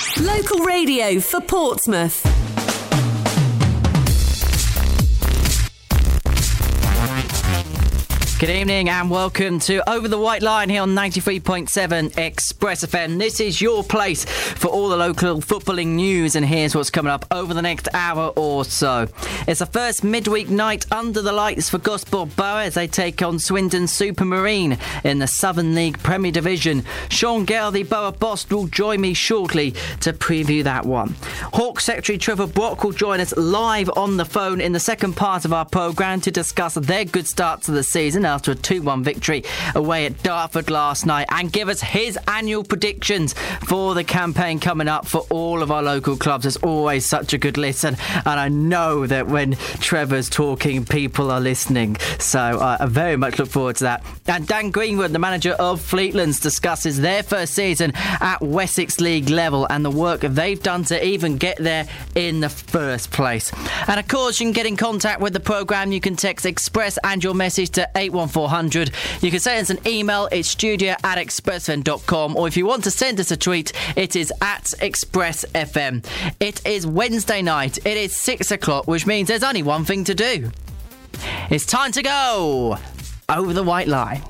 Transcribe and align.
Local 0.00 0.60
radio 0.64 1.20
for 1.20 1.40
Portsmouth. 1.40 2.49
Good 8.40 8.48
evening 8.48 8.88
and 8.88 9.10
welcome 9.10 9.58
to 9.60 9.86
Over 9.86 10.08
the 10.08 10.18
White 10.18 10.40
Line 10.40 10.70
here 10.70 10.80
on 10.80 10.94
93.7 10.94 12.16
Express 12.16 12.82
FM. 12.82 13.18
This 13.18 13.38
is 13.38 13.60
your 13.60 13.84
place 13.84 14.24
for 14.24 14.68
all 14.68 14.88
the 14.88 14.96
local 14.96 15.42
footballing 15.42 15.88
news, 15.88 16.36
and 16.36 16.46
here's 16.46 16.74
what's 16.74 16.88
coming 16.88 17.12
up 17.12 17.26
over 17.30 17.52
the 17.52 17.60
next 17.60 17.86
hour 17.92 18.32
or 18.36 18.64
so. 18.64 19.08
It's 19.46 19.58
the 19.58 19.66
first 19.66 20.04
midweek 20.04 20.48
night 20.48 20.90
under 20.90 21.20
the 21.20 21.32
lights 21.32 21.68
for 21.68 21.76
Gosport 21.76 22.34
Borough 22.34 22.60
as 22.60 22.72
they 22.72 22.86
take 22.86 23.20
on 23.20 23.38
Swindon 23.38 23.82
Supermarine 23.82 24.78
in 25.04 25.18
the 25.18 25.26
Southern 25.26 25.74
League 25.74 25.98
Premier 25.98 26.32
Division. 26.32 26.82
Sean 27.10 27.44
Gale, 27.44 27.70
the 27.70 27.82
Borough 27.82 28.12
boss, 28.12 28.48
will 28.48 28.68
join 28.68 29.02
me 29.02 29.12
shortly 29.12 29.72
to 30.00 30.14
preview 30.14 30.64
that 30.64 30.86
one. 30.86 31.14
Hawk 31.52 31.78
Secretary 31.78 32.16
Trevor 32.16 32.46
Brock 32.46 32.84
will 32.84 32.92
join 32.92 33.20
us 33.20 33.36
live 33.36 33.90
on 33.98 34.16
the 34.16 34.24
phone 34.24 34.62
in 34.62 34.72
the 34.72 34.80
second 34.80 35.14
part 35.14 35.44
of 35.44 35.52
our 35.52 35.66
programme 35.66 36.22
to 36.22 36.30
discuss 36.30 36.72
their 36.76 37.04
good 37.04 37.28
start 37.28 37.60
to 37.64 37.72
the 37.72 37.82
season 37.82 38.29
after 38.30 38.52
a 38.52 38.54
2 38.54 38.82
1 38.82 39.04
victory 39.04 39.44
away 39.74 40.06
at 40.06 40.22
Dartford 40.22 40.70
last 40.70 41.04
night 41.04 41.26
and 41.30 41.52
give 41.52 41.68
us 41.68 41.80
his 41.80 42.18
annual 42.26 42.64
predictions 42.64 43.34
for 43.66 43.94
the 43.94 44.04
campaign 44.04 44.60
coming 44.60 44.88
up 44.88 45.06
for 45.06 45.26
all 45.30 45.62
of 45.62 45.70
our 45.70 45.82
local 45.82 46.16
clubs. 46.16 46.46
It's 46.46 46.56
always 46.58 47.08
such 47.08 47.32
a 47.32 47.38
good 47.38 47.58
listen, 47.58 47.96
and 48.14 48.40
I 48.40 48.48
know 48.48 49.06
that 49.06 49.26
when 49.26 49.52
Trevor's 49.80 50.30
talking, 50.30 50.84
people 50.84 51.30
are 51.30 51.40
listening. 51.40 51.96
So 52.18 52.40
uh, 52.40 52.78
I 52.80 52.86
very 52.86 53.16
much 53.16 53.38
look 53.38 53.48
forward 53.48 53.76
to 53.76 53.84
that. 53.84 54.04
And 54.26 54.46
Dan 54.46 54.70
Greenwood, 54.70 55.12
the 55.12 55.18
manager 55.18 55.52
of 55.52 55.80
Fleetlands, 55.80 56.40
discusses 56.40 57.00
their 57.00 57.22
first 57.22 57.54
season 57.54 57.92
at 57.96 58.40
Wessex 58.40 59.00
League 59.00 59.28
level 59.28 59.66
and 59.68 59.84
the 59.84 59.90
work 59.90 60.20
they've 60.20 60.62
done 60.62 60.84
to 60.84 61.04
even 61.04 61.36
get 61.36 61.58
there 61.58 61.86
in 62.14 62.40
the 62.40 62.48
first 62.48 63.10
place. 63.10 63.52
And 63.88 63.98
of 63.98 64.08
course, 64.08 64.40
you 64.40 64.46
can 64.46 64.52
get 64.52 64.66
in 64.66 64.76
contact 64.76 65.20
with 65.20 65.32
the 65.32 65.40
programme. 65.40 65.92
You 65.92 66.00
can 66.00 66.16
text 66.16 66.46
Express 66.46 66.98
and 67.04 67.22
your 67.22 67.34
message 67.34 67.70
to 67.70 67.88
8 67.94 68.12
81400. 68.20 68.90
You 69.22 69.30
can 69.30 69.40
send 69.40 69.62
us 69.62 69.70
an 69.70 69.78
email, 69.86 70.28
it's 70.30 70.48
studio 70.48 70.94
at 71.02 71.18
expressfm.com, 71.18 72.36
or 72.36 72.46
if 72.48 72.56
you 72.56 72.66
want 72.66 72.84
to 72.84 72.90
send 72.90 73.18
us 73.20 73.30
a 73.30 73.36
tweet, 73.36 73.72
it 73.96 74.16
is 74.16 74.32
at 74.40 74.64
expressfm. 74.80 76.04
It 76.38 76.66
is 76.66 76.86
Wednesday 76.86 77.42
night, 77.42 77.78
it 77.86 77.96
is 77.96 78.14
6 78.16 78.50
o'clock, 78.50 78.86
which 78.86 79.06
means 79.06 79.28
there's 79.28 79.42
only 79.42 79.62
one 79.62 79.84
thing 79.84 80.04
to 80.04 80.14
do. 80.14 80.50
It's 81.50 81.66
time 81.66 81.92
to 81.92 82.02
go 82.02 82.78
over 83.28 83.52
the 83.52 83.62
white 83.62 83.88
line. 83.88 84.22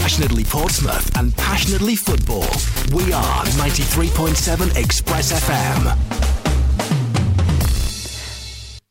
Passionately 0.00 0.44
Portsmouth 0.44 1.16
and 1.18 1.34
passionately 1.36 1.96
football. 1.96 2.46
We 2.94 3.12
are 3.12 3.44
93.7 3.44 4.76
Express 4.76 5.32
FM. 5.32 6.23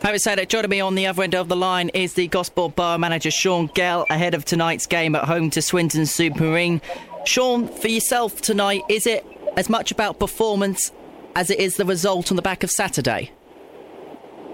Having 0.00 0.18
said 0.18 0.38
it, 0.38 0.48
joining 0.48 0.70
me 0.70 0.80
on 0.80 0.94
the 0.94 1.06
other 1.06 1.22
end 1.22 1.34
of 1.34 1.48
the 1.48 1.56
line 1.56 1.90
is 1.90 2.14
the 2.14 2.26
Gosport 2.28 2.74
Borough 2.74 2.96
manager 2.96 3.30
Sean 3.30 3.66
Gale 3.74 4.06
ahead 4.08 4.32
of 4.32 4.46
tonight's 4.46 4.86
game 4.86 5.14
at 5.14 5.24
home 5.24 5.50
to 5.50 5.60
Swindon 5.60 6.02
Supermarine. 6.02 6.80
Sean, 7.26 7.68
for 7.68 7.88
yourself 7.88 8.40
tonight, 8.40 8.80
is 8.88 9.06
it 9.06 9.26
as 9.58 9.68
much 9.68 9.90
about 9.90 10.18
performance 10.18 10.90
as 11.34 11.50
it 11.50 11.58
is 11.58 11.76
the 11.76 11.84
result 11.84 12.30
on 12.30 12.36
the 12.36 12.42
back 12.42 12.62
of 12.62 12.70
Saturday? 12.70 13.30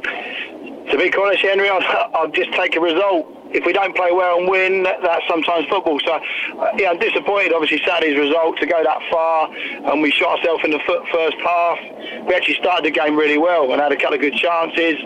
To 0.02 0.98
be 0.98 1.12
honest, 1.16 1.42
Henry, 1.42 1.68
I'll, 1.68 2.10
I'll 2.12 2.30
just 2.32 2.52
take 2.54 2.74
a 2.74 2.80
result 2.80 3.41
if 3.54 3.64
we 3.66 3.72
don't 3.72 3.94
play 3.94 4.12
well 4.12 4.38
and 4.38 4.48
win, 4.48 4.82
that's 4.82 5.26
sometimes 5.28 5.66
football. 5.68 6.00
So, 6.04 6.12
uh, 6.12 6.72
yeah, 6.76 6.90
I'm 6.90 6.98
disappointed. 6.98 7.52
Obviously, 7.52 7.84
Saturday's 7.84 8.18
result 8.18 8.58
to 8.58 8.66
go 8.66 8.82
that 8.82 9.00
far, 9.10 9.48
and 9.92 10.02
we 10.02 10.10
shot 10.10 10.38
ourselves 10.38 10.64
in 10.64 10.70
the 10.70 10.80
foot 10.86 11.02
first 11.12 11.36
half. 11.44 11.78
We 12.26 12.34
actually 12.34 12.56
started 12.56 12.84
the 12.84 12.90
game 12.90 13.16
really 13.16 13.38
well 13.38 13.72
and 13.72 13.80
had 13.80 13.92
a 13.92 13.96
couple 13.96 14.14
of 14.14 14.20
good 14.20 14.34
chances, 14.34 14.96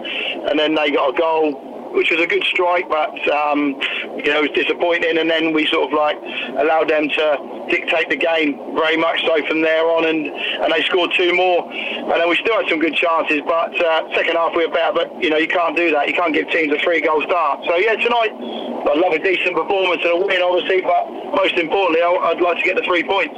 and 0.49 0.59
then 0.59 0.75
they 0.75 0.91
got 0.91 1.15
a 1.15 1.19
goal 1.19 1.76
which 1.97 2.11
was 2.11 2.21
a 2.21 2.27
good 2.27 2.45
strike, 2.45 2.87
but 2.89 3.11
um, 3.33 3.81
you 4.21 4.29
know 4.29 4.45
it 4.45 4.53
was 4.53 4.55
disappointing. 4.55 5.17
And 5.17 5.31
then 5.31 5.53
we 5.53 5.67
sort 5.67 5.89
of 5.89 5.97
like 5.97 6.21
allowed 6.61 6.93
them 6.93 7.09
to 7.09 7.67
dictate 7.73 8.13
the 8.13 8.21
game 8.21 8.61
very 8.77 8.97
much 8.97 9.25
so 9.25 9.41
from 9.49 9.63
there 9.63 9.89
on, 9.89 10.05
and, 10.05 10.29
and 10.29 10.73
they 10.73 10.83
scored 10.85 11.11
two 11.17 11.35
more, 11.35 11.65
and 11.73 12.13
then 12.13 12.29
we 12.29 12.37
still 12.37 12.55
had 12.61 12.69
some 12.69 12.79
good 12.79 12.95
chances. 12.95 13.41
But 13.49 13.73
uh, 13.81 14.13
second 14.15 14.37
half 14.37 14.55
we 14.55 14.67
were 14.67 14.73
better, 14.73 14.93
but 14.93 15.09
you 15.23 15.31
know 15.31 15.39
you 15.39 15.49
can't 15.49 15.75
do 15.75 15.91
that. 15.91 16.07
You 16.07 16.15
can't 16.15 16.35
give 16.35 16.51
teams 16.51 16.73
a 16.73 16.79
three 16.85 17.01
goal 17.01 17.23
start. 17.23 17.65
So 17.65 17.77
yeah, 17.77 17.97
tonight 17.97 18.33
I'd 18.33 19.01
love 19.01 19.17
a 19.17 19.19
decent 19.19 19.57
performance 19.57 20.03
and 20.05 20.13
a 20.13 20.27
win, 20.27 20.43
obviously, 20.43 20.83
but 20.83 21.09
most 21.35 21.57
importantly 21.57 22.03
I'd 22.03 22.41
like 22.41 22.59
to 22.59 22.65
get 22.65 22.77
the 22.77 22.85
three 22.85 23.03
points. 23.03 23.35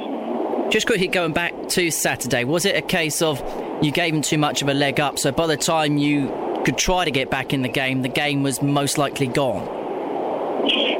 Just 0.69 0.85
quickly 0.85 1.07
going 1.07 1.33
back 1.33 1.53
to 1.69 1.89
Saturday, 1.89 2.43
was 2.43 2.65
it 2.65 2.75
a 2.75 2.81
case 2.81 3.23
of 3.23 3.41
you 3.81 3.91
gave 3.91 4.13
them 4.13 4.21
too 4.21 4.37
much 4.37 4.61
of 4.61 4.67
a 4.67 4.73
leg 4.73 4.99
up? 4.99 5.17
So 5.17 5.31
by 5.31 5.47
the 5.47 5.57
time 5.57 5.97
you 5.97 6.29
could 6.69 6.77
try 6.77 7.03
to 7.03 7.09
get 7.09 7.31
back 7.31 7.51
in 7.51 7.63
the 7.63 7.67
game, 7.67 8.03
the 8.03 8.07
game 8.07 8.43
was 8.43 8.61
most 8.61 8.99
likely 8.99 9.25
gone. 9.25 9.65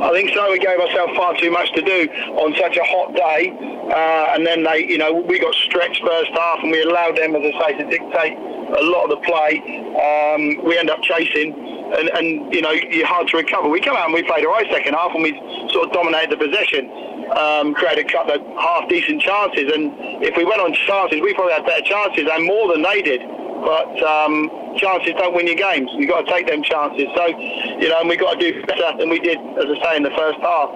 I 0.01 0.09
think 0.13 0.33
so. 0.33 0.49
We 0.49 0.57
gave 0.57 0.79
ourselves 0.79 1.13
far 1.15 1.37
too 1.37 1.51
much 1.51 1.71
to 1.73 1.81
do 1.83 2.09
on 2.41 2.55
such 2.57 2.75
a 2.75 2.83
hot 2.83 3.13
day, 3.13 3.53
uh, 3.53 4.33
and 4.33 4.47
then 4.47 4.63
they, 4.63 4.79
you 4.89 4.97
know, 4.97 5.13
we 5.13 5.37
got 5.37 5.53
stretched 5.53 6.01
first 6.01 6.31
half, 6.31 6.63
and 6.63 6.71
we 6.71 6.81
allowed 6.81 7.17
them, 7.17 7.35
as 7.35 7.53
I 7.53 7.69
say, 7.69 7.77
to 7.77 7.85
dictate 7.85 8.33
a 8.33 8.81
lot 8.81 9.03
of 9.03 9.09
the 9.11 9.21
play. 9.21 9.61
Um, 9.93 10.65
we 10.65 10.75
end 10.75 10.89
up 10.89 11.03
chasing, 11.03 11.53
and, 11.53 12.09
and 12.17 12.51
you 12.51 12.63
know, 12.63 12.71
you're 12.71 13.05
hard 13.05 13.27
to 13.27 13.37
recover. 13.37 13.69
We 13.69 13.79
come 13.79 13.95
out 13.95 14.05
and 14.05 14.13
we 14.15 14.23
played 14.23 14.45
right 14.45 14.65
second 14.71 14.95
half, 14.95 15.13
and 15.13 15.21
we 15.21 15.37
sort 15.69 15.85
of 15.85 15.93
dominated 15.93 16.31
the 16.31 16.43
possession. 16.47 16.89
Um, 17.29 17.75
created 17.75 18.07
a 18.07 18.11
couple 18.11 18.33
of 18.33 18.41
half 18.57 18.89
decent 18.89 19.21
chances, 19.21 19.69
and 19.71 19.93
if 20.25 20.35
we 20.35 20.45
went 20.45 20.61
on 20.61 20.73
chances, 20.73 21.21
we 21.21 21.35
probably 21.35 21.53
had 21.53 21.63
better 21.63 21.85
chances 21.85 22.25
and 22.25 22.43
more 22.43 22.73
than 22.73 22.81
they 22.81 23.03
did 23.03 23.21
but 23.61 24.01
um, 24.03 24.49
chances 24.77 25.13
don't 25.17 25.35
win 25.35 25.47
your 25.47 25.55
games. 25.55 25.89
You've 25.93 26.09
got 26.09 26.25
to 26.25 26.31
take 26.31 26.47
them 26.47 26.63
chances. 26.63 27.07
So, 27.15 27.27
you 27.27 27.89
know, 27.89 27.99
and 27.99 28.09
we've 28.09 28.19
got 28.19 28.39
to 28.39 28.39
do 28.39 28.65
better 28.65 28.97
than 28.97 29.09
we 29.09 29.19
did, 29.19 29.37
as 29.37 29.65
I 29.65 29.83
say, 29.83 29.97
in 29.97 30.03
the 30.03 30.15
first 30.15 30.39
half. 30.39 30.69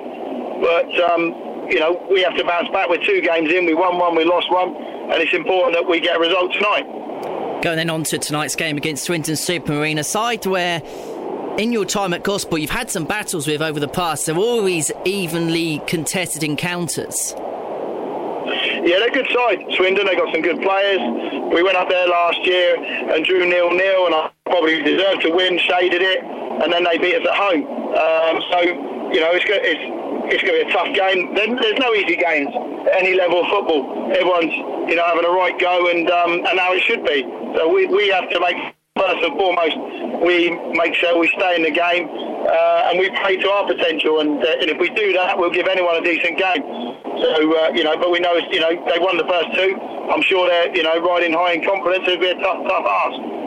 But, 0.61 0.89
um, 1.11 1.33
you 1.69 1.79
know, 1.79 2.05
we 2.11 2.21
have 2.21 2.35
to 2.37 2.43
bounce 2.43 2.69
back. 2.69 2.89
We're 2.89 3.03
two 3.03 3.21
games 3.21 3.51
in. 3.51 3.65
We 3.65 3.73
won 3.73 3.97
one, 3.97 4.15
we 4.15 4.25
lost 4.25 4.51
one, 4.51 4.75
and 4.75 5.21
it's 5.21 5.33
important 5.33 5.75
that 5.75 5.87
we 5.87 5.99
get 5.99 6.17
a 6.17 6.19
result 6.19 6.53
tonight. 6.53 6.85
Going 7.61 7.77
then 7.77 7.89
on 7.89 8.03
to 8.05 8.17
tonight's 8.17 8.55
game 8.55 8.77
against 8.77 9.05
Swindon 9.05 9.35
Supermarine, 9.35 9.97
a 9.97 10.03
side 10.03 10.45
where 10.45 10.81
in 11.57 11.71
your 11.71 11.85
time 11.85 12.13
at 12.13 12.23
Gosport, 12.23 12.61
you've 12.61 12.69
had 12.69 12.89
some 12.89 13.05
battles 13.05 13.47
with 13.47 13.61
over 13.61 13.79
the 13.79 13.87
past. 13.87 14.25
They're 14.25 14.35
always 14.35 14.91
evenly 15.05 15.81
contested 15.87 16.43
encounters. 16.43 17.35
Yeah, 18.45 18.99
they're 18.99 19.07
a 19.07 19.11
good 19.11 19.27
side. 19.33 19.59
Swindon, 19.75 20.05
they 20.05 20.15
got 20.15 20.31
some 20.33 20.41
good 20.41 20.61
players. 20.61 20.99
We 21.53 21.63
went 21.63 21.77
up 21.77 21.89
there 21.89 22.07
last 22.07 22.39
year 22.45 22.75
and 22.77 23.23
drew 23.25 23.45
nil 23.45 23.71
nil, 23.71 24.05
and 24.07 24.15
I 24.15 24.31
probably 24.45 24.81
deserved 24.83 25.21
to 25.23 25.31
win, 25.31 25.57
shaded 25.59 26.01
it, 26.01 26.23
and 26.23 26.71
then 26.71 26.83
they 26.83 26.97
beat 26.97 27.15
us 27.15 27.27
at 27.27 27.35
home. 27.35 27.63
Um, 27.93 28.35
so 28.51 28.59
you 29.13 29.19
know, 29.21 29.31
it's 29.31 29.45
it's 29.47 29.85
it's 30.33 30.43
going 30.43 30.59
to 30.59 30.65
be 30.65 30.69
a 30.69 30.73
tough 30.73 30.91
game. 30.95 31.35
There's 31.35 31.79
no 31.79 31.93
easy 31.93 32.15
games 32.15 32.49
at 32.87 32.99
any 32.99 33.13
level 33.15 33.43
of 33.43 33.47
football. 33.49 34.11
Everyone's 34.11 34.53
you 34.89 34.95
know 34.95 35.05
having 35.05 35.25
a 35.25 35.33
right 35.33 35.57
go, 35.59 35.89
and 35.89 36.09
um, 36.09 36.45
and 36.45 36.55
now 36.57 36.73
it 36.73 36.81
should 36.83 37.05
be. 37.05 37.23
So 37.55 37.71
we 37.71 37.87
we 37.87 38.09
have 38.09 38.29
to 38.29 38.39
make 38.39 38.57
first 39.03 39.23
and 39.23 39.35
foremost 39.35 39.75
we 40.23 40.55
make 40.79 40.95
sure 40.95 41.19
we 41.19 41.27
stay 41.35 41.55
in 41.55 41.63
the 41.63 41.71
game 41.71 42.07
uh, 42.07 42.87
and 42.87 42.99
we 42.99 43.09
play 43.19 43.35
to 43.37 43.49
our 43.49 43.67
potential. 43.67 44.19
And, 44.19 44.39
uh, 44.39 44.63
and, 44.63 44.69
if 44.69 44.79
we 44.79 44.89
do 44.89 45.13
that, 45.13 45.37
we'll 45.37 45.51
give 45.51 45.67
anyone 45.67 45.95
a 45.95 46.03
decent 46.03 46.37
game. 46.37 46.63
So 47.19 47.29
uh, 47.59 47.69
you 47.75 47.83
know, 47.83 47.97
but 47.97 48.11
we 48.11 48.19
know 48.19 48.35
you 48.51 48.59
know 48.59 48.71
they 48.87 48.99
won 48.99 49.17
the 49.17 49.27
first 49.27 49.53
two. 49.55 49.75
I'm 50.11 50.21
sure 50.23 50.47
they're 50.47 50.75
you 50.75 50.83
know 50.83 50.99
riding 50.99 51.33
high 51.33 51.53
in 51.53 51.63
confidence. 51.63 52.07
It'll 52.07 52.19
be 52.19 52.31
a 52.31 52.35
tough, 52.35 52.63
tough 52.67 52.85
ask. 52.87 53.42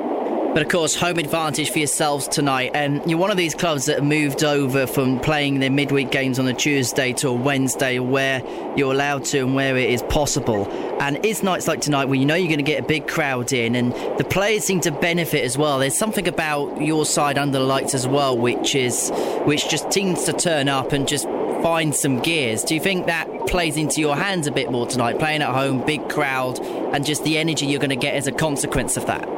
But 0.56 0.62
of 0.62 0.70
course, 0.70 0.94
home 0.94 1.18
advantage 1.18 1.68
for 1.68 1.80
yourselves 1.80 2.26
tonight. 2.26 2.70
And 2.72 3.02
you're 3.06 3.18
one 3.18 3.30
of 3.30 3.36
these 3.36 3.54
clubs 3.54 3.84
that 3.84 3.96
have 3.96 4.04
moved 4.06 4.42
over 4.42 4.86
from 4.86 5.20
playing 5.20 5.58
their 5.58 5.70
midweek 5.70 6.10
games 6.10 6.38
on 6.38 6.48
a 6.48 6.54
Tuesday 6.54 7.12
to 7.12 7.28
a 7.28 7.32
Wednesday 7.34 7.98
where 7.98 8.42
you're 8.74 8.94
allowed 8.94 9.26
to 9.26 9.40
and 9.40 9.54
where 9.54 9.76
it 9.76 9.90
is 9.90 10.02
possible. 10.04 10.66
And 10.98 11.22
it's 11.26 11.42
nights 11.42 11.68
like 11.68 11.82
tonight 11.82 12.06
where 12.06 12.14
you 12.14 12.24
know 12.24 12.36
you're 12.36 12.48
going 12.48 12.56
to 12.56 12.62
get 12.62 12.82
a 12.82 12.86
big 12.86 13.06
crowd 13.06 13.52
in 13.52 13.74
and 13.76 13.92
the 14.18 14.24
players 14.24 14.64
seem 14.64 14.80
to 14.80 14.92
benefit 14.92 15.44
as 15.44 15.58
well. 15.58 15.78
There's 15.78 15.98
something 15.98 16.26
about 16.26 16.80
your 16.80 17.04
side 17.04 17.36
under 17.36 17.58
the 17.58 17.64
lights 17.66 17.92
as 17.92 18.08
well, 18.08 18.34
which 18.34 18.74
is 18.74 19.10
which 19.44 19.68
just 19.68 19.92
seems 19.92 20.24
to 20.24 20.32
turn 20.32 20.70
up 20.70 20.94
and 20.94 21.06
just 21.06 21.26
find 21.62 21.94
some 21.94 22.20
gears. 22.20 22.64
Do 22.64 22.74
you 22.74 22.80
think 22.80 23.08
that 23.08 23.28
plays 23.46 23.76
into 23.76 24.00
your 24.00 24.16
hands 24.16 24.46
a 24.46 24.52
bit 24.52 24.70
more 24.70 24.86
tonight, 24.86 25.18
playing 25.18 25.42
at 25.42 25.54
home, 25.54 25.84
big 25.84 26.08
crowd, 26.08 26.58
and 26.60 27.04
just 27.04 27.24
the 27.24 27.36
energy 27.36 27.66
you're 27.66 27.78
going 27.78 27.90
to 27.90 27.96
get 27.96 28.14
as 28.14 28.26
a 28.26 28.32
consequence 28.32 28.96
of 28.96 29.04
that? 29.04 29.35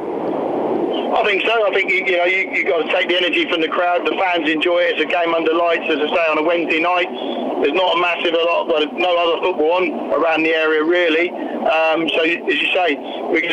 I 1.19 1.23
think 1.25 1.43
so. 1.43 1.67
I 1.67 1.71
think 1.75 1.91
you, 1.91 1.99
you 2.05 2.15
know 2.15 2.23
you 2.23 2.47
you 2.49 2.63
got 2.63 2.87
to 2.87 2.87
take 2.95 3.09
the 3.09 3.17
energy 3.17 3.43
from 3.51 3.59
the 3.59 3.67
crowd. 3.67 4.07
The 4.07 4.15
fans 4.15 4.47
enjoy 4.47 4.87
it. 4.87 4.95
It's 4.95 5.03
a 5.03 5.11
game 5.11 5.35
under 5.35 5.53
lights, 5.53 5.83
as 5.91 5.99
I 5.99 6.07
say, 6.07 6.25
on 6.31 6.37
a 6.39 6.43
Wednesday 6.43 6.79
night. 6.79 7.11
There's 7.59 7.75
not 7.75 7.97
a 7.97 7.99
massive 7.99 8.31
a 8.31 8.39
lot, 8.39 8.71
well, 8.71 8.87
no 8.95 9.11
other 9.19 9.43
football 9.43 9.83
on 9.83 10.15
around 10.15 10.43
the 10.43 10.55
area 10.55 10.79
really. 10.79 11.27
Um, 11.67 12.07
so 12.07 12.23
as 12.23 12.55
you 12.55 12.71
say, 12.71 12.95
we 13.35 13.43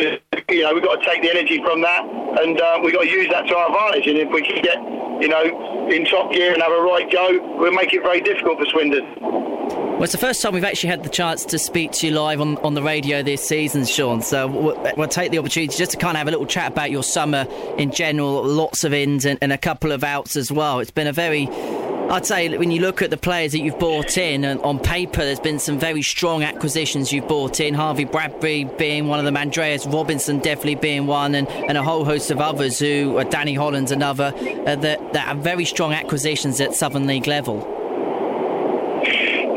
you 0.47 0.63
know 0.63 0.73
we've 0.73 0.83
got 0.83 1.03
to 1.03 1.05
take 1.05 1.21
the 1.21 1.29
energy 1.29 1.59
from 1.59 1.81
that, 1.81 2.07
and 2.39 2.55
uh, 2.55 2.79
we've 2.81 2.93
got 2.93 3.03
to 3.03 3.11
use 3.11 3.27
that 3.35 3.47
to 3.51 3.55
our 3.55 3.67
advantage. 3.67 4.07
And 4.07 4.17
if 4.17 4.31
we 4.31 4.47
can 4.47 4.63
get 4.63 4.79
you 5.19 5.27
know 5.27 5.91
in 5.91 6.05
top 6.05 6.31
gear 6.31 6.53
and 6.53 6.63
have 6.63 6.71
a 6.71 6.81
right 6.81 7.11
go, 7.11 7.35
we'll 7.59 7.75
make 7.75 7.91
it 7.91 8.01
very 8.01 8.21
difficult 8.21 8.59
for 8.59 8.65
Swindon. 8.71 9.03
Well, 9.97 10.03
it's 10.03 10.11
the 10.11 10.19
first 10.19 10.43
time 10.43 10.53
we've 10.53 10.63
actually 10.63 10.91
had 10.91 11.03
the 11.03 11.09
chance 11.09 11.43
to 11.45 11.57
speak 11.57 11.91
to 11.93 12.07
you 12.07 12.13
live 12.13 12.39
on, 12.39 12.57
on 12.57 12.75
the 12.75 12.83
radio 12.83 13.23
this 13.23 13.47
season, 13.47 13.83
Sean. 13.83 14.21
So 14.21 14.45
we'll, 14.45 14.93
we'll 14.95 15.07
take 15.07 15.31
the 15.31 15.39
opportunity 15.39 15.75
just 15.75 15.89
to 15.93 15.97
kind 15.97 16.15
of 16.15 16.19
have 16.19 16.27
a 16.27 16.31
little 16.31 16.45
chat 16.45 16.71
about 16.71 16.91
your 16.91 17.01
summer 17.01 17.47
in 17.77 17.91
general. 17.91 18.43
Lots 18.45 18.83
of 18.83 18.93
ins 18.93 19.25
and, 19.25 19.39
and 19.41 19.51
a 19.51 19.57
couple 19.57 19.91
of 19.91 20.03
outs 20.03 20.35
as 20.35 20.51
well. 20.51 20.79
It's 20.79 20.91
been 20.91 21.07
a 21.07 21.13
very 21.13 21.47
I'd 22.09 22.25
say 22.25 22.57
when 22.57 22.71
you 22.71 22.79
look 22.79 23.01
at 23.01 23.09
the 23.09 23.17
players 23.17 23.51
that 23.51 23.59
you've 23.59 23.79
bought 23.79 24.17
in, 24.17 24.45
and 24.45 24.61
on 24.61 24.79
paper, 24.79 25.25
there's 25.25 25.41
been 25.41 25.59
some 25.59 25.77
very 25.77 26.01
strong 26.01 26.41
acquisitions 26.41 27.11
you've 27.11 27.27
bought 27.27 27.59
in. 27.59 27.73
Harvey 27.73 28.05
Bradbury 28.05 28.63
being 28.63 29.07
one 29.07 29.19
of 29.19 29.25
them, 29.25 29.35
Andreas 29.35 29.85
Robinson 29.85 30.39
definitely 30.39 30.75
being 30.75 31.05
one, 31.05 31.35
and, 31.35 31.49
and 31.49 31.77
a 31.77 31.83
whole 31.83 32.05
host 32.05 32.31
of 32.31 32.39
others 32.39 32.79
who, 32.79 33.17
uh, 33.17 33.25
Danny 33.25 33.55
Holland's 33.55 33.91
another, 33.91 34.33
uh, 34.65 34.77
that, 34.77 35.11
that 35.11 35.27
are 35.27 35.35
very 35.35 35.65
strong 35.65 35.91
acquisitions 35.91 36.61
at 36.61 36.73
Southern 36.73 37.07
League 37.07 37.27
level. 37.27 37.57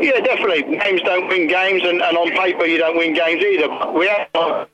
Yeah, 0.01 0.19
definitely. 0.19 0.63
Names 0.63 1.01
don't 1.03 1.29
win 1.29 1.47
games, 1.47 1.83
and, 1.85 2.01
and 2.01 2.17
on 2.17 2.31
paper 2.31 2.65
you 2.65 2.77
don't 2.77 2.97
win 2.97 3.13
games 3.13 3.41
either. 3.41 3.69
We 3.93 4.07
have, 4.07 4.67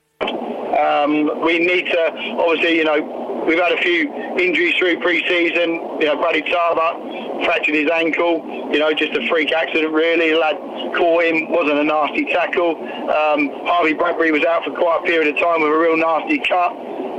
um, 0.78 1.42
we 1.42 1.60
need 1.60 1.86
to 1.88 2.38
obviously, 2.38 2.78
you 2.78 2.84
know, 2.84 3.44
we've 3.48 3.60
had 3.60 3.72
a 3.72 3.82
few 3.82 4.14
injuries 4.38 4.76
through 4.76 5.00
pre-season. 5.00 6.00
You 6.00 6.06
know, 6.06 6.18
Brady 6.18 6.50
Tarbuck 6.50 7.46
fractured 7.46 7.76
his 7.76 7.90
ankle. 7.90 8.46
You 8.72 8.80
know, 8.80 8.94
just 8.94 9.14
a 9.14 9.28
freak 9.28 9.52
accident 9.52 9.94
really. 9.94 10.32
The 10.32 10.38
lad 10.38 10.58
caught 10.96 11.24
him, 11.24 11.50
wasn't 11.52 11.80
a 11.80 11.84
nasty 11.84 12.26
tackle. 12.26 12.78
Um, 12.78 13.50
Harvey 13.66 13.94
Bradbury 13.94 14.32
was 14.32 14.44
out 14.46 14.64
for 14.64 14.72
quite 14.72 15.02
a 15.04 15.06
period 15.06 15.36
of 15.36 15.42
time 15.42 15.62
with 15.62 15.72
a 15.72 15.78
real 15.78 15.98
nasty 15.98 16.40
cut, 16.40 16.74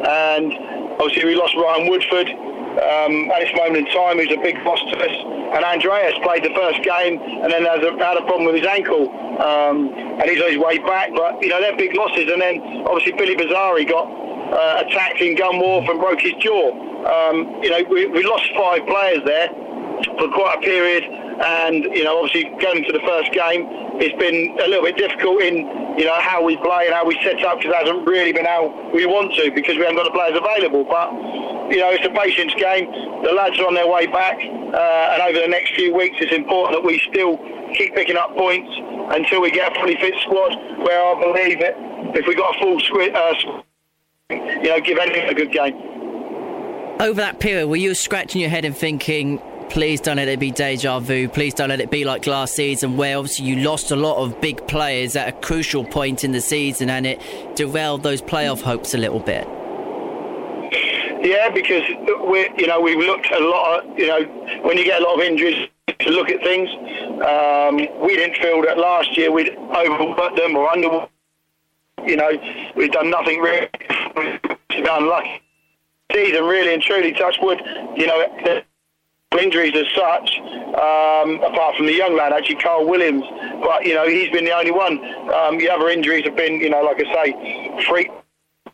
and 0.07 0.53
obviously 1.01 1.25
we 1.25 1.35
lost 1.35 1.55
Ryan 1.57 1.89
Woodford 1.89 2.48
um, 2.79 3.31
at 3.31 3.41
this 3.41 3.55
moment 3.55 3.77
in 3.77 3.87
time, 3.93 4.19
who's 4.19 4.31
a 4.31 4.41
big 4.41 4.63
boss 4.65 4.81
to 4.93 4.97
us. 4.99 5.17
And 5.55 5.65
Andreas 5.65 6.15
played 6.23 6.45
the 6.45 6.55
first 6.55 6.83
game 6.83 7.21
and 7.21 7.53
then 7.53 7.65
has 7.65 7.83
a, 7.83 7.93
had 7.99 8.17
a 8.17 8.25
problem 8.25 8.45
with 8.47 8.57
his 8.57 8.67
ankle. 8.67 9.11
Um, 9.41 9.93
and 9.95 10.25
he's 10.29 10.41
on 10.41 10.51
his 10.51 10.59
way 10.59 10.79
back. 10.79 11.11
But, 11.15 11.43
you 11.43 11.49
know, 11.49 11.61
they're 11.61 11.77
big 11.77 11.95
losses. 11.95 12.29
And 12.31 12.41
then 12.41 12.85
obviously 12.87 13.13
Billy 13.13 13.37
Bazzari 13.37 13.89
got 13.89 14.07
uh, 14.07 14.85
attacked 14.87 15.21
in 15.21 15.37
Gunwharf 15.37 15.89
and 15.89 16.01
broke 16.01 16.21
his 16.21 16.35
jaw. 16.41 16.73
Um, 17.09 17.63
you 17.63 17.71
know, 17.71 17.83
we, 17.89 18.07
we 18.07 18.25
lost 18.25 18.51
five 18.57 18.87
players 18.87 19.23
there 19.25 19.49
for 20.19 20.29
quite 20.31 20.59
a 20.59 20.61
period. 20.61 21.05
And 21.39 21.85
you 21.95 22.05
know 22.05 22.19
obviously 22.19 22.51
going 22.59 22.83
to 22.85 22.93
the 22.93 23.03
first 23.07 23.33
game 23.33 23.67
it's 24.01 24.15
been 24.19 24.59
a 24.63 24.69
little 24.69 24.85
bit 24.85 24.97
difficult 24.97 25.43
in 25.43 25.67
you 25.99 26.05
know 26.05 26.19
how 26.21 26.43
we 26.43 26.57
play 26.59 26.87
and 26.87 26.95
how 26.95 27.07
we 27.07 27.19
set 27.23 27.43
up 27.45 27.59
because 27.59 27.75
it 27.75 27.79
hasn't 27.79 28.07
really 28.07 28.33
been 28.33 28.47
how 28.47 28.71
we 28.95 29.07
want 29.07 29.35
to 29.35 29.51
because 29.51 29.77
we 29.77 29.83
haven't 29.83 29.97
got 29.97 30.05
the 30.05 30.15
players 30.15 30.35
available. 30.35 30.85
But 30.85 31.11
you 31.71 31.79
know 31.79 31.91
it's 31.91 32.07
a 32.07 32.11
patience 32.11 32.55
game. 32.55 32.91
The 33.23 33.33
lads 33.33 33.59
are 33.59 33.67
on 33.67 33.75
their 33.75 33.87
way 33.87 34.07
back 34.07 34.39
uh, 34.39 35.13
and 35.15 35.23
over 35.23 35.41
the 35.41 35.49
next 35.49 35.75
few 35.75 35.95
weeks 35.95 36.17
it's 36.21 36.33
important 36.33 36.79
that 36.79 36.87
we 36.87 36.99
still 37.11 37.39
keep 37.75 37.95
picking 37.95 38.17
up 38.17 38.35
points 38.37 38.71
until 39.15 39.41
we 39.41 39.51
get 39.51 39.71
a 39.71 39.75
fully 39.81 39.97
fit 39.97 40.15
squad 40.23 40.55
where 40.83 40.99
I 40.99 41.15
believe 41.21 41.61
it 41.61 41.75
if 42.15 42.27
we 42.27 42.35
got 42.35 42.57
a 42.57 42.59
full 42.59 42.81
squid 42.81 43.15
uh, 43.15 43.35
you 44.31 44.69
know 44.69 44.81
give 44.81 44.99
anything 44.99 45.29
a 45.29 45.35
good 45.35 45.53
game. 45.53 45.75
Over 47.01 47.21
that 47.21 47.39
period, 47.39 47.69
were 47.69 47.77
you 47.77 47.95
scratching 47.95 48.41
your 48.41 48.51
head 48.51 48.65
and 48.65 48.77
thinking, 48.77 49.41
Please 49.71 50.01
don't 50.01 50.17
let 50.17 50.29
it 50.29 50.41
be 50.41 50.51
deja 50.51 50.99
vu. 50.99 51.29
Please 51.29 51.55
don't 51.55 51.69
let 51.69 51.81
it 51.81 51.91
be 51.91 52.05
like 52.05 52.27
last 52.27 52.55
season, 52.55 52.97
where 52.97 53.19
obviously 53.19 53.47
you 53.47 53.57
lost 53.57 53.91
a 53.91 53.97
lot 53.97 54.17
of 54.17 54.41
big 54.41 54.67
players 54.67 55.15
at 55.17 55.29
a 55.29 55.33
crucial 55.33 55.85
point 55.85 56.25
in 56.25 56.33
the 56.33 56.41
season 56.41 56.91
and 56.91 57.07
it 57.07 57.21
derailed 57.55 58.03
those 58.03 58.23
playoff 58.23 58.63
hopes 58.63 58.95
a 58.95 58.99
little 58.99 59.21
bit. 59.21 59.47
Yeah, 61.21 61.51
because 61.51 61.83
we, 62.29 62.49
you 62.57 62.67
know, 62.67 62.81
we've 62.81 62.99
looked 62.99 63.31
a 63.31 63.41
lot. 63.41 63.85
Of, 63.85 63.99
you 63.99 64.07
know, 64.07 64.23
when 64.63 64.79
you 64.79 64.85
get 64.85 65.03
a 65.03 65.05
lot 65.05 65.17
of 65.17 65.21
injuries, 65.21 65.69
to 66.01 66.11
look 66.11 66.31
at 66.31 66.41
things. 66.43 66.69
Um, 67.23 67.77
we 68.01 68.17
didn't 68.17 68.37
feel 68.37 68.63
that 68.63 68.79
last 68.79 69.17
year 69.17 69.33
we'd 69.33 69.51
overworked 69.57 70.37
them 70.37 70.57
or 70.57 70.69
underworked. 70.69 71.11
You 72.07 72.17
know, 72.17 72.31
we've 72.77 72.93
done 72.93 73.11
nothing 73.11 73.41
really. 73.41 73.69
We've 74.17 74.41
been 74.69 74.87
unlucky. 74.89 75.43
Season 76.13 76.45
really 76.45 76.75
and 76.75 76.83
truly, 76.83 77.13
touch 77.13 77.37
wood. 77.43 77.61
You 77.97 78.07
know, 78.07 78.63
injuries 79.37 79.75
as 79.77 79.87
such, 79.95 80.39
um, 80.75 81.43
apart 81.43 81.77
from 81.77 81.87
the 81.87 81.93
young 81.93 82.17
lad, 82.17 82.33
actually 82.33 82.57
Carl 82.57 82.87
Williams. 82.89 83.25
But 83.63 83.85
you 83.85 83.95
know, 83.95 84.09
he's 84.09 84.31
been 84.31 84.45
the 84.45 84.57
only 84.57 84.71
one. 84.71 84.99
Um, 85.33 85.59
the 85.59 85.69
other 85.69 85.89
injuries 85.89 86.25
have 86.25 86.37
been, 86.37 86.61
you 86.61 86.71
know, 86.71 86.83
like 86.83 87.05
I 87.05 87.15
say, 87.15 87.85
freak. 87.87 88.11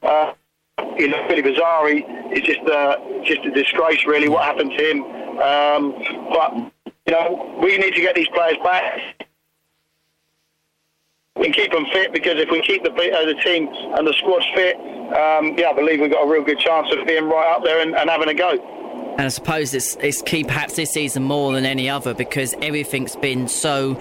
Uh, 0.02 0.32
you 0.96 1.08
know, 1.08 1.26
Billy 1.28 1.42
Bazzari 1.42 2.36
is 2.36 2.42
just 2.42 2.60
uh, 2.68 2.96
just 3.24 3.40
a 3.44 3.50
disgrace, 3.50 4.04
really. 4.06 4.28
What 4.28 4.44
happened 4.44 4.72
to 4.76 4.90
him? 4.90 5.02
Um, 5.40 5.92
but 6.32 6.54
you 7.06 7.12
know, 7.12 7.58
we 7.60 7.76
need 7.78 7.94
to 7.94 8.00
get 8.00 8.14
these 8.14 8.28
players 8.28 8.56
back 8.62 9.26
and 11.36 11.52
keep 11.52 11.72
them 11.72 11.84
fit 11.92 12.12
because 12.12 12.38
if 12.38 12.50
we 12.50 12.62
keep 12.62 12.84
the, 12.84 12.90
uh, 12.90 13.26
the 13.26 13.34
team 13.42 13.68
and 13.68 14.06
the 14.06 14.12
squads 14.14 14.46
fit, 14.54 14.76
um, 14.76 15.58
yeah, 15.58 15.70
I 15.70 15.72
believe 15.74 16.00
we've 16.00 16.12
got 16.12 16.22
a 16.26 16.30
real 16.30 16.44
good 16.44 16.58
chance 16.58 16.86
of 16.96 17.06
being 17.06 17.24
right 17.24 17.56
up 17.56 17.64
there 17.64 17.80
and, 17.80 17.96
and 17.96 18.08
having 18.08 18.28
a 18.28 18.34
go. 18.34 18.83
And 19.16 19.22
I 19.22 19.28
suppose 19.28 19.74
it's, 19.74 19.96
it's 19.96 20.22
key 20.22 20.42
perhaps 20.44 20.74
this 20.74 20.90
season 20.90 21.22
more 21.22 21.52
than 21.52 21.64
any 21.64 21.88
other 21.88 22.14
because 22.14 22.54
everything's 22.60 23.14
been 23.16 23.46
so 23.46 23.94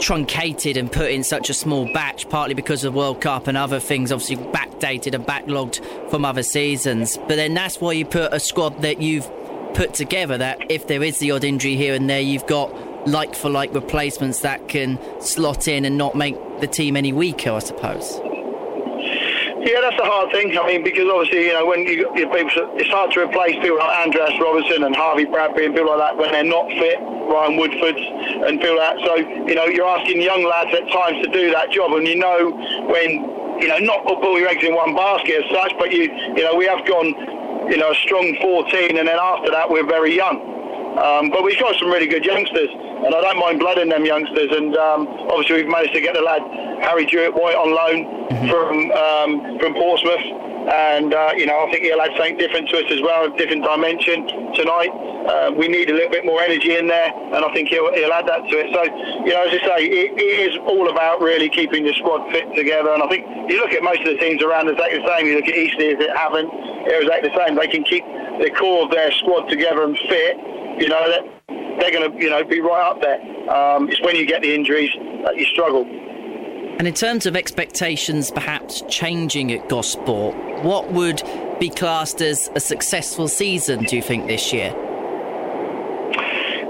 truncated 0.00 0.76
and 0.76 0.90
put 0.90 1.10
in 1.10 1.22
such 1.22 1.48
a 1.48 1.54
small 1.54 1.90
batch, 1.92 2.28
partly 2.28 2.54
because 2.54 2.84
of 2.84 2.94
World 2.94 3.20
Cup 3.20 3.46
and 3.46 3.56
other 3.56 3.80
things, 3.80 4.12
obviously 4.12 4.36
backdated 4.36 5.14
and 5.14 5.24
backlogged 5.24 6.10
from 6.10 6.24
other 6.24 6.42
seasons. 6.42 7.16
But 7.16 7.36
then 7.36 7.54
that's 7.54 7.80
why 7.80 7.92
you 7.92 8.04
put 8.04 8.32
a 8.32 8.40
squad 8.40 8.82
that 8.82 9.00
you've 9.00 9.30
put 9.74 9.94
together 9.94 10.38
that 10.38 10.70
if 10.70 10.86
there 10.86 11.02
is 11.02 11.18
the 11.18 11.30
odd 11.30 11.44
injury 11.44 11.76
here 11.76 11.94
and 11.94 12.08
there, 12.08 12.20
you've 12.20 12.46
got 12.46 12.74
like 13.06 13.34
for 13.34 13.48
like 13.48 13.72
replacements 13.74 14.40
that 14.40 14.68
can 14.68 14.98
slot 15.20 15.68
in 15.68 15.84
and 15.84 15.96
not 15.96 16.14
make 16.14 16.36
the 16.60 16.66
team 16.66 16.96
any 16.96 17.12
weaker, 17.12 17.52
I 17.52 17.60
suppose. 17.60 18.20
Yeah, 19.66 19.80
that's 19.82 19.96
the 19.98 20.06
hard 20.06 20.30
thing. 20.30 20.56
I 20.56 20.64
mean, 20.66 20.84
because 20.84 21.10
obviously, 21.10 21.50
you 21.50 21.52
know, 21.52 21.66
when 21.66 21.82
you, 21.82 22.06
you 22.14 22.30
people, 22.30 22.70
it's 22.78 22.88
hard 22.88 23.10
to 23.18 23.20
replace 23.26 23.58
people 23.58 23.78
like 23.78 24.06
Andreas 24.06 24.38
Robinson 24.38 24.84
and 24.84 24.94
Harvey 24.94 25.24
Bradbury 25.24 25.66
and 25.66 25.74
people 25.74 25.90
like 25.90 25.98
that 25.98 26.16
when 26.16 26.30
they're 26.30 26.46
not 26.46 26.70
fit. 26.78 27.02
Ryan 27.02 27.58
Woodfords 27.58 27.98
and 28.46 28.60
people 28.60 28.78
like 28.78 28.94
that. 28.94 29.04
So, 29.04 29.16
you 29.18 29.56
know, 29.58 29.66
you're 29.66 29.90
asking 29.90 30.22
young 30.22 30.46
lads 30.46 30.70
at 30.70 30.86
times 30.94 31.18
to 31.26 31.32
do 31.34 31.50
that 31.50 31.72
job, 31.72 31.92
and 31.98 32.06
you 32.06 32.14
know 32.14 32.54
when 32.86 33.26
you 33.60 33.68
know, 33.68 33.78
not 33.78 34.06
all 34.06 34.38
your 34.38 34.48
eggs 34.48 34.62
in 34.62 34.74
one 34.74 34.94
basket 34.94 35.42
as 35.42 35.50
such, 35.50 35.72
but 35.78 35.90
you, 35.90 36.12
you 36.36 36.44
know, 36.44 36.54
we 36.54 36.66
have 36.66 36.86
gone, 36.86 37.08
you 37.70 37.76
know, 37.76 37.90
a 37.90 37.94
strong 37.94 38.36
14, 38.40 38.98
and 38.98 39.08
then 39.08 39.18
after 39.18 39.50
that 39.50 39.68
we're 39.68 39.86
very 39.86 40.14
young. 40.14 40.55
Um, 40.98 41.30
but 41.30 41.44
we've 41.44 41.58
got 41.58 41.76
some 41.76 41.88
really 41.88 42.06
good 42.06 42.24
youngsters, 42.24 42.68
and 42.72 43.14
I 43.14 43.20
don't 43.20 43.38
mind 43.38 43.60
blooding 43.60 43.88
them 43.88 44.04
youngsters. 44.04 44.50
And 44.50 44.76
um, 44.76 45.06
obviously, 45.28 45.62
we've 45.62 45.70
managed 45.70 45.94
to 45.94 46.00
get 46.00 46.14
the 46.14 46.22
lad 46.22 46.40
Harry 46.80 47.04
Jewitt-White 47.04 47.56
on 47.56 47.68
loan 47.72 47.98
mm-hmm. 48.32 48.48
from 48.48 48.90
um, 48.92 49.58
from 49.60 49.74
Portsmouth, 49.74 50.24
and 50.72 51.12
uh, 51.12 51.32
you 51.36 51.44
know 51.44 51.66
I 51.66 51.70
think 51.70 51.84
he'll 51.84 52.00
add 52.00 52.16
something 52.16 52.38
different 52.38 52.68
to 52.70 52.78
us 52.78 52.88
as 52.90 53.00
well, 53.02 53.28
a 53.28 53.36
different 53.36 53.64
dimension 53.64 54.26
tonight. 54.54 54.90
Uh, 55.26 55.50
we 55.52 55.66
need 55.66 55.90
a 55.90 55.92
little 55.92 56.10
bit 56.10 56.24
more 56.24 56.40
energy 56.40 56.76
in 56.76 56.86
there, 56.86 57.12
and 57.12 57.44
I 57.44 57.52
think 57.52 57.68
he'll, 57.68 57.92
he'll 57.92 58.12
add 58.12 58.28
that 58.28 58.46
to 58.46 58.54
it. 58.62 58.70
So, 58.70 58.86
you 59.26 59.34
know, 59.34 59.42
as 59.42 59.58
I 59.58 59.58
say, 59.58 59.78
it, 59.90 60.14
it 60.14 60.38
is 60.46 60.56
all 60.70 60.88
about 60.88 61.20
really 61.20 61.50
keeping 61.50 61.82
the 61.82 61.92
squad 61.94 62.30
fit 62.30 62.46
together. 62.54 62.94
And 62.94 63.02
I 63.02 63.08
think 63.08 63.26
you 63.50 63.58
look 63.58 63.72
at 63.72 63.82
most 63.82 64.06
of 64.06 64.14
the 64.14 64.18
teams 64.22 64.40
around 64.40 64.70
exactly 64.70 65.02
the 65.02 65.08
same. 65.10 65.26
You 65.26 65.34
look 65.34 65.48
at 65.50 65.56
Eastleigh, 65.58 65.98
it 65.98 66.16
haven't, 66.16 66.46
they're 66.86 67.02
exactly 67.02 67.30
the 67.34 67.36
same. 67.42 67.58
They 67.58 67.66
can 67.66 67.82
keep 67.82 68.06
the 68.38 68.54
core 68.54 68.84
of 68.86 68.94
their 68.94 69.10
squad 69.18 69.50
together 69.50 69.82
and 69.82 69.98
fit 70.06 70.38
you 70.78 70.88
know, 70.88 71.08
that 71.08 71.22
they're 71.80 71.90
going 71.90 72.10
to, 72.10 72.18
you 72.22 72.30
know, 72.30 72.44
be 72.44 72.60
right 72.60 72.90
up 72.90 73.00
there. 73.00 73.20
Um, 73.50 73.88
it's 73.88 74.00
when 74.02 74.16
you 74.16 74.26
get 74.26 74.42
the 74.42 74.54
injuries 74.54 74.90
that 75.24 75.36
you 75.36 75.44
struggle. 75.46 75.84
And 76.78 76.86
in 76.86 76.94
terms 76.94 77.24
of 77.24 77.36
expectations 77.36 78.30
perhaps 78.30 78.82
changing 78.88 79.52
at 79.52 79.68
Gosport, 79.68 80.34
what 80.62 80.92
would 80.92 81.22
be 81.58 81.70
classed 81.70 82.20
as 82.20 82.50
a 82.54 82.60
successful 82.60 83.28
season, 83.28 83.84
do 83.84 83.96
you 83.96 84.02
think, 84.02 84.26
this 84.26 84.52
year? 84.52 84.74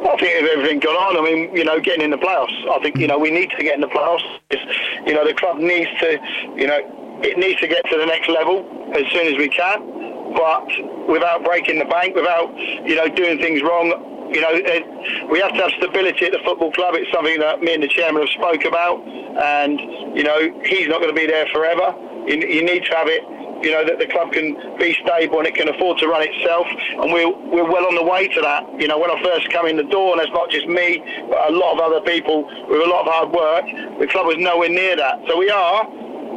I 0.06 0.16
think 0.18 0.30
if 0.40 0.50
everything 0.50 0.78
gone 0.78 0.94
on, 0.94 1.16
I 1.16 1.20
mean, 1.28 1.56
you 1.56 1.64
know, 1.64 1.80
getting 1.80 2.02
in 2.02 2.10
the 2.10 2.18
playoffs. 2.18 2.54
I 2.70 2.78
think, 2.80 2.96
you 2.98 3.08
know, 3.08 3.18
we 3.18 3.30
need 3.30 3.50
to 3.50 3.62
get 3.62 3.74
in 3.74 3.80
the 3.80 3.88
playoffs. 3.88 4.22
It's, 4.50 4.62
you 5.06 5.12
know, 5.14 5.26
the 5.26 5.34
club 5.34 5.58
needs 5.58 5.90
to, 6.00 6.18
you 6.54 6.68
know, 6.68 7.18
it 7.22 7.36
needs 7.38 7.60
to 7.60 7.66
get 7.66 7.82
to 7.90 7.98
the 7.98 8.06
next 8.06 8.28
level 8.28 8.64
as 8.94 9.04
soon 9.12 9.26
as 9.26 9.36
we 9.36 9.48
can 9.48 10.15
but 10.34 10.66
without 11.08 11.44
breaking 11.44 11.78
the 11.78 11.84
bank, 11.84 12.14
without 12.14 12.54
you 12.56 12.94
know 12.94 13.08
doing 13.08 13.38
things 13.38 13.62
wrong. 13.62 14.12
You 14.26 14.40
know, 14.40 14.50
it, 14.50 15.30
we 15.30 15.38
have 15.38 15.54
to 15.54 15.62
have 15.62 15.70
stability 15.78 16.26
at 16.26 16.32
the 16.32 16.40
football 16.44 16.72
club. 16.72 16.96
It's 16.96 17.10
something 17.12 17.38
that 17.38 17.60
me 17.60 17.74
and 17.74 17.82
the 17.82 17.86
chairman 17.86 18.26
have 18.26 18.30
spoke 18.30 18.64
about, 18.64 18.98
and 19.06 19.78
you 20.16 20.24
know 20.24 20.50
he's 20.64 20.88
not 20.88 21.00
going 21.00 21.14
to 21.14 21.18
be 21.18 21.26
there 21.26 21.46
forever. 21.52 21.94
You, 22.26 22.42
you 22.42 22.64
need 22.64 22.84
to 22.90 22.94
have 22.96 23.06
it 23.06 23.22
you 23.62 23.70
know, 23.70 23.84
that 23.84 23.98
the 23.98 24.06
club 24.06 24.32
can 24.32 24.56
be 24.78 24.96
stable 25.02 25.38
and 25.38 25.46
it 25.46 25.54
can 25.54 25.68
afford 25.68 25.98
to 25.98 26.08
run 26.08 26.22
itself. 26.22 26.66
And 27.00 27.12
we're, 27.12 27.30
we're 27.30 27.64
well 27.64 27.86
on 27.86 27.94
the 27.94 28.02
way 28.02 28.28
to 28.28 28.40
that. 28.40 28.64
You 28.80 28.88
know, 28.88 28.98
when 28.98 29.10
I 29.10 29.22
first 29.22 29.50
come 29.50 29.66
in 29.66 29.76
the 29.76 29.88
door, 29.88 30.12
and 30.12 30.20
it's 30.20 30.32
not 30.32 30.50
just 30.50 30.66
me, 30.66 31.02
but 31.28 31.50
a 31.50 31.52
lot 31.52 31.74
of 31.74 31.80
other 31.80 32.00
people 32.04 32.44
with 32.68 32.82
a 32.82 32.88
lot 32.88 33.06
of 33.06 33.12
hard 33.12 33.30
work, 33.32 33.64
the 33.98 34.06
club 34.06 34.26
was 34.26 34.36
nowhere 34.38 34.68
near 34.68 34.96
that. 34.96 35.20
So 35.26 35.38
we 35.38 35.50
are, 35.50 35.88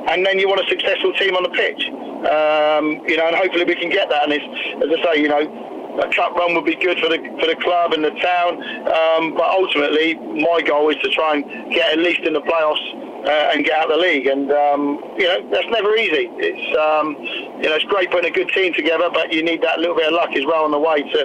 and 0.10 0.26
then 0.26 0.40
you 0.40 0.48
want 0.48 0.62
a 0.62 0.68
successful 0.70 1.14
team 1.14 1.36
on 1.36 1.44
the 1.44 1.50
pitch. 1.50 1.86
Um, 2.20 3.00
you 3.08 3.16
know, 3.16 3.28
and 3.28 3.36
hopefully 3.36 3.64
we 3.64 3.76
can 3.76 3.90
get 3.90 4.10
that. 4.10 4.30
And 4.30 4.34
as 4.34 5.00
I 5.00 5.14
say, 5.14 5.22
you 5.22 5.30
know, 5.30 5.40
a 6.04 6.10
cup 6.14 6.36
run 6.36 6.54
would 6.56 6.66
be 6.66 6.76
good 6.76 7.00
for 7.00 7.10
the 7.10 7.18
for 7.40 7.48
the 7.48 7.56
club 7.62 7.94
and 7.94 8.04
the 8.04 8.12
town. 8.12 8.64
Um, 8.88 9.36
but 9.36 9.48
ultimately, 9.50 10.16
my 10.16 10.62
goal 10.62 10.90
is 10.90 10.98
to 11.02 11.10
try 11.10 11.36
and 11.36 11.72
get 11.72 11.94
at 11.94 12.00
least 12.00 12.22
in 12.22 12.34
the 12.34 12.42
playoffs 12.42 12.84
uh, 13.26 13.52
and 13.54 13.66
get 13.66 13.78
out 13.78 13.92
of 13.92 13.98
the 13.98 14.02
league. 14.02 14.28
And 14.28 14.52
um, 14.52 15.00
you 15.18 15.28
know 15.28 15.50
that's 15.52 15.68
never 15.68 15.96
easy. 15.96 16.30
It's 16.40 16.68
um, 16.78 17.16
you 17.62 17.70
know 17.70 17.76
it's 17.76 17.86
great 17.86 18.12
putting 18.12 18.32
a 18.32 18.34
good 18.34 18.50
team 18.50 18.74
together, 18.74 19.10
but 19.12 19.34
you 19.34 19.44
need 19.44 19.62
that 19.64 19.80
little 19.80 19.96
bit 19.96 20.08
of 20.08 20.14
luck 20.14 20.36
as 20.36 20.46
well 20.46 20.64
on 20.64 20.72
the 20.72 20.80
way 20.80 21.04
to 21.04 21.22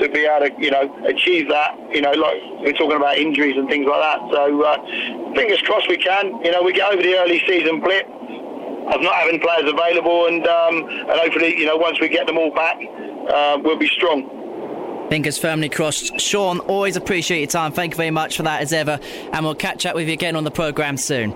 to 0.00 0.08
be 0.08 0.24
able 0.24 0.48
to 0.48 0.52
you 0.62 0.70
know 0.70 0.88
achieve 1.06 1.48
that. 1.48 1.76
You 1.92 2.00
know, 2.00 2.12
like 2.12 2.40
we're 2.60 2.72
talking 2.72 2.96
about 2.96 3.18
injuries 3.18 3.56
and 3.56 3.68
things 3.68 3.86
like 3.86 4.00
that. 4.00 4.20
So 4.32 4.62
uh, 4.62 5.34
fingers 5.34 5.60
crossed 5.62 5.88
we 5.88 5.96
can. 5.96 6.42
You 6.44 6.52
know, 6.52 6.62
we 6.62 6.72
get 6.72 6.92
over 6.92 7.02
the 7.02 7.16
early 7.16 7.40
season 7.46 7.80
blip 7.80 8.08
of 8.92 9.00
not 9.00 9.14
having 9.14 9.40
players 9.40 9.70
available, 9.70 10.26
and 10.26 10.46
um, 10.46 10.88
and 10.88 11.20
hopefully, 11.20 11.56
you 11.58 11.66
know, 11.66 11.76
once 11.76 12.00
we 12.00 12.08
get 12.08 12.26
them 12.26 12.38
all 12.38 12.52
back, 12.54 12.76
uh, 13.32 13.58
we'll 13.62 13.78
be 13.78 13.88
strong. 13.88 15.08
Fingers 15.10 15.38
firmly 15.38 15.68
crossed. 15.68 16.18
Sean, 16.20 16.60
always 16.60 16.96
appreciate 16.96 17.40
your 17.40 17.46
time. 17.46 17.72
Thank 17.72 17.92
you 17.92 17.96
very 17.96 18.10
much 18.10 18.36
for 18.36 18.42
that 18.44 18.62
as 18.62 18.72
ever, 18.72 18.98
and 19.32 19.44
we'll 19.44 19.54
catch 19.54 19.86
up 19.86 19.94
with 19.94 20.06
you 20.06 20.14
again 20.14 20.36
on 20.36 20.44
the 20.44 20.50
programme 20.50 20.96
soon. 20.96 21.32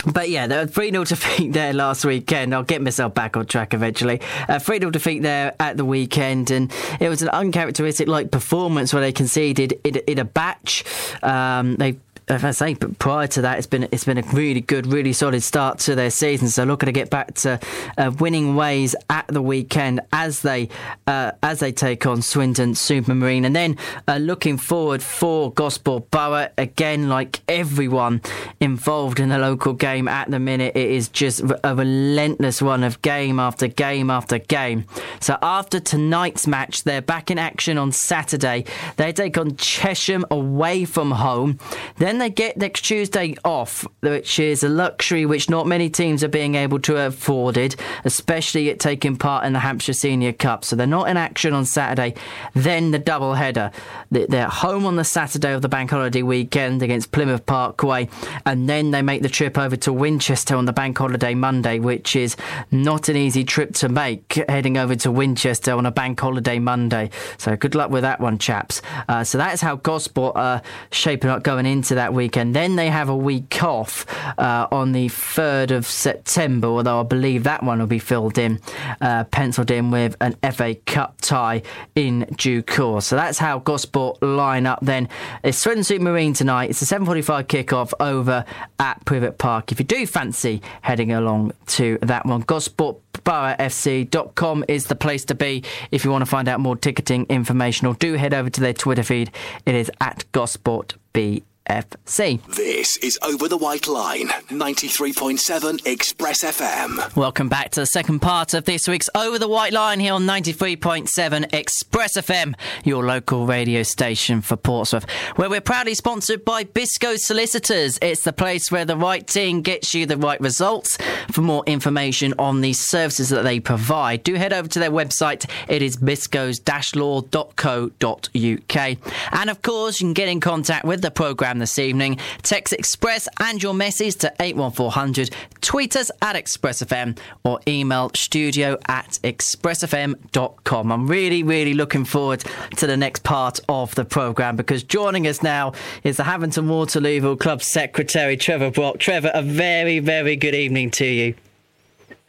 but 0.06 0.30
yeah, 0.30 0.46
the 0.46 0.66
3 0.66 0.90
0 0.90 1.04
defeat 1.12 1.52
there 1.52 1.72
last 1.72 2.04
weekend. 2.04 2.54
I'll 2.54 2.62
get 2.62 2.82
myself 2.82 3.14
back 3.14 3.36
on 3.36 3.46
track 3.46 3.74
eventually. 3.74 4.18
3 4.18 4.24
uh, 4.48 4.58
0 4.58 4.90
defeat 4.90 5.22
there 5.22 5.54
at 5.60 5.76
the 5.76 5.84
weekend, 5.84 6.50
and 6.50 6.72
it 7.00 7.08
was 7.08 7.22
an 7.22 7.28
uncharacteristic 7.28 8.08
like 8.08 8.30
performance 8.30 8.92
where 8.92 9.02
they 9.02 9.12
conceded 9.12 9.78
in, 9.84 9.96
in 10.06 10.18
a 10.18 10.24
batch. 10.24 10.84
Um, 11.22 11.76
they 11.76 11.98
as 12.32 12.44
I 12.44 12.50
say, 12.50 12.74
but 12.74 12.98
prior 12.98 13.26
to 13.28 13.42
that, 13.42 13.58
it's 13.58 13.66
been 13.66 13.84
it's 13.92 14.04
been 14.04 14.18
a 14.18 14.22
really 14.32 14.60
good, 14.60 14.86
really 14.86 15.12
solid 15.12 15.42
start 15.42 15.78
to 15.80 15.94
their 15.94 16.10
season. 16.10 16.48
So 16.48 16.64
looking 16.64 16.86
to 16.86 16.92
get 16.92 17.10
back 17.10 17.34
to 17.34 17.60
uh, 17.98 18.10
winning 18.18 18.56
ways 18.56 18.96
at 19.10 19.26
the 19.28 19.42
weekend 19.42 20.00
as 20.12 20.40
they 20.40 20.68
uh, 21.06 21.32
as 21.42 21.60
they 21.60 21.72
take 21.72 22.06
on 22.06 22.22
Swindon 22.22 22.72
Supermarine, 22.72 23.44
and 23.44 23.54
then 23.54 23.76
uh, 24.08 24.16
looking 24.16 24.56
forward 24.56 25.02
for 25.02 25.52
Gosport 25.52 26.10
Borough 26.10 26.48
again, 26.56 27.08
like 27.08 27.40
everyone 27.48 28.22
involved 28.60 29.20
in 29.20 29.28
the 29.28 29.38
local 29.38 29.74
game 29.74 30.08
at 30.08 30.30
the 30.30 30.38
minute, 30.38 30.74
it 30.74 30.90
is 30.90 31.08
just 31.08 31.42
a 31.62 31.74
relentless 31.74 32.62
one 32.62 32.82
of 32.82 33.02
game 33.02 33.38
after 33.38 33.68
game 33.68 34.10
after 34.10 34.38
game. 34.38 34.86
So 35.20 35.36
after 35.42 35.80
tonight's 35.80 36.46
match, 36.46 36.84
they're 36.84 37.02
back 37.02 37.30
in 37.30 37.38
action 37.38 37.76
on 37.76 37.92
Saturday. 37.92 38.64
They 38.96 39.12
take 39.12 39.36
on 39.36 39.56
Chesham 39.56 40.24
away 40.30 40.84
from 40.84 41.10
home. 41.10 41.58
Then 41.96 42.21
they 42.22 42.30
get 42.30 42.56
next 42.56 42.82
Tuesday 42.82 43.34
off, 43.44 43.86
which 44.00 44.38
is 44.38 44.62
a 44.62 44.68
luxury 44.68 45.26
which 45.26 45.50
not 45.50 45.66
many 45.66 45.90
teams 45.90 46.22
are 46.22 46.28
being 46.28 46.54
able 46.54 46.78
to 46.80 46.96
afford, 47.06 47.58
especially 48.04 48.70
at 48.70 48.78
taking 48.78 49.16
part 49.16 49.44
in 49.44 49.52
the 49.52 49.58
Hampshire 49.58 49.92
Senior 49.92 50.32
Cup. 50.32 50.64
So 50.64 50.76
they're 50.76 50.86
not 50.86 51.08
in 51.08 51.16
action 51.16 51.52
on 51.52 51.64
Saturday. 51.64 52.14
Then 52.54 52.92
the 52.92 52.98
double 52.98 53.34
header. 53.34 53.72
They're 54.10 54.48
home 54.48 54.86
on 54.86 54.96
the 54.96 55.04
Saturday 55.04 55.52
of 55.52 55.62
the 55.62 55.68
bank 55.68 55.90
holiday 55.90 56.22
weekend 56.22 56.82
against 56.82 57.12
Plymouth 57.12 57.44
Parkway, 57.46 58.08
and 58.46 58.68
then 58.68 58.90
they 58.92 59.02
make 59.02 59.22
the 59.22 59.28
trip 59.28 59.58
over 59.58 59.76
to 59.76 59.92
Winchester 59.92 60.54
on 60.54 60.66
the 60.66 60.72
bank 60.72 60.98
holiday 60.98 61.34
Monday, 61.34 61.78
which 61.78 62.14
is 62.14 62.36
not 62.70 63.08
an 63.08 63.16
easy 63.16 63.44
trip 63.44 63.74
to 63.74 63.88
make, 63.88 64.34
heading 64.48 64.76
over 64.76 64.94
to 64.96 65.10
Winchester 65.10 65.72
on 65.72 65.86
a 65.86 65.90
bank 65.90 66.20
holiday 66.20 66.58
Monday. 66.58 67.10
So 67.38 67.56
good 67.56 67.74
luck 67.74 67.90
with 67.90 68.02
that 68.02 68.20
one, 68.20 68.38
chaps. 68.38 68.80
Uh, 69.08 69.24
so 69.24 69.38
that's 69.38 69.60
how 69.60 69.76
Gosport 69.76 70.36
are 70.36 70.62
shaping 70.90 71.30
up 71.30 71.42
going 71.42 71.66
into 71.66 71.94
that 71.94 72.01
weekend. 72.10 72.56
Then 72.56 72.76
they 72.76 72.88
have 72.88 73.08
a 73.08 73.16
week 73.16 73.62
off 73.62 74.06
uh, 74.38 74.66
on 74.70 74.92
the 74.92 75.08
3rd 75.08 75.72
of 75.72 75.86
September, 75.86 76.68
although 76.68 77.00
I 77.00 77.02
believe 77.02 77.44
that 77.44 77.62
one 77.62 77.78
will 77.78 77.86
be 77.86 77.98
filled 77.98 78.38
in, 78.38 78.60
uh, 79.00 79.24
penciled 79.24 79.70
in 79.70 79.90
with 79.90 80.16
an 80.20 80.34
FA 80.52 80.74
Cup 80.86 81.20
tie 81.20 81.62
in 81.94 82.26
due 82.36 82.62
course. 82.62 83.06
So 83.06 83.16
that's 83.16 83.38
how 83.38 83.58
Gosport 83.58 84.22
line 84.22 84.66
up 84.66 84.78
then. 84.82 85.08
It's 85.44 85.58
Swindon 85.58 85.84
Supermarine 85.84 86.34
tonight. 86.34 86.70
It's 86.70 86.80
a 86.82 86.86
7.45 86.86 87.44
kickoff 87.44 87.92
over 88.00 88.44
at 88.78 89.04
Privet 89.04 89.36
Park. 89.38 89.72
If 89.72 89.78
you 89.78 89.84
do 89.84 90.06
fancy 90.06 90.62
heading 90.80 91.12
along 91.12 91.52
to 91.66 91.98
that 92.02 92.24
one, 92.26 92.42
gosportboroughfc.com 92.44 94.64
is 94.68 94.86
the 94.86 94.96
place 94.96 95.24
to 95.26 95.34
be 95.34 95.62
if 95.90 96.04
you 96.04 96.10
want 96.10 96.22
to 96.22 96.30
find 96.30 96.48
out 96.48 96.60
more 96.60 96.76
ticketing 96.76 97.26
information 97.28 97.86
or 97.86 97.94
do 97.94 98.14
head 98.14 98.32
over 98.34 98.50
to 98.50 98.60
their 98.60 98.74
Twitter 98.74 99.02
feed. 99.02 99.30
It 99.66 99.74
is 99.74 99.90
at 100.00 100.24
gosportb. 100.32 101.42
FC. 101.68 102.44
This 102.54 102.96
is 102.98 103.18
Over 103.22 103.48
the 103.48 103.56
White 103.56 103.86
Line, 103.86 104.28
93.7 104.48 105.86
Express 105.86 106.42
FM. 106.42 107.16
Welcome 107.16 107.48
back 107.48 107.70
to 107.70 107.80
the 107.80 107.86
second 107.86 108.20
part 108.20 108.54
of 108.54 108.64
this 108.64 108.88
week's 108.88 109.08
Over 109.14 109.38
the 109.38 109.48
White 109.48 109.72
Line 109.72 110.00
here 110.00 110.14
on 110.14 110.24
93.7 110.24 111.54
Express 111.54 112.16
FM, 112.16 112.54
your 112.84 113.04
local 113.04 113.46
radio 113.46 113.82
station 113.82 114.40
for 114.40 114.56
Portsmouth, 114.56 115.08
where 115.36 115.48
we're 115.48 115.60
proudly 115.60 115.94
sponsored 115.94 116.44
by 116.44 116.64
Biscoe 116.64 117.16
Solicitors. 117.16 117.98
It's 118.02 118.24
the 118.24 118.32
place 118.32 118.70
where 118.70 118.84
the 118.84 118.96
right 118.96 119.26
team 119.26 119.62
gets 119.62 119.94
you 119.94 120.06
the 120.06 120.16
right 120.16 120.40
results. 120.40 120.98
For 121.30 121.42
more 121.42 121.62
information 121.66 122.34
on 122.38 122.60
the 122.60 122.72
services 122.72 123.28
that 123.28 123.42
they 123.42 123.60
provide, 123.60 124.24
do 124.24 124.34
head 124.34 124.52
over 124.52 124.68
to 124.68 124.78
their 124.78 124.90
website. 124.90 125.48
It 125.68 125.82
is 125.82 125.96
biscoes-law.co.uk. 125.96 128.96
And 129.32 129.50
of 129.50 129.62
course, 129.62 130.00
you 130.00 130.06
can 130.06 130.14
get 130.14 130.28
in 130.28 130.40
contact 130.40 130.84
with 130.84 131.02
the 131.02 131.10
programme 131.10 131.51
programme 131.52 131.58
this 131.58 131.78
evening. 131.78 132.18
Text 132.42 132.72
Express 132.72 133.28
and 133.40 133.62
your 133.62 133.74
message 133.74 134.16
to 134.16 134.32
81400. 134.40 135.30
Tweet 135.60 135.96
us 135.96 136.10
at 136.22 136.36
ExpressFM 136.36 137.18
or 137.44 137.60
email 137.68 138.10
studio 138.14 138.78
at 138.88 139.18
expressfm.com. 139.22 140.92
I'm 140.92 141.06
really, 141.06 141.42
really 141.42 141.74
looking 141.74 142.04
forward 142.04 142.44
to 142.76 142.86
the 142.86 142.96
next 142.96 143.22
part 143.22 143.60
of 143.68 143.94
the 143.94 144.04
programme 144.04 144.56
because 144.56 144.82
joining 144.82 145.26
us 145.26 145.42
now 145.42 145.72
is 146.04 146.16
the 146.16 146.24
Havant 146.24 146.56
Waterlooville 146.56 147.38
Club 147.38 147.62
Secretary, 147.62 148.36
Trevor 148.36 148.70
Brock. 148.70 148.98
Trevor, 148.98 149.30
a 149.34 149.42
very, 149.42 149.98
very 149.98 150.36
good 150.36 150.54
evening 150.54 150.90
to 150.92 151.04
you. 151.04 151.34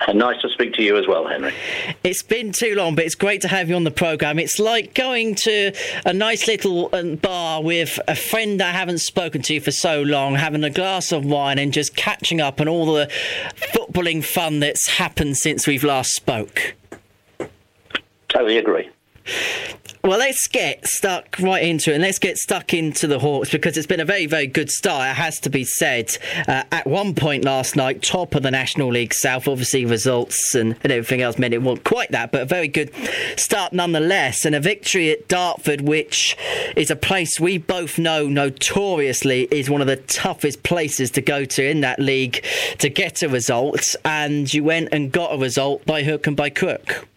And 0.05 0.19
nice 0.19 0.41
to 0.41 0.49
speak 0.49 0.73
to 0.73 0.83
you 0.83 0.97
as 0.97 1.07
well, 1.07 1.25
Henry. 1.27 1.53
It's 2.03 2.21
been 2.21 2.51
too 2.51 2.75
long, 2.75 2.95
but 2.95 3.05
it's 3.05 3.15
great 3.15 3.41
to 3.41 3.47
have 3.47 3.69
you 3.69 3.75
on 3.75 3.85
the 3.85 3.91
programme. 3.91 4.37
It's 4.37 4.59
like 4.59 4.93
going 4.93 5.35
to 5.35 5.71
a 6.05 6.11
nice 6.11 6.45
little 6.47 6.89
um, 6.93 7.15
bar 7.15 7.63
with 7.63 7.99
a 8.07 8.15
friend 8.15 8.61
I 8.61 8.71
haven't 8.71 8.99
spoken 8.99 9.41
to 9.43 9.59
for 9.61 9.71
so 9.71 10.01
long, 10.01 10.35
having 10.35 10.63
a 10.63 10.69
glass 10.69 11.11
of 11.13 11.23
wine 11.23 11.57
and 11.57 11.71
just 11.71 11.95
catching 11.95 12.41
up 12.41 12.59
on 12.59 12.67
all 12.67 12.93
the 12.93 13.09
footballing 13.73 14.23
fun 14.23 14.59
that's 14.59 14.87
happened 14.89 15.37
since 15.37 15.67
we've 15.67 15.83
last 15.83 16.11
spoke. 16.11 16.75
Totally 18.27 18.57
agree. 18.57 18.89
Well, 20.05 20.19
let's 20.19 20.49
get 20.49 20.85
stuck 20.85 21.39
right 21.39 21.63
into 21.63 21.91
it 21.91 21.93
and 21.93 22.03
let's 22.03 22.19
get 22.19 22.35
stuck 22.35 22.73
into 22.73 23.07
the 23.07 23.19
Hawks 23.19 23.49
because 23.49 23.77
it's 23.77 23.87
been 23.87 24.01
a 24.01 24.05
very, 24.05 24.25
very 24.25 24.47
good 24.47 24.69
start, 24.69 25.09
it 25.09 25.13
has 25.13 25.39
to 25.39 25.49
be 25.49 25.63
said. 25.63 26.17
Uh, 26.45 26.63
at 26.73 26.85
one 26.85 27.15
point 27.15 27.45
last 27.45 27.77
night, 27.77 28.03
top 28.03 28.35
of 28.35 28.43
the 28.43 28.51
National 28.51 28.89
League 28.89 29.13
South, 29.13 29.47
obviously 29.47 29.85
results 29.85 30.55
and, 30.55 30.75
and 30.83 30.91
everything 30.91 31.21
else 31.21 31.39
meant 31.39 31.53
it 31.53 31.61
wasn't 31.61 31.85
quite 31.85 32.11
that, 32.11 32.33
but 32.33 32.41
a 32.41 32.45
very 32.45 32.67
good 32.67 32.91
start 33.37 33.71
nonetheless. 33.71 34.43
And 34.43 34.53
a 34.55 34.59
victory 34.59 35.09
at 35.09 35.29
Dartford, 35.29 35.79
which 35.79 36.35
is 36.75 36.91
a 36.91 36.97
place 36.97 37.39
we 37.39 37.57
both 37.57 37.97
know 37.97 38.27
notoriously 38.27 39.47
is 39.51 39.69
one 39.69 39.79
of 39.79 39.87
the 39.87 39.95
toughest 39.95 40.63
places 40.63 41.11
to 41.11 41.21
go 41.21 41.45
to 41.45 41.65
in 41.65 41.79
that 41.79 42.01
league 42.01 42.43
to 42.79 42.89
get 42.89 43.23
a 43.23 43.29
result. 43.29 43.95
And 44.03 44.53
you 44.53 44.65
went 44.65 44.89
and 44.91 45.13
got 45.13 45.33
a 45.33 45.37
result 45.37 45.85
by 45.85 46.03
hook 46.03 46.27
and 46.27 46.35
by 46.35 46.49
crook. 46.49 47.07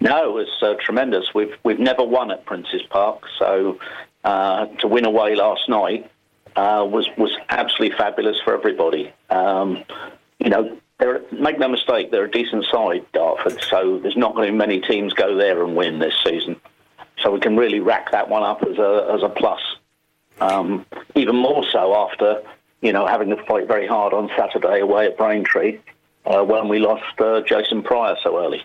No, 0.00 0.30
it 0.30 0.32
was 0.32 0.48
uh, 0.62 0.74
tremendous. 0.80 1.34
We've 1.34 1.54
we've 1.64 1.78
never 1.78 2.04
won 2.04 2.30
at 2.30 2.44
Princes 2.44 2.82
Park, 2.90 3.22
so 3.38 3.78
uh, 4.24 4.66
to 4.66 4.88
win 4.88 5.04
away 5.04 5.34
last 5.34 5.68
night 5.68 6.10
uh, 6.56 6.86
was 6.88 7.08
was 7.16 7.30
absolutely 7.48 7.96
fabulous 7.96 8.38
for 8.44 8.54
everybody. 8.54 9.12
Um, 9.30 9.84
you 10.38 10.50
know, 10.50 10.76
make 11.32 11.58
no 11.58 11.68
mistake, 11.68 12.10
they're 12.10 12.24
a 12.24 12.30
decent 12.30 12.64
side, 12.70 13.04
Dartford. 13.12 13.62
So 13.62 13.98
there's 13.98 14.16
not 14.16 14.34
going 14.34 14.46
to 14.46 14.52
be 14.52 14.58
many 14.58 14.80
teams 14.80 15.12
go 15.12 15.36
there 15.36 15.64
and 15.64 15.76
win 15.76 15.98
this 15.98 16.14
season. 16.24 16.60
So 17.22 17.30
we 17.30 17.40
can 17.40 17.56
really 17.56 17.80
rack 17.80 18.10
that 18.12 18.28
one 18.28 18.42
up 18.42 18.62
as 18.62 18.78
a 18.78 19.10
as 19.14 19.22
a 19.22 19.28
plus. 19.28 19.60
Um, 20.40 20.86
even 21.14 21.36
more 21.36 21.64
so 21.70 21.94
after 21.94 22.42
you 22.80 22.92
know 22.92 23.06
having 23.06 23.30
to 23.30 23.44
fight 23.44 23.68
very 23.68 23.86
hard 23.86 24.12
on 24.12 24.30
Saturday 24.36 24.80
away 24.80 25.06
at 25.06 25.16
Braintree 25.16 25.78
uh, 26.26 26.42
when 26.42 26.68
we 26.68 26.78
lost 26.78 27.20
uh, 27.20 27.42
Jason 27.42 27.82
Prior 27.82 28.16
so 28.22 28.38
early. 28.38 28.62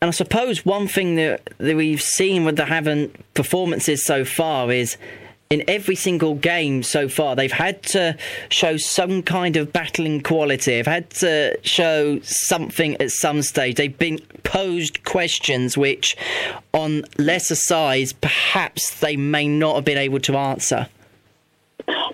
And 0.00 0.08
I 0.08 0.12
suppose 0.12 0.64
one 0.64 0.86
thing 0.86 1.16
that, 1.16 1.50
that 1.58 1.76
we've 1.76 2.02
seen 2.02 2.44
with 2.44 2.56
the 2.56 2.64
Havant 2.64 3.10
performances 3.34 4.04
so 4.04 4.24
far 4.24 4.70
is 4.70 4.96
in 5.50 5.64
every 5.66 5.94
single 5.94 6.34
game 6.34 6.82
so 6.82 7.08
far, 7.08 7.34
they've 7.34 7.50
had 7.50 7.82
to 7.82 8.16
show 8.50 8.76
some 8.76 9.22
kind 9.22 9.56
of 9.56 9.72
battling 9.72 10.20
quality. 10.22 10.72
They've 10.72 10.86
had 10.86 11.10
to 11.10 11.58
show 11.62 12.20
something 12.20 13.00
at 13.00 13.10
some 13.10 13.42
stage. 13.42 13.76
They've 13.76 13.98
been 13.98 14.18
posed 14.44 15.04
questions 15.04 15.76
which, 15.78 16.16
on 16.72 17.04
lesser 17.16 17.54
size, 17.54 18.12
perhaps 18.12 19.00
they 19.00 19.16
may 19.16 19.48
not 19.48 19.76
have 19.76 19.84
been 19.84 19.98
able 19.98 20.20
to 20.20 20.36
answer. 20.36 20.86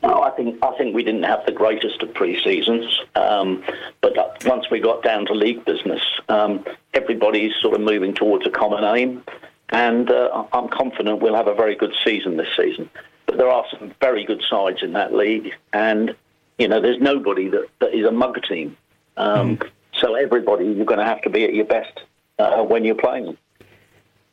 No, 0.03 0.23
I 0.23 0.31
think 0.31 0.59
I 0.63 0.77
think 0.77 0.95
we 0.95 1.03
didn't 1.03 1.25
have 1.25 1.45
the 1.47 1.53
greatest 1.53 2.03
of 2.03 2.13
pre-seasons, 2.15 3.01
um, 3.15 3.65
but 4.01 4.15
once 4.45 4.71
we 4.71 4.81
got 4.81 5.03
down 5.03 5.27
to 5.27 5.35
league 5.35 5.65
business, 5.65 6.03
um, 6.29 6.65
everybody's 6.93 7.53
sort 7.61 7.75
of 7.75 7.81
moving 7.81 8.15
towards 8.15 8.47
a 8.47 8.51
common 8.51 8.85
aim, 8.85 9.23
and 9.71 10.11
uh, 10.11 10.45
I'm 10.53 10.69
confident 10.69 11.23
we'll 11.23 11.35
have 11.35 11.49
a 11.49 11.55
very 11.55 11.75
good 11.75 11.95
season 12.05 12.37
this 12.37 12.49
season. 12.57 12.89
But 13.27 13.39
there 13.39 13.49
are 13.49 13.65
some 13.71 13.95
very 14.01 14.25
good 14.25 14.43
sides 14.49 14.83
in 14.83 14.93
that 14.93 15.15
league, 15.15 15.53
and 15.73 16.15
you 16.59 16.69
know 16.69 16.81
there's 16.81 17.01
nobody 17.01 17.49
that, 17.49 17.67
that 17.81 17.95
is 17.95 18.07
a 18.07 18.13
mug 18.13 18.41
team. 18.49 18.77
Um, 19.17 19.57
mm. 19.57 19.71
So 20.01 20.15
everybody, 20.15 20.67
you're 20.67 20.85
going 20.85 20.99
to 20.99 21.05
have 21.05 21.23
to 21.23 21.31
be 21.31 21.45
at 21.45 21.55
your 21.55 21.65
best 21.65 22.03
uh, 22.39 22.63
when 22.63 22.85
you're 22.85 22.95
playing 22.95 23.27
them. 23.27 23.39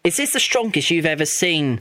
Is 0.04 0.18
this 0.18 0.34
the 0.34 0.40
strongest 0.40 0.90
you've 0.90 1.06
ever 1.06 1.26
seen 1.26 1.80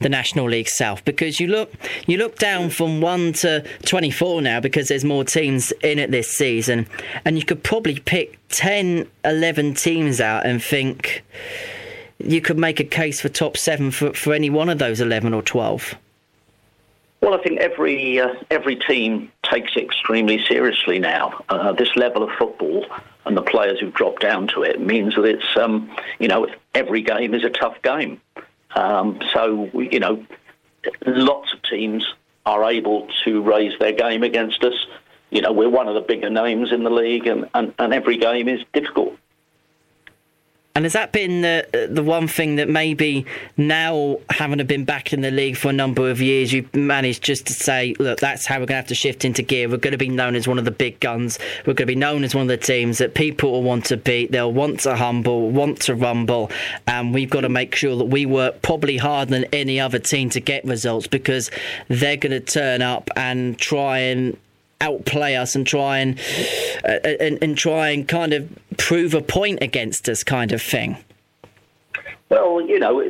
the 0.00 0.08
National 0.08 0.48
League 0.48 0.68
South 0.68 1.04
because 1.04 1.38
you 1.38 1.46
look 1.46 1.72
you 2.06 2.16
look 2.16 2.38
down 2.38 2.70
from 2.70 3.00
1 3.00 3.34
to 3.34 3.64
24 3.84 4.42
now 4.42 4.58
because 4.58 4.88
there's 4.88 5.04
more 5.04 5.24
teams 5.24 5.72
in 5.82 5.98
it 5.98 6.10
this 6.10 6.28
season 6.28 6.86
and 7.24 7.38
you 7.38 7.44
could 7.44 7.62
probably 7.62 7.98
pick 8.00 8.38
10 8.48 9.06
11 9.24 9.74
teams 9.74 10.20
out 10.20 10.46
and 10.46 10.62
think 10.62 11.22
you 12.18 12.40
could 12.40 12.58
make 12.58 12.80
a 12.80 12.84
case 12.84 13.20
for 13.20 13.28
top 13.28 13.56
7 13.56 13.90
for, 13.90 14.12
for 14.14 14.32
any 14.32 14.48
one 14.48 14.70
of 14.70 14.78
those 14.78 15.00
11 15.00 15.34
or 15.34 15.42
12 15.42 15.94
well, 17.20 17.34
I 17.34 17.42
think 17.42 17.60
every 17.60 18.18
uh, 18.18 18.32
every 18.50 18.76
team 18.76 19.30
takes 19.42 19.76
it 19.76 19.84
extremely 19.84 20.42
seriously 20.46 20.98
now. 20.98 21.44
Uh, 21.50 21.72
this 21.72 21.94
level 21.94 22.22
of 22.22 22.30
football 22.38 22.86
and 23.26 23.36
the 23.36 23.42
players 23.42 23.78
who've 23.78 23.92
dropped 23.92 24.22
down 24.22 24.46
to 24.48 24.62
it 24.62 24.80
means 24.80 25.14
that 25.16 25.24
it's 25.24 25.56
um, 25.56 25.94
you 26.18 26.28
know 26.28 26.46
every 26.74 27.02
game 27.02 27.34
is 27.34 27.44
a 27.44 27.50
tough 27.50 27.76
game. 27.82 28.22
Um, 28.74 29.20
so, 29.32 29.70
you 29.74 30.00
know, 30.00 30.24
lots 31.06 31.52
of 31.52 31.62
teams 31.62 32.04
are 32.46 32.70
able 32.70 33.08
to 33.24 33.42
raise 33.42 33.78
their 33.78 33.92
game 33.92 34.22
against 34.22 34.62
us. 34.64 34.74
You 35.30 35.42
know, 35.42 35.52
we're 35.52 35.68
one 35.68 35.88
of 35.88 35.94
the 35.94 36.00
bigger 36.00 36.30
names 36.30 36.72
in 36.72 36.82
the 36.82 36.90
league, 36.90 37.26
and, 37.26 37.48
and, 37.54 37.74
and 37.78 37.92
every 37.92 38.16
game 38.16 38.48
is 38.48 38.64
difficult. 38.72 39.16
And 40.76 40.84
has 40.84 40.92
that 40.92 41.10
been 41.10 41.40
the 41.42 41.88
the 41.90 42.02
one 42.02 42.28
thing 42.28 42.56
that 42.56 42.68
maybe 42.68 43.26
now, 43.56 44.18
having 44.30 44.64
been 44.66 44.84
back 44.84 45.12
in 45.12 45.20
the 45.20 45.32
league 45.32 45.56
for 45.56 45.68
a 45.68 45.72
number 45.72 46.08
of 46.08 46.20
years, 46.20 46.52
you've 46.52 46.72
managed 46.74 47.24
just 47.24 47.46
to 47.48 47.52
say, 47.52 47.94
look, 47.98 48.20
that's 48.20 48.46
how 48.46 48.54
we're 48.54 48.66
going 48.66 48.68
to 48.68 48.74
have 48.76 48.86
to 48.86 48.94
shift 48.94 49.24
into 49.24 49.42
gear. 49.42 49.68
We're 49.68 49.78
going 49.78 49.92
to 49.92 49.98
be 49.98 50.08
known 50.08 50.36
as 50.36 50.46
one 50.46 50.58
of 50.58 50.64
the 50.64 50.70
big 50.70 51.00
guns. 51.00 51.40
We're 51.66 51.74
going 51.74 51.86
to 51.88 51.94
be 51.94 51.96
known 51.96 52.22
as 52.22 52.36
one 52.36 52.42
of 52.42 52.48
the 52.48 52.56
teams 52.56 52.98
that 52.98 53.14
people 53.14 53.50
will 53.50 53.64
want 53.64 53.86
to 53.86 53.96
beat. 53.96 54.30
They'll 54.30 54.52
want 54.52 54.80
to 54.80 54.94
humble, 54.94 55.50
want 55.50 55.80
to 55.82 55.96
rumble, 55.96 56.52
and 56.86 57.12
we've 57.12 57.30
got 57.30 57.40
to 57.40 57.48
make 57.48 57.74
sure 57.74 57.96
that 57.96 58.04
we 58.04 58.24
work 58.24 58.62
probably 58.62 58.96
harder 58.96 59.30
than 59.32 59.44
any 59.52 59.80
other 59.80 59.98
team 59.98 60.30
to 60.30 60.40
get 60.40 60.64
results 60.64 61.08
because 61.08 61.50
they're 61.88 62.16
going 62.16 62.30
to 62.30 62.40
turn 62.40 62.80
up 62.80 63.10
and 63.16 63.58
try 63.58 63.98
and 63.98 64.36
outplay 64.80 65.36
us 65.36 65.54
and 65.54 65.66
try 65.66 65.98
and, 65.98 66.18
uh, 66.84 66.98
and 67.20 67.38
and 67.42 67.56
try 67.56 67.90
and 67.90 68.08
kind 68.08 68.32
of 68.32 68.48
prove 68.78 69.14
a 69.14 69.22
point 69.22 69.62
against 69.62 70.08
us, 70.08 70.24
kind 70.24 70.52
of 70.52 70.62
thing. 70.62 70.96
Well, 72.28 72.60
you 72.60 72.78
know, 72.78 73.02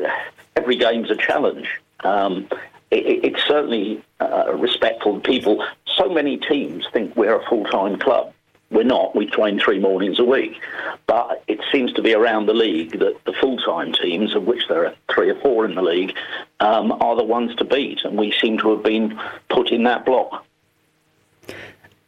every 0.57 0.77
game's 0.77 1.11
a 1.11 1.17
challenge. 1.17 1.69
Um, 2.01 2.49
it, 2.91 3.25
it's 3.25 3.43
certainly 3.47 4.03
uh, 4.21 4.53
respectful. 4.55 5.21
People, 5.21 5.65
so 5.87 6.09
many 6.09 6.39
teams 6.39 6.87
think 6.93 7.15
we're 7.17 7.41
a 7.41 7.47
full 7.47 7.65
time 7.65 7.99
club. 7.99 8.33
We're 8.71 8.85
not. 8.85 9.17
We 9.17 9.27
train 9.27 9.59
three 9.59 9.81
mornings 9.81 10.21
a 10.21 10.25
week. 10.25 10.61
But 11.07 11.43
it 11.49 11.61
seems 11.73 11.93
to 11.95 12.03
be 12.03 12.15
around 12.15 12.47
the 12.47 12.55
league 12.55 12.99
that 13.01 13.25
the 13.25 13.33
full 13.41 13.59
time 13.59 13.93
teams, 13.93 14.35
of 14.35 14.45
which 14.45 14.63
there 14.69 14.87
are 14.87 14.95
three 15.13 15.31
or 15.31 15.41
four 15.41 15.65
in 15.65 15.75
the 15.75 15.83
league, 15.83 16.15
um, 16.61 16.93
are 16.93 17.17
the 17.17 17.25
ones 17.25 17.55
to 17.57 17.65
beat. 17.65 18.05
And 18.05 18.17
we 18.17 18.33
seem 18.41 18.59
to 18.59 18.71
have 18.71 18.83
been 18.83 19.21
put 19.49 19.71
in 19.71 19.83
that 19.85 20.07
block. 20.07 20.45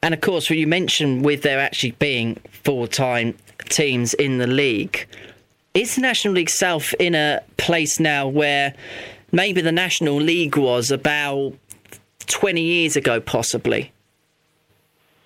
And 0.03 0.15
of 0.15 0.21
course, 0.21 0.51
you 0.51 0.67
mentioned 0.67 1.25
with 1.25 1.43
there 1.43 1.61
actually 1.61 1.93
being 1.93 2.41
full 2.65 2.87
time 2.87 3.37
teams 3.69 4.15
in 4.15 4.38
the 4.38 4.47
league, 4.47 5.07
is 5.75 5.95
the 5.95 6.03
National 6.03 6.35
League 6.35 6.51
South 6.51 6.95
in 6.99 7.15
a 7.15 7.41
place 7.57 7.99
now 7.99 8.29
where 8.29 8.75
maybe 9.31 9.61
the 9.61 9.73
National 9.73 10.17
League 10.17 10.57
was 10.57 10.91
about 10.91 11.55
20 12.27 12.61
years 12.61 12.97
ago, 12.97 13.21
possibly? 13.21 13.93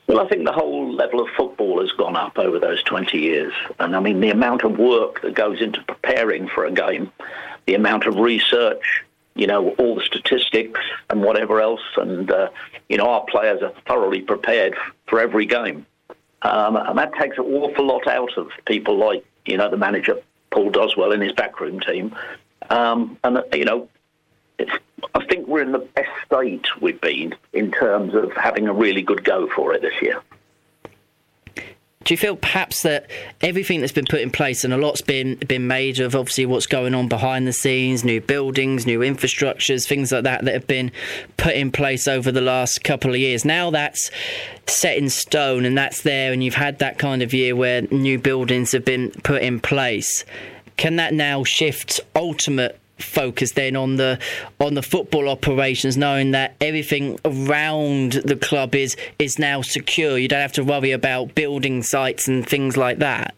Well, 0.06 0.20
I 0.20 0.28
think 0.28 0.44
the 0.44 0.52
whole 0.52 0.92
level 0.92 1.20
of 1.20 1.28
football 1.36 1.80
has 1.80 1.90
gone 1.92 2.14
up 2.14 2.38
over 2.38 2.60
those 2.60 2.82
20 2.84 3.18
years. 3.18 3.52
And 3.80 3.96
I 3.96 4.00
mean, 4.00 4.20
the 4.20 4.30
amount 4.30 4.62
of 4.62 4.78
work 4.78 5.20
that 5.22 5.34
goes 5.34 5.60
into 5.60 5.82
preparing 5.82 6.48
for 6.48 6.64
a 6.64 6.70
game, 6.70 7.10
the 7.66 7.74
amount 7.74 8.06
of 8.06 8.16
research, 8.16 9.04
you 9.36 9.46
know, 9.46 9.70
all 9.78 9.94
the 9.94 10.02
statistics 10.02 10.80
and 11.10 11.22
whatever 11.22 11.60
else. 11.60 11.82
And, 11.96 12.30
uh, 12.30 12.48
you 12.88 12.96
know, 12.96 13.08
our 13.08 13.24
players 13.26 13.62
are 13.62 13.72
thoroughly 13.86 14.22
prepared 14.22 14.74
for 15.06 15.20
every 15.20 15.46
game. 15.46 15.86
Um, 16.42 16.76
and 16.76 16.98
that 16.98 17.12
takes 17.14 17.38
an 17.38 17.44
awful 17.44 17.86
lot 17.86 18.06
out 18.06 18.36
of 18.36 18.48
people 18.64 18.96
like, 18.96 19.24
you 19.44 19.56
know, 19.56 19.70
the 19.70 19.76
manager, 19.76 20.18
Paul 20.50 20.70
Doswell, 20.70 21.12
and 21.12 21.22
his 21.22 21.32
backroom 21.32 21.80
team. 21.80 22.14
Um, 22.70 23.18
and, 23.22 23.42
you 23.52 23.64
know, 23.64 23.88
I 25.14 25.24
think 25.26 25.46
we're 25.46 25.62
in 25.62 25.72
the 25.72 25.78
best 25.78 26.08
state 26.24 26.66
we've 26.80 27.00
been 27.00 27.34
in 27.52 27.70
terms 27.70 28.14
of 28.14 28.32
having 28.32 28.68
a 28.68 28.72
really 28.72 29.02
good 29.02 29.22
go 29.22 29.48
for 29.54 29.74
it 29.74 29.82
this 29.82 30.00
year. 30.00 30.20
Do 32.06 32.14
you 32.14 32.18
feel 32.18 32.36
perhaps 32.36 32.82
that 32.82 33.10
everything 33.40 33.80
that's 33.80 33.92
been 33.92 34.06
put 34.06 34.20
in 34.20 34.30
place 34.30 34.62
and 34.62 34.72
a 34.72 34.76
lot's 34.76 35.00
been 35.00 35.34
been 35.34 35.66
made 35.66 35.98
of 35.98 36.14
obviously 36.14 36.46
what's 36.46 36.68
going 36.68 36.94
on 36.94 37.08
behind 37.08 37.48
the 37.48 37.52
scenes, 37.52 38.04
new 38.04 38.20
buildings, 38.20 38.86
new 38.86 39.00
infrastructures, 39.00 39.88
things 39.88 40.12
like 40.12 40.22
that 40.22 40.44
that 40.44 40.54
have 40.54 40.68
been 40.68 40.92
put 41.36 41.56
in 41.56 41.72
place 41.72 42.06
over 42.06 42.30
the 42.30 42.40
last 42.40 42.84
couple 42.84 43.10
of 43.10 43.16
years. 43.16 43.44
Now 43.44 43.70
that's 43.70 44.12
set 44.68 44.96
in 44.96 45.10
stone 45.10 45.64
and 45.64 45.76
that's 45.76 46.02
there, 46.02 46.32
and 46.32 46.44
you've 46.44 46.54
had 46.54 46.78
that 46.78 47.00
kind 47.00 47.24
of 47.24 47.34
year 47.34 47.56
where 47.56 47.82
new 47.82 48.20
buildings 48.20 48.70
have 48.70 48.84
been 48.84 49.10
put 49.24 49.42
in 49.42 49.58
place. 49.58 50.24
Can 50.76 50.94
that 50.96 51.12
now 51.12 51.42
shift 51.42 52.00
ultimate 52.14 52.78
focus 52.98 53.52
then 53.52 53.76
on 53.76 53.96
the 53.96 54.18
on 54.60 54.74
the 54.74 54.82
football 54.82 55.28
operations, 55.28 55.96
knowing 55.96 56.30
that 56.32 56.56
everything 56.60 57.18
around 57.24 58.12
the 58.12 58.36
club 58.36 58.74
is 58.74 58.96
is 59.18 59.38
now 59.38 59.62
secure. 59.62 60.18
You 60.18 60.28
don't 60.28 60.40
have 60.40 60.52
to 60.52 60.64
worry 60.64 60.92
about 60.92 61.34
building 61.34 61.82
sites 61.82 62.28
and 62.28 62.46
things 62.46 62.76
like 62.76 62.98
that. 62.98 63.34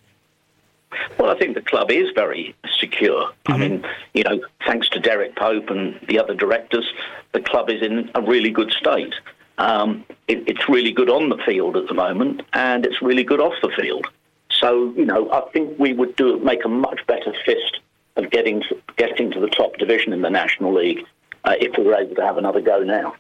Well, 1.18 1.31
I 1.31 1.38
think 1.38 1.55
the 1.55 1.62
club 1.62 1.90
is 1.90 2.09
very 2.14 2.55
secure. 2.79 3.27
Mm-hmm. 3.27 3.53
I 3.53 3.57
mean, 3.57 3.87
you 4.14 4.25
know, 4.25 4.40
thanks 4.66 4.88
to 4.90 5.01
Derek 5.01 5.37
Pope 5.37 5.71
and 5.71 5.99
the 6.09 6.18
other 6.18 6.35
directors, 6.35 6.90
the 7.33 7.40
club 7.40 7.71
is 7.71 7.83
in 7.83 8.11
a 8.14 8.23
really 8.23 8.51
good 8.51 8.73
state. 8.73 9.14
Um, 9.59 10.05
it, 10.29 10.44
it's 10.47 10.68
really 10.68 10.92
good 10.92 11.11
on 11.11 11.29
the 11.29 11.38
field 11.38 11.77
at 11.77 11.88
the 11.88 11.94
moment, 11.94 12.42
and 12.53 12.87
it's 12.87 13.03
really 13.03 13.25
good 13.25 13.40
off 13.40 13.55
the 13.61 13.71
field. 13.79 14.07
So, 14.51 14.92
you 14.97 15.05
know, 15.05 15.31
I 15.31 15.42
think 15.53 15.79
we 15.79 15.92
would 15.92 16.16
do 16.16 16.38
make 16.38 16.64
a 16.64 16.68
much 16.68 17.01
better 17.07 17.35
fist 17.44 17.81
of 18.18 18.31
getting 18.31 18.61
to, 18.62 18.76
getting 18.96 19.31
to 19.33 19.40
the 19.40 19.48
top 19.48 19.76
division 19.76 20.12
in 20.12 20.22
the 20.22 20.31
National 20.31 20.74
League 20.74 21.00
uh, 21.44 21.54
if 21.61 21.76
we 21.76 21.85
were 21.85 21.94
able 21.94 22.14
to 22.16 22.22
have 22.22 22.38
another 22.38 22.61
go 22.61 22.81
now. 22.81 23.14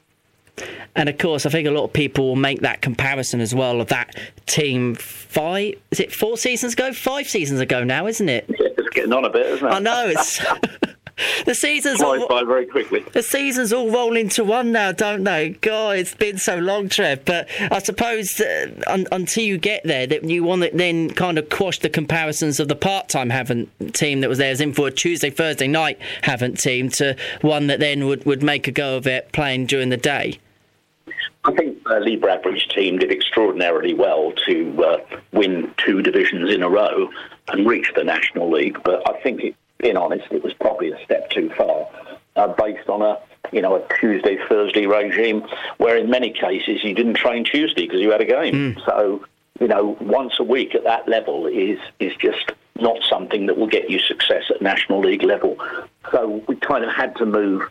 And 0.96 1.08
of 1.08 1.18
course, 1.18 1.46
I 1.46 1.50
think 1.50 1.68
a 1.68 1.70
lot 1.70 1.84
of 1.84 1.92
people 1.92 2.26
will 2.26 2.36
make 2.36 2.60
that 2.62 2.82
comparison 2.82 3.40
as 3.40 3.54
well 3.54 3.80
of 3.80 3.88
that 3.88 4.16
team 4.46 4.96
five, 4.96 5.74
is 5.90 6.00
it 6.00 6.12
four 6.12 6.36
seasons 6.36 6.72
ago? 6.72 6.92
Five 6.92 7.28
seasons 7.28 7.60
ago 7.60 7.84
now, 7.84 8.06
isn't 8.08 8.28
it? 8.28 8.44
Yeah, 8.48 8.68
it's 8.76 8.88
getting 8.88 9.12
on 9.12 9.24
a 9.24 9.30
bit, 9.30 9.46
isn't 9.46 9.66
it? 9.66 9.70
I 9.70 9.78
know. 9.78 10.08
It's. 10.08 10.44
the 11.46 11.54
season's 11.54 12.00
all, 12.02 12.26
by 12.28 12.44
very 12.44 12.66
quickly. 12.66 13.04
The 13.12 13.22
seasons 13.22 13.72
all 13.72 13.90
roll 13.90 14.16
into 14.16 14.44
one 14.44 14.72
now, 14.72 14.92
don't 14.92 15.24
they? 15.24 15.50
God, 15.50 15.98
it's 15.98 16.14
been 16.14 16.38
so 16.38 16.58
long, 16.58 16.88
Trev. 16.88 17.24
But 17.24 17.48
I 17.70 17.78
suppose 17.80 18.40
uh, 18.40 18.72
un- 18.86 19.06
until 19.12 19.44
you 19.44 19.58
get 19.58 19.82
there, 19.84 20.06
that 20.06 20.24
you 20.24 20.44
want 20.44 20.62
to 20.62 20.70
then 20.72 21.10
kind 21.10 21.38
of 21.38 21.48
quash 21.48 21.78
the 21.78 21.90
comparisons 21.90 22.60
of 22.60 22.68
the 22.68 22.76
part-time 22.76 23.30
Havant 23.30 23.68
team 23.92 24.20
that 24.20 24.28
was 24.28 24.38
there, 24.38 24.50
as 24.50 24.60
in 24.60 24.72
for 24.72 24.88
a 24.88 24.90
Tuesday, 24.90 25.30
Thursday 25.30 25.66
night 25.66 25.98
Havant 26.22 26.60
team 26.60 26.88
to 26.90 27.16
one 27.40 27.66
that 27.68 27.80
then 27.80 28.06
would, 28.06 28.24
would 28.24 28.42
make 28.42 28.68
a 28.68 28.72
go 28.72 28.96
of 28.96 29.06
it 29.06 29.32
playing 29.32 29.66
during 29.66 29.88
the 29.88 29.96
day. 29.96 30.38
I 31.44 31.52
think 31.52 31.78
uh, 31.88 31.98
Lee 31.98 32.16
Bradbury's 32.16 32.66
team 32.66 32.98
did 32.98 33.10
extraordinarily 33.10 33.94
well 33.94 34.32
to 34.46 34.84
uh, 34.84 35.18
win 35.32 35.72
two 35.78 36.02
divisions 36.02 36.50
in 36.52 36.62
a 36.62 36.68
row 36.68 37.08
and 37.48 37.66
reach 37.66 37.90
the 37.96 38.04
National 38.04 38.50
League. 38.50 38.78
But 38.84 39.08
I 39.08 39.20
think 39.22 39.42
it 39.42 39.56
being 39.78 39.96
honest, 39.96 40.26
it 40.30 40.42
was 40.42 40.52
probably 40.54 40.90
a 40.92 41.04
step 41.04 41.30
too 41.30 41.50
far, 41.56 41.88
uh, 42.36 42.48
based 42.48 42.88
on 42.88 43.02
a 43.02 43.18
you 43.52 43.62
know 43.62 43.76
a 43.76 43.98
Tuesday 44.00 44.38
Thursday 44.48 44.86
regime, 44.86 45.44
where 45.78 45.96
in 45.96 46.10
many 46.10 46.30
cases 46.30 46.82
you 46.84 46.94
didn't 46.94 47.14
train 47.14 47.44
Tuesday 47.44 47.86
because 47.86 48.00
you 48.00 48.10
had 48.10 48.20
a 48.20 48.26
game. 48.26 48.74
Mm. 48.74 48.84
So 48.84 49.24
you 49.60 49.68
know 49.68 49.96
once 50.00 50.34
a 50.38 50.44
week 50.44 50.74
at 50.74 50.84
that 50.84 51.08
level 51.08 51.46
is 51.46 51.78
is 52.00 52.12
just 52.16 52.52
not 52.80 52.98
something 53.08 53.46
that 53.46 53.56
will 53.56 53.66
get 53.66 53.90
you 53.90 53.98
success 53.98 54.44
at 54.50 54.62
national 54.62 55.00
league 55.00 55.22
level. 55.22 55.56
So 56.12 56.42
we 56.46 56.56
kind 56.56 56.84
of 56.84 56.94
had 56.94 57.16
to 57.16 57.26
move 57.26 57.62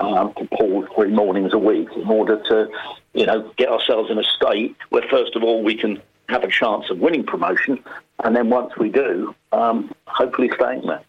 um, 0.00 0.32
to 0.34 0.46
Paul 0.46 0.86
three 0.94 1.10
mornings 1.10 1.52
a 1.52 1.58
week 1.58 1.88
in 1.96 2.08
order 2.08 2.42
to 2.48 2.68
you 3.14 3.26
know 3.26 3.52
get 3.56 3.68
ourselves 3.68 4.10
in 4.10 4.18
a 4.18 4.24
state 4.24 4.76
where 4.90 5.02
first 5.10 5.36
of 5.36 5.42
all 5.42 5.62
we 5.62 5.76
can 5.76 6.00
have 6.28 6.44
a 6.44 6.48
chance 6.48 6.90
of 6.90 6.98
winning 6.98 7.24
promotion, 7.24 7.82
and 8.24 8.34
then 8.34 8.48
once 8.48 8.72
we 8.78 8.88
do, 8.88 9.34
um, 9.52 9.92
hopefully 10.06 10.50
staying 10.54 10.86
there. 10.86 11.02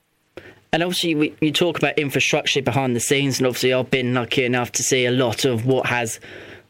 And 0.73 0.81
obviously, 0.81 1.13
we, 1.13 1.35
you 1.39 1.51
talk 1.51 1.77
about 1.77 1.99
infrastructure 1.99 2.61
behind 2.61 2.95
the 2.95 2.99
scenes, 2.99 3.37
and 3.37 3.45
obviously, 3.45 3.73
I've 3.73 3.91
been 3.91 4.15
lucky 4.15 4.43
enough 4.43 4.71
to 4.73 4.83
see 4.83 5.05
a 5.05 5.11
lot 5.11 5.45
of 5.45 5.67
what 5.67 5.85
has 5.85 6.19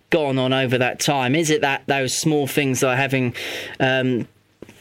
gone 0.10 0.38
on 0.38 0.52
over 0.52 0.78
that 0.78 1.00
time. 1.00 1.36
Is 1.36 1.50
it 1.50 1.62
that 1.62 1.84
those 1.88 2.16
small 2.16 2.46
things 2.46 2.84
are 2.84 2.98
having 2.98 3.34
um, 3.80 4.28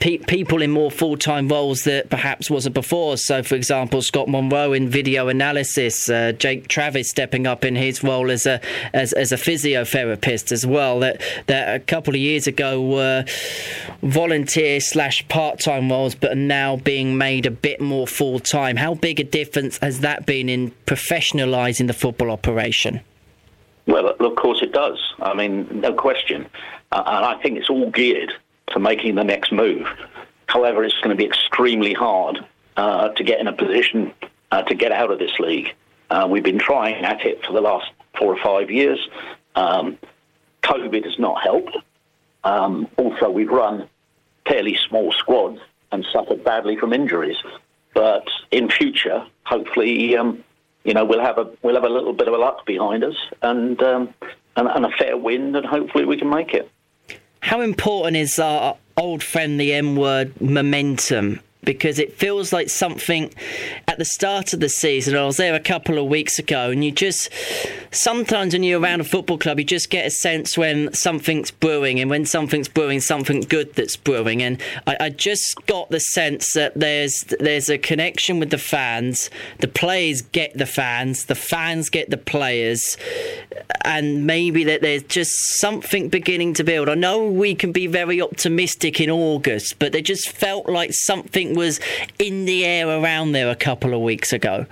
pe- 0.02 0.18
people 0.18 0.62
in 0.62 0.70
more 0.70 0.90
full 0.90 1.16
time 1.16 1.48
roles 1.48 1.84
that 1.84 2.10
perhaps 2.10 2.50
wasn't 2.50 2.74
before. 2.74 3.16
So, 3.16 3.42
for 3.42 3.54
example, 3.54 4.02
Scott 4.02 4.28
Monroe 4.28 4.72
in 4.72 4.88
video 4.88 5.28
analysis, 5.28 6.10
uh, 6.10 6.32
Jake 6.32 6.66
Travis 6.66 7.08
stepping 7.08 7.46
up 7.46 7.64
in 7.64 7.76
his 7.76 8.02
role 8.02 8.30
as 8.30 8.44
a 8.44 8.60
as, 8.92 9.12
as 9.12 9.30
a 9.30 9.36
physiotherapist 9.36 10.50
as 10.50 10.66
well. 10.66 10.98
That 10.98 11.22
that 11.46 11.74
a 11.76 11.78
couple 11.78 12.14
of 12.14 12.20
years 12.20 12.48
ago 12.48 12.82
were 12.82 13.24
volunteer 14.02 14.80
slash 14.80 15.26
part 15.28 15.60
time 15.60 15.90
roles, 15.90 16.16
but 16.16 16.32
are 16.32 16.34
now 16.34 16.76
being 16.76 17.16
made 17.16 17.46
a 17.46 17.50
bit 17.50 17.80
more 17.80 18.06
full 18.06 18.40
time. 18.40 18.76
How 18.76 18.94
big 18.94 19.20
a 19.20 19.24
difference 19.24 19.78
has 19.78 20.00
that 20.00 20.26
been 20.26 20.48
in 20.48 20.72
professionalising 20.86 21.86
the 21.86 21.94
football 21.94 22.30
operation? 22.30 23.00
Well, 23.86 24.08
of 24.08 24.36
course 24.36 24.62
it 24.62 24.72
does. 24.72 24.98
I 25.20 25.34
mean, 25.34 25.68
no 25.80 25.92
question. 25.92 26.46
Uh, 26.90 27.02
and 27.06 27.24
I 27.24 27.42
think 27.42 27.58
it's 27.58 27.70
all 27.70 27.90
geared 27.90 28.32
to 28.72 28.80
making 28.80 29.14
the 29.14 29.24
next 29.24 29.52
move. 29.52 29.86
However, 30.46 30.84
it's 30.84 30.96
going 30.98 31.10
to 31.10 31.16
be 31.16 31.24
extremely 31.24 31.94
hard 31.94 32.44
uh, 32.76 33.08
to 33.10 33.24
get 33.24 33.40
in 33.40 33.46
a 33.46 33.52
position 33.52 34.12
uh, 34.50 34.62
to 34.62 34.74
get 34.74 34.92
out 34.92 35.10
of 35.10 35.18
this 35.18 35.38
league. 35.38 35.74
Uh, 36.10 36.26
we've 36.28 36.42
been 36.42 36.58
trying 36.58 37.04
at 37.04 37.24
it 37.24 37.44
for 37.44 37.52
the 37.52 37.60
last 37.60 37.90
four 38.18 38.34
or 38.34 38.42
five 38.42 38.70
years. 38.70 39.08
Um, 39.54 39.98
COVID 40.62 41.04
has 41.04 41.18
not 41.18 41.42
helped. 41.42 41.76
Um, 42.44 42.88
also, 42.96 43.30
we've 43.30 43.48
run 43.50 43.88
fairly 44.46 44.76
small 44.88 45.12
squads 45.12 45.60
and 45.90 46.04
suffered 46.12 46.44
badly 46.44 46.76
from 46.76 46.92
injuries. 46.92 47.36
But 47.94 48.26
in 48.50 48.70
future, 48.70 49.24
hopefully, 49.44 50.16
um, 50.16 50.42
you 50.84 50.94
know, 50.94 51.04
we'll 51.04 51.20
have 51.20 51.38
a 51.38 51.50
we'll 51.62 51.74
have 51.74 51.84
a 51.84 51.88
little 51.88 52.12
bit 52.12 52.26
of 52.26 52.34
a 52.34 52.38
luck 52.38 52.64
behind 52.66 53.04
us, 53.04 53.16
and 53.42 53.80
um, 53.82 54.14
and, 54.56 54.68
and 54.68 54.86
a 54.86 54.90
fair 54.90 55.16
wind, 55.16 55.54
and 55.56 55.66
hopefully 55.66 56.04
we 56.04 56.16
can 56.16 56.30
make 56.30 56.54
it. 56.54 56.70
How 57.52 57.60
important 57.60 58.16
is 58.16 58.38
our 58.38 58.78
old 58.96 59.22
friend, 59.22 59.60
the 59.60 59.74
M 59.74 59.94
word, 59.94 60.40
momentum? 60.40 61.40
Because 61.62 61.98
it 61.98 62.14
feels 62.14 62.50
like 62.50 62.70
something 62.70 63.30
at 63.92 63.98
the 63.98 64.04
start 64.06 64.54
of 64.54 64.60
the 64.60 64.70
season. 64.70 65.14
I 65.14 65.26
was 65.26 65.36
there 65.36 65.54
a 65.54 65.60
couple 65.60 65.98
of 65.98 66.06
weeks 66.06 66.38
ago, 66.38 66.70
and 66.70 66.82
you 66.82 66.90
just 66.90 67.28
sometimes 67.90 68.54
when 68.54 68.62
you're 68.62 68.80
around 68.80 69.02
a 69.02 69.04
football 69.04 69.36
club, 69.36 69.58
you 69.58 69.66
just 69.66 69.90
get 69.90 70.06
a 70.06 70.10
sense 70.10 70.56
when 70.56 70.92
something's 70.94 71.50
brewing, 71.50 72.00
and 72.00 72.08
when 72.08 72.24
something's 72.24 72.68
brewing, 72.68 73.00
something 73.00 73.42
good 73.42 73.74
that's 73.74 73.96
brewing. 73.96 74.42
And 74.42 74.58
I, 74.86 74.96
I 74.98 75.10
just 75.10 75.66
got 75.66 75.90
the 75.90 76.00
sense 76.00 76.54
that 76.54 76.72
there's 76.74 77.22
there's 77.38 77.68
a 77.68 77.76
connection 77.76 78.40
with 78.40 78.48
the 78.48 78.56
fans. 78.56 79.28
The 79.58 79.68
players 79.68 80.22
get 80.22 80.56
the 80.56 80.66
fans, 80.66 81.26
the 81.26 81.34
fans 81.34 81.90
get 81.90 82.08
the 82.08 82.16
players, 82.16 82.96
and 83.84 84.26
maybe 84.26 84.64
that 84.64 84.80
there's 84.80 85.02
just 85.02 85.34
something 85.60 86.08
beginning 86.08 86.54
to 86.54 86.64
build. 86.64 86.88
I 86.88 86.94
know 86.94 87.28
we 87.28 87.54
can 87.54 87.72
be 87.72 87.88
very 87.88 88.22
optimistic 88.22 89.02
in 89.02 89.10
August, 89.10 89.78
but 89.78 89.94
it 89.94 90.06
just 90.06 90.30
felt 90.30 90.66
like 90.66 90.94
something 90.94 91.54
was 91.54 91.78
in 92.18 92.46
the 92.46 92.64
air 92.64 92.88
around 92.88 93.32
there 93.32 93.50
a 93.50 93.54
couple 93.54 93.81
of 93.90 94.00
weeks 94.00 94.32
ago. 94.32 94.66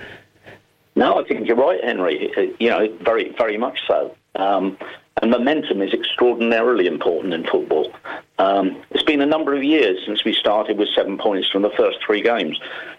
No, 0.97 1.21
I 1.21 1.25
think 1.25 1.47
you're 1.47 1.57
right, 1.57 1.83
Henry. 1.83 2.31
You 2.59 2.69
know, 2.69 2.89
very, 3.03 3.31
very 3.39 3.57
much 3.57 3.79
so. 3.87 4.15
Um, 4.35 4.77
and 5.23 5.31
momentum 5.31 5.83
is 5.83 5.93
extraordinarily 5.93 6.87
important 6.87 7.35
in 7.35 7.45
football. 7.45 7.93
Um, 8.39 8.83
it's 8.91 9.03
been 9.03 9.21
a 9.21 9.27
number 9.27 9.55
of 9.55 9.63
years 9.63 9.99
since 10.07 10.25
we 10.25 10.33
started 10.33 10.79
with 10.79 10.89
seven 10.95 11.19
points 11.19 11.49
from 11.51 11.63
the 11.63 11.71
first 11.71 11.99
three 12.05 12.23
games. 12.23 12.59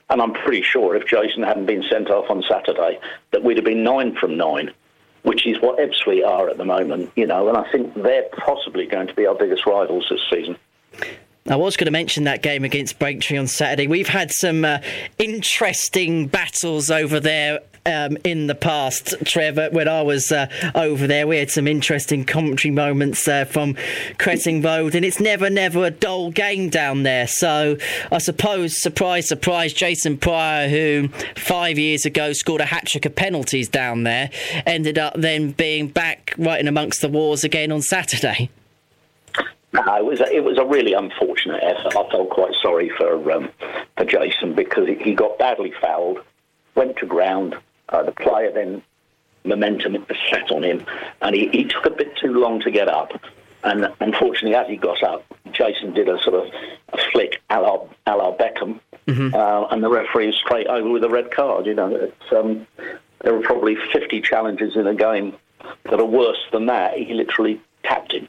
And 0.10 0.22
I'm 0.22 0.34
pretty 0.34 0.62
sure 0.62 0.96
if 0.96 1.08
Jason 1.08 1.44
hadn't 1.44 1.66
been 1.66 1.84
sent 1.90 2.10
off 2.10 2.30
on 2.30 2.44
Saturday, 2.48 3.00
that 3.32 3.44
we'd 3.44 3.58
have 3.58 3.66
been 3.66 3.84
nine 3.84 4.16
from 4.16 4.38
nine, 4.38 4.72
which 5.24 5.48
is 5.48 5.60
what 5.62 5.80
Ebbsfleet 5.80 6.28
are 6.28 6.50
at 6.50 6.58
the 6.58 6.66
moment, 6.66 7.12
you 7.16 7.26
know. 7.26 7.48
And 7.48 7.58
I 7.58 7.70
think 7.72 7.94
they're 7.96 8.30
possibly 8.38 8.86
going 8.86 9.08
to 9.08 9.14
be 9.16 9.26
our 9.26 9.36
biggest 9.36 9.66
rivals 9.66 10.08
this 10.10 10.22
season. 10.30 10.58
I 11.48 11.56
was 11.56 11.76
going 11.76 11.86
to 11.86 11.92
mention 11.92 12.26
that 12.26 12.44
game 12.44 12.64
against 12.64 13.00
Braintree 13.00 13.38
on 13.38 13.48
Saturday. 13.48 13.88
We've 13.88 14.08
had 14.08 14.32
some 14.32 14.64
uh, 14.64 14.78
interesting 15.18 16.28
battles 16.28 16.92
over 16.92 17.20
there 17.20 17.62
um, 17.84 18.16
in 18.24 18.46
the 18.46 18.54
past, 18.54 19.16
Trevor, 19.26 19.70
when 19.72 19.88
I 19.88 20.04
was 20.04 20.32
uh, 20.32 20.46
over 20.76 21.08
there. 21.08 21.26
We 21.26 21.38
had 21.38 21.50
some 21.50 21.68
interesting 21.68 22.26
commentary 22.26 22.72
moments 22.72 23.28
uh, 23.28 23.46
from 23.46 23.76
Cressing 24.20 24.62
Road, 24.62 24.94
and 24.94 25.04
it's 25.04 25.20
never, 25.20 25.50
never 25.50 25.84
a 25.84 25.90
dull 25.90 26.30
game 26.30 26.70
down 26.70 27.02
there. 27.02 27.26
So 27.28 27.78
I 28.12 28.20
suppose, 28.20 28.80
surprise, 28.80 29.28
surprise, 29.28 29.74
Jason 29.74 30.18
Prior, 30.18 30.70
who 30.70 31.08
five 31.36 31.80
years 31.80 32.06
ago 32.06 32.34
scored 32.34 32.62
a 32.62 32.66
hat 32.66 32.86
trick 32.86 33.08
of 33.08 33.16
penalties 33.16 33.68
down 33.68 34.04
there, 34.04 34.30
ended 34.68 35.00
up 35.00 35.16
then 35.18 35.52
being 35.54 35.88
back 35.88 36.36
right 36.38 36.60
in 36.60 36.68
amongst 36.68 37.02
the 37.02 37.10
wars 37.10 37.44
again 37.44 37.72
on 37.72 37.82
Saturday. 37.82 38.52
No, 39.74 39.98
it 39.98 40.06
was 40.06 40.20
a, 40.20 40.36
it 40.36 40.44
was 40.44 40.58
a 40.58 40.66
really 40.66 40.94
unfortunate 40.94 41.64
effort. 41.64 41.96
I 41.96 42.10
felt 42.10 42.30
quite 42.30 42.54
sorry 42.62 42.90
for 42.90 43.32
um, 43.32 43.50
for 43.98 44.06
Jason 44.06 44.54
because 44.54 44.88
he 44.88 45.14
got 45.14 45.38
badly 45.38 45.74
fouled, 45.82 46.20
went 46.76 46.98
to 46.98 47.06
ground. 47.06 47.56
Uh, 47.90 48.04
the 48.04 48.12
player 48.12 48.52
then 48.52 48.82
momentum 49.44 50.06
set 50.30 50.52
on 50.52 50.64
him, 50.64 50.86
and 51.22 51.36
he, 51.36 51.50
he 51.50 51.64
took 51.66 51.86
a 51.86 51.90
bit 51.90 52.16
too 52.18 52.34
long 52.34 52.60
to 52.62 52.72
get 52.72 52.88
up. 52.88 53.12
And 53.64 53.88
unfortunately, 54.00 54.56
as 54.56 54.68
he 54.68 54.76
got 54.76 55.04
up, 55.04 55.24
Jason 55.52 55.94
did 55.94 56.10
a 56.10 56.22
sort 56.22 56.48
of 56.48 56.54
a 56.94 56.98
flick 57.12 57.42
a 57.50 57.60
la, 57.60 57.86
a 58.08 58.16
la 58.16 58.36
Beckham, 58.36 58.80
mm-hmm. 59.08 59.34
uh, 59.34 59.68
and 59.68 59.84
the 59.84 59.90
referee 59.90 60.28
was 60.28 60.36
straight 60.36 60.68
over 60.68 60.90
with 60.90 61.04
a 61.04 61.10
red 61.10 61.32
card. 61.32 61.66
You 61.66 61.76
know, 61.76 62.12
um, 62.36 62.68
there 63.22 63.34
were 63.34 63.42
probably 63.42 63.76
50 63.94 64.22
challenges 64.22 64.76
in 64.76 64.88
a 64.88 64.96
game 64.96 65.36
that 65.84 66.00
are 66.00 66.06
worse 66.06 66.44
than 66.52 66.66
that. 66.68 66.98
He 66.98 67.14
literally 67.14 67.62
tapped 67.84 68.14
him. 68.14 68.28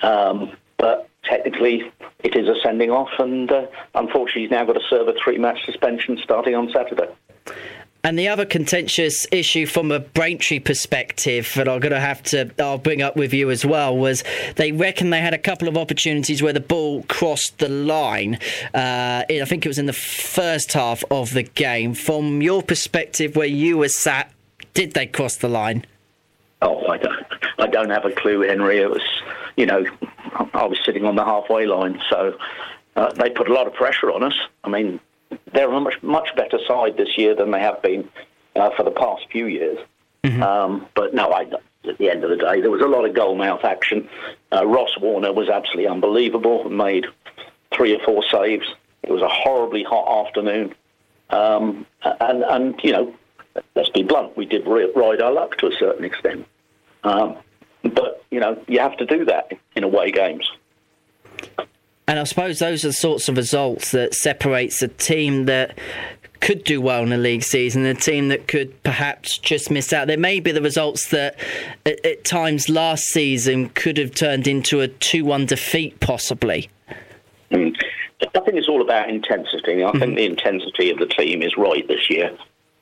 Um, 0.00 0.52
but 0.78 1.08
technically 1.24 1.92
it 2.24 2.34
is 2.36 2.48
a 2.48 2.54
sending 2.62 2.90
off, 2.90 3.10
and 3.18 3.50
uh, 3.50 3.66
unfortunately 3.94 4.42
he's 4.42 4.50
now 4.50 4.64
got 4.64 4.74
to 4.74 4.82
serve 4.88 5.08
a 5.08 5.14
three-match 5.22 5.64
suspension 5.66 6.18
starting 6.22 6.54
on 6.54 6.70
Saturday. 6.70 7.08
And 8.04 8.16
the 8.16 8.28
other 8.28 8.46
contentious 8.46 9.26
issue 9.32 9.66
from 9.66 9.90
a 9.90 9.98
Braintree 9.98 10.60
perspective 10.60 11.52
that 11.56 11.68
I'm 11.68 11.80
going 11.80 11.92
to 11.92 12.00
have 12.00 12.22
to 12.24 12.50
I'll 12.58 12.78
bring 12.78 13.02
up 13.02 13.16
with 13.16 13.34
you 13.34 13.50
as 13.50 13.66
well 13.66 13.96
was 13.96 14.22
they 14.54 14.70
reckon 14.70 15.10
they 15.10 15.20
had 15.20 15.34
a 15.34 15.38
couple 15.38 15.66
of 15.66 15.76
opportunities 15.76 16.40
where 16.40 16.52
the 16.52 16.60
ball 16.60 17.02
crossed 17.08 17.58
the 17.58 17.68
line. 17.68 18.38
Uh, 18.72 19.24
I 19.28 19.44
think 19.46 19.66
it 19.66 19.68
was 19.68 19.80
in 19.80 19.86
the 19.86 19.92
first 19.92 20.72
half 20.72 21.02
of 21.10 21.34
the 21.34 21.42
game. 21.42 21.92
From 21.92 22.40
your 22.40 22.62
perspective, 22.62 23.34
where 23.34 23.46
you 23.46 23.78
were 23.78 23.88
sat, 23.88 24.32
did 24.74 24.94
they 24.94 25.06
cross 25.06 25.36
the 25.36 25.48
line? 25.48 25.84
Oh, 26.62 26.86
I 26.86 26.98
don't, 26.98 27.26
I 27.58 27.66
don't 27.66 27.90
have 27.90 28.04
a 28.04 28.12
clue, 28.12 28.42
Henry. 28.42 28.78
It 28.78 28.90
was, 28.90 29.02
you 29.58 29.66
know, 29.66 29.84
I 30.54 30.66
was 30.66 30.78
sitting 30.84 31.04
on 31.04 31.16
the 31.16 31.24
halfway 31.24 31.66
line, 31.66 32.00
so 32.08 32.38
uh, 32.96 33.12
they 33.12 33.30
put 33.30 33.48
a 33.48 33.52
lot 33.52 33.66
of 33.66 33.74
pressure 33.74 34.10
on 34.10 34.22
us. 34.22 34.34
I 34.62 34.68
mean, 34.68 35.00
they're 35.52 35.70
a 35.70 35.80
much 35.80 36.00
much 36.02 36.34
better 36.36 36.58
side 36.66 36.96
this 36.96 37.18
year 37.18 37.34
than 37.34 37.50
they 37.50 37.60
have 37.60 37.82
been 37.82 38.08
uh, 38.54 38.70
for 38.76 38.84
the 38.84 38.92
past 38.92 39.26
few 39.32 39.46
years. 39.46 39.78
Mm-hmm. 40.22 40.42
Um, 40.42 40.86
but 40.94 41.12
no, 41.12 41.30
I, 41.32 41.42
at 41.88 41.98
the 41.98 42.08
end 42.08 42.22
of 42.22 42.30
the 42.30 42.36
day, 42.36 42.60
there 42.60 42.70
was 42.70 42.82
a 42.82 42.86
lot 42.86 43.04
of 43.04 43.14
goal 43.14 43.34
mouth 43.34 43.64
action. 43.64 44.08
Uh, 44.52 44.64
Ross 44.64 44.94
Worner 45.00 45.34
was 45.34 45.48
absolutely 45.48 45.88
unbelievable. 45.88 46.70
Made 46.70 47.06
three 47.74 47.94
or 47.96 48.04
four 48.04 48.22
saves. 48.30 48.66
It 49.02 49.10
was 49.10 49.22
a 49.22 49.28
horribly 49.28 49.82
hot 49.82 50.26
afternoon, 50.26 50.74
um, 51.30 51.84
and 52.02 52.44
and 52.44 52.80
you 52.84 52.92
know, 52.92 53.14
let's 53.74 53.88
be 53.90 54.02
blunt, 54.02 54.36
we 54.36 54.46
did 54.46 54.66
ride 54.66 55.20
our 55.20 55.32
luck 55.32 55.56
to 55.58 55.66
a 55.66 55.72
certain 55.78 56.04
extent. 56.04 56.46
Um, 57.04 57.36
but, 57.82 58.17
you 58.30 58.40
know, 58.40 58.62
you 58.66 58.80
have 58.80 58.96
to 58.98 59.06
do 59.06 59.24
that 59.26 59.52
in 59.74 59.84
away 59.84 60.10
games. 60.10 60.50
And 62.06 62.18
I 62.18 62.24
suppose 62.24 62.58
those 62.58 62.84
are 62.84 62.88
the 62.88 62.94
sorts 62.94 63.28
of 63.28 63.36
results 63.36 63.90
that 63.92 64.14
separates 64.14 64.80
a 64.82 64.88
team 64.88 65.44
that 65.44 65.76
could 66.40 66.64
do 66.64 66.80
well 66.80 67.02
in 67.02 67.10
the 67.10 67.18
league 67.18 67.42
season, 67.42 67.84
a 67.84 67.94
team 67.94 68.28
that 68.28 68.48
could 68.48 68.82
perhaps 68.82 69.38
just 69.38 69.70
miss 69.70 69.92
out. 69.92 70.06
There 70.06 70.16
may 70.16 70.40
be 70.40 70.52
the 70.52 70.62
results 70.62 71.10
that 71.10 71.36
at, 71.84 72.04
at 72.06 72.24
times 72.24 72.68
last 72.68 73.04
season 73.04 73.68
could 73.70 73.98
have 73.98 74.14
turned 74.14 74.46
into 74.46 74.80
a 74.80 74.88
2 74.88 75.24
1 75.24 75.46
defeat, 75.46 76.00
possibly. 76.00 76.70
Mm. 77.50 77.74
I 78.22 78.40
think 78.40 78.56
it's 78.56 78.68
all 78.68 78.82
about 78.82 79.08
intensity. 79.08 79.84
I 79.84 79.88
mm-hmm. 79.88 79.98
think 79.98 80.16
the 80.16 80.26
intensity 80.26 80.90
of 80.90 80.98
the 80.98 81.06
team 81.06 81.42
is 81.42 81.56
right 81.56 81.86
this 81.86 82.08
year. 82.10 82.36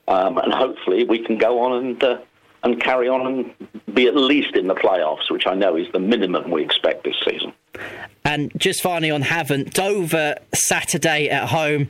Um, 0.09 0.39
and 0.39 0.53
hopefully 0.53 1.05
we 1.05 1.19
can 1.19 1.37
go 1.37 1.61
on 1.61 1.85
and 1.85 2.03
uh, 2.03 2.19
and 2.67 2.81
carry 2.81 3.09
on 3.09 3.27
and 3.27 3.95
be 3.95 4.09
at 4.09 4.17
least 4.17 4.57
in 4.57 4.67
the 4.67 4.75
playoffs, 4.75 5.31
which 5.31 5.47
I 5.47 5.55
know 5.55 5.77
is 5.77 5.87
the 5.93 6.01
minimum 6.01 6.51
we 6.51 6.65
expect 6.65 7.05
this 7.05 7.15
season. 7.25 7.53
And 8.25 8.51
just 8.57 8.83
finally 8.83 9.13
on 9.13 9.23
Havant, 9.23 9.73
Dover 9.73 10.35
Saturday 10.53 11.29
at 11.29 11.51
home, 11.51 11.89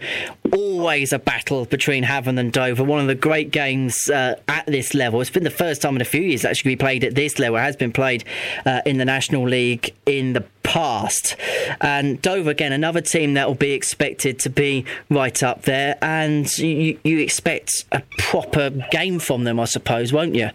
always 0.53 1.15
a 1.15 1.19
battle 1.19 1.65
between 1.65 2.05
Havant 2.05 2.39
and 2.39 2.53
Dover. 2.53 2.85
One 2.85 3.01
of 3.01 3.07
the 3.07 3.15
great 3.15 3.51
games 3.51 4.11
uh, 4.11 4.35
at 4.47 4.67
this 4.67 4.93
level. 4.93 5.23
It's 5.23 5.31
been 5.31 5.45
the 5.45 5.51
first 5.51 5.81
time 5.81 5.97
in 5.97 6.03
a 6.03 6.05
few 6.07 6.21
years 6.21 6.45
actually 6.45 6.73
we 6.73 6.77
played 6.77 7.05
at 7.05 7.15
this 7.15 7.39
level. 7.39 7.57
It 7.57 7.63
has 7.63 7.77
been 7.77 7.93
played 7.93 8.25
uh, 8.67 8.83
in 8.85 8.99
the 8.99 9.07
National 9.07 9.49
League 9.49 9.95
in 10.05 10.35
the 10.35 10.45
past. 10.63 11.37
And 11.81 12.21
Dover, 12.21 12.51
again, 12.51 12.73
another 12.73 13.01
team 13.01 13.33
that 13.35 13.49
will 13.49 13.55
be 13.55 13.73
expected 13.73 14.39
to 14.41 14.51
be 14.51 14.85
right 15.09 15.43
up 15.43 15.63
there. 15.63 15.97
And 16.03 16.47
you, 16.59 16.99
you 17.03 17.19
expect 17.21 17.87
a 17.93 18.03
proper 18.19 18.69
game 18.91 19.21
from 19.21 19.45
them, 19.45 19.59
I 19.59 19.65
suppose, 19.65 20.13
won't 20.13 20.35
you? 20.35 20.51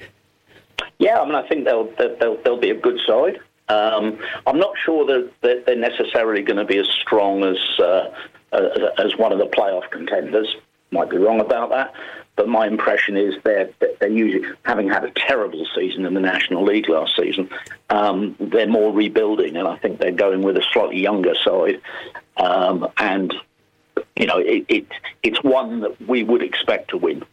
Yeah, 1.01 1.19
I 1.19 1.25
mean, 1.25 1.33
I 1.33 1.47
think 1.47 1.65
they'll 1.65 1.91
they'll, 1.97 2.37
they'll 2.43 2.59
be 2.59 2.69
a 2.69 2.79
good 2.79 2.99
side. 3.07 3.39
Um, 3.69 4.19
I'm 4.45 4.59
not 4.59 4.75
sure 4.85 5.03
that, 5.07 5.31
that 5.41 5.65
they're 5.65 5.75
necessarily 5.75 6.43
going 6.43 6.57
to 6.57 6.65
be 6.65 6.77
as 6.77 6.87
strong 6.89 7.43
as, 7.43 7.57
uh, 7.79 8.11
as 8.97 9.15
one 9.17 9.31
of 9.31 9.39
the 9.39 9.47
playoff 9.47 9.89
contenders. 9.89 10.55
Might 10.91 11.09
be 11.09 11.17
wrong 11.17 11.39
about 11.39 11.69
that, 11.69 11.93
but 12.35 12.49
my 12.49 12.67
impression 12.67 13.17
is 13.17 13.33
they're 13.43 13.69
they're 13.79 14.09
usually 14.09 14.45
having 14.63 14.89
had 14.89 15.05
a 15.05 15.11
terrible 15.11 15.65
season 15.73 16.05
in 16.05 16.13
the 16.13 16.19
National 16.19 16.63
League 16.65 16.89
last 16.89 17.15
season. 17.15 17.49
Um, 17.89 18.35
they're 18.39 18.67
more 18.67 18.93
rebuilding, 18.93 19.55
and 19.55 19.67
I 19.67 19.77
think 19.77 19.99
they're 19.99 20.11
going 20.11 20.43
with 20.43 20.57
a 20.57 20.63
slightly 20.73 20.99
younger 20.99 21.33
side. 21.33 21.81
Um, 22.35 22.89
and 22.97 23.33
you 24.17 24.27
know, 24.27 24.37
it, 24.37 24.65
it, 24.67 24.87
it's 25.23 25.41
one 25.43 25.79
that 25.79 25.99
we 26.07 26.23
would 26.23 26.43
expect 26.43 26.89
to 26.89 26.97
win. 26.97 27.23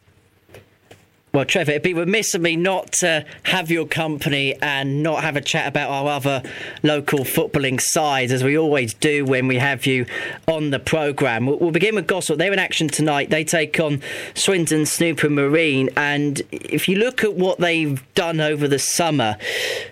Well, 1.38 1.44
Trevor, 1.44 1.70
it'd 1.70 1.83
be 1.85 1.94
remiss 1.94 2.35
of 2.35 2.40
me 2.40 2.57
not 2.57 2.90
to 2.94 3.24
have 3.44 3.70
your 3.70 3.87
company 3.87 4.57
and 4.61 5.05
not 5.05 5.22
have 5.22 5.37
a 5.37 5.40
chat 5.40 5.68
about 5.68 5.88
our 5.88 6.09
other 6.09 6.42
local 6.83 7.20
footballing 7.20 7.81
sides, 7.81 8.33
as 8.33 8.42
we 8.42 8.59
always 8.59 8.92
do 8.92 9.24
when 9.24 9.46
we 9.46 9.59
have 9.59 9.87
you 9.87 10.07
on 10.48 10.70
the 10.70 10.81
programme. 10.81 11.46
We'll, 11.46 11.70
begin 11.70 11.94
with 11.94 12.09
Gosport. 12.09 12.40
They're 12.40 12.53
in 12.53 12.59
action 12.59 12.88
tonight. 12.88 13.31
They 13.31 13.44
take 13.44 13.79
on 13.79 14.03
Swindon 14.35 14.83
Supermarine. 14.83 15.92
And 15.96 16.42
if 16.51 16.88
you 16.88 16.96
look 16.96 17.22
at 17.22 17.35
what 17.35 17.61
they've 17.61 18.03
done 18.16 18.40
over 18.40 18.66
the 18.66 18.81
summer, 18.81 19.37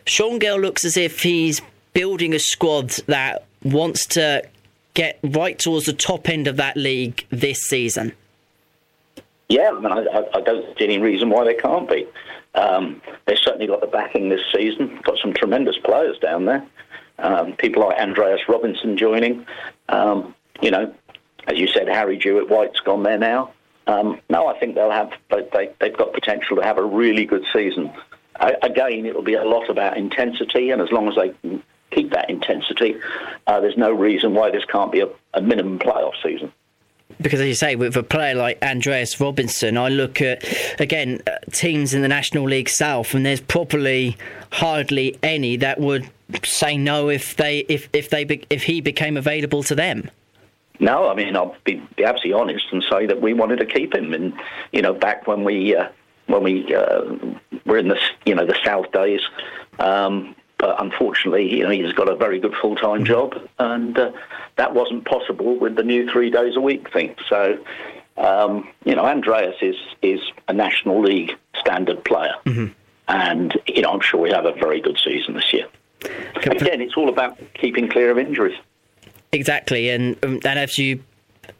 Sean 0.05 0.41
Gale 0.41 0.59
looks 0.59 0.85
as 0.85 0.97
if 0.97 1.23
he's 1.23 1.63
building 1.95 2.35
a 2.35 2.41
squad 2.41 2.91
that 3.07 3.45
wants 3.63 4.05
to 4.07 4.43
get 4.95 5.21
right 5.23 5.57
towards 5.61 5.87
the 5.87 5.93
top 5.93 6.29
end 6.29 6.49
of 6.49 6.57
that 6.57 6.77
league 6.77 7.25
this 7.31 7.61
season. 7.61 8.15
Yeah, 9.49 9.71
I, 9.71 9.81
mean, 9.81 9.93
I, 9.93 10.25
I, 10.35 10.41
don't 10.41 10.77
see 10.77 10.85
any 10.85 10.99
reason 10.99 11.31
why 11.31 11.45
they 11.45 11.55
can't 11.55 11.89
be. 11.89 12.07
Um, 12.55 13.01
they've 13.27 13.39
certainly 13.39 13.69
got 13.69 13.81
the 13.81 13.87
backing 13.87 14.29
this 14.29 14.41
season. 14.53 14.99
Got 15.05 15.19
some 15.19 15.33
tremendous 15.33 15.77
players 15.79 16.19
down 16.19 16.47
there. 16.47 16.67
Um, 17.19 17.53
people 17.53 17.87
like 17.87 17.99
Andreas 17.99 18.41
Robinson 18.49 18.97
joining. 18.97 19.47
Um, 19.89 20.35
you 20.61 20.71
know, 20.71 20.93
as 21.47 21.59
you 21.59 21.69
said, 21.69 21.89
Harry 21.89 22.19
Jewitt-White's 22.19 22.81
gone 22.81 23.05
there 23.05 23.19
now. 23.19 23.53
Um, 23.87 24.21
no, 24.29 24.49
I 24.49 24.59
think 24.59 24.75
they'll 24.75 24.91
have. 24.91 25.13
They, 25.31 25.71
they've 25.81 25.97
got 25.97 26.13
potential 26.13 26.57
to 26.57 26.63
have 26.63 26.79
a 26.79 26.85
really 26.85 27.25
good 27.25 27.45
season. 27.53 27.93
I, 28.41 28.55
again, 28.63 29.07
it'll 29.07 29.23
be 29.23 29.35
a 29.35 29.45
lot 29.45 29.71
about 29.71 29.97
intensity, 29.97 30.71
and 30.71 30.83
as 30.83 30.91
long 30.91 31.09
as 31.09 31.15
they 31.15 31.29
can 31.41 31.63
keep 31.93 32.11
that 32.11 32.29
intensity, 32.29 32.97
uh, 33.47 33.61
there's 33.61 33.77
no 33.77 33.93
reason 33.93 34.35
why 34.35 34.51
this 34.51 34.65
can't 34.65 34.91
be 34.91 35.01
a, 35.01 35.09
a 35.35 35.41
minimum 35.41 35.79
playoff 35.79 36.15
season 36.21 36.53
because 37.21 37.41
as 37.41 37.47
you 37.47 37.55
say, 37.55 37.77
with 37.77 37.97
a 37.97 38.03
player 38.03 38.35
like 38.35 38.63
Andreas 38.63 39.21
Robinson, 39.21 39.77
I 39.77 39.89
look 39.89 40.21
at 40.21 40.45
again 40.81 41.23
uh, 41.27 41.33
teams 41.53 41.95
in 41.95 42.03
the 42.03 42.09
National 42.09 42.45
League 42.45 42.69
South, 42.69 43.15
and 43.15 43.25
there's 43.25 43.41
probably 43.41 44.17
hardly 44.53 45.19
any 45.23 45.57
that 45.57 45.81
would 45.81 46.09
say 46.45 46.77
no 46.77 47.09
if 47.09 47.37
they 47.37 47.61
if 47.69 47.89
if 47.93 48.11
they 48.11 48.25
if 48.51 48.65
he 48.65 48.81
became 48.81 49.17
available 49.17 49.63
to 49.65 49.75
them. 49.75 50.11
No, 50.79 51.09
I 51.09 51.15
mean 51.15 51.35
I'll 51.37 51.57
be, 51.65 51.83
be 51.97 52.05
absolutely 52.05 52.41
honest 52.41 52.67
and 52.71 52.85
say 52.91 53.07
that 53.07 53.21
we 53.21 53.33
wanted 53.33 53.61
to 53.61 53.67
keep 53.67 53.95
him, 53.95 54.13
and 54.13 54.33
you 54.73 54.83
know 54.83 54.93
back 54.93 55.27
when 55.27 55.45
we 55.45 55.75
uh, 55.75 55.89
when 56.27 56.43
we 56.43 56.75
uh, 56.75 57.03
were 57.65 57.79
in 57.79 57.89
the 57.89 57.99
you 58.25 58.35
know 58.35 58.47
the 58.47 58.59
South 58.65 58.91
days. 58.93 59.21
Um, 59.79 60.35
but 60.59 60.81
unfortunately, 60.81 61.53
you 61.53 61.65
know, 61.65 61.71
he's 61.71 61.93
got 61.93 62.09
a 62.09 62.17
very 62.17 62.39
good 62.39 62.55
full 62.55 62.77
time 62.77 63.05
mm-hmm. 63.05 63.05
job, 63.05 63.35
and 63.59 63.99
uh, 63.99 64.13
that 64.57 64.75
wasn't 64.75 65.05
possible 65.05 65.59
with 65.59 65.77
the 65.77 65.83
new 65.83 66.11
three 66.11 66.31
days 66.31 66.57
a 66.57 66.61
week 66.61 66.91
thing. 66.93 67.15
So, 67.29 67.59
um, 68.17 68.69
you 68.85 68.95
know, 68.95 69.05
Andreas 69.05 69.57
is 69.61 69.77
is 70.03 70.21
a 70.49 70.53
National 70.53 71.01
League 71.01 71.33
standard 71.61 72.05
player, 72.05 72.35
mm-hmm. 72.45 72.73
and 73.09 73.59
you 73.67 73.83
know, 73.83 73.91
I'm 73.91 74.01
sure 74.01 74.21
we 74.21 74.31
have 74.31 74.47
a 74.47 74.53
very 74.53 74.81
good 74.81 74.99
season 75.03 75.35
this 75.35 75.53
year. 75.53 75.67
Again, 76.45 76.81
it's 76.81 76.97
all 76.97 77.09
about 77.09 77.39
keeping 77.55 77.89
clear 77.89 78.11
of 78.11 78.19
injuries. 78.19 78.59
Exactly, 79.33 79.91
and 79.91 80.17
um, 80.25 80.41
and 80.45 80.59
as 80.59 80.79
you 80.79 81.03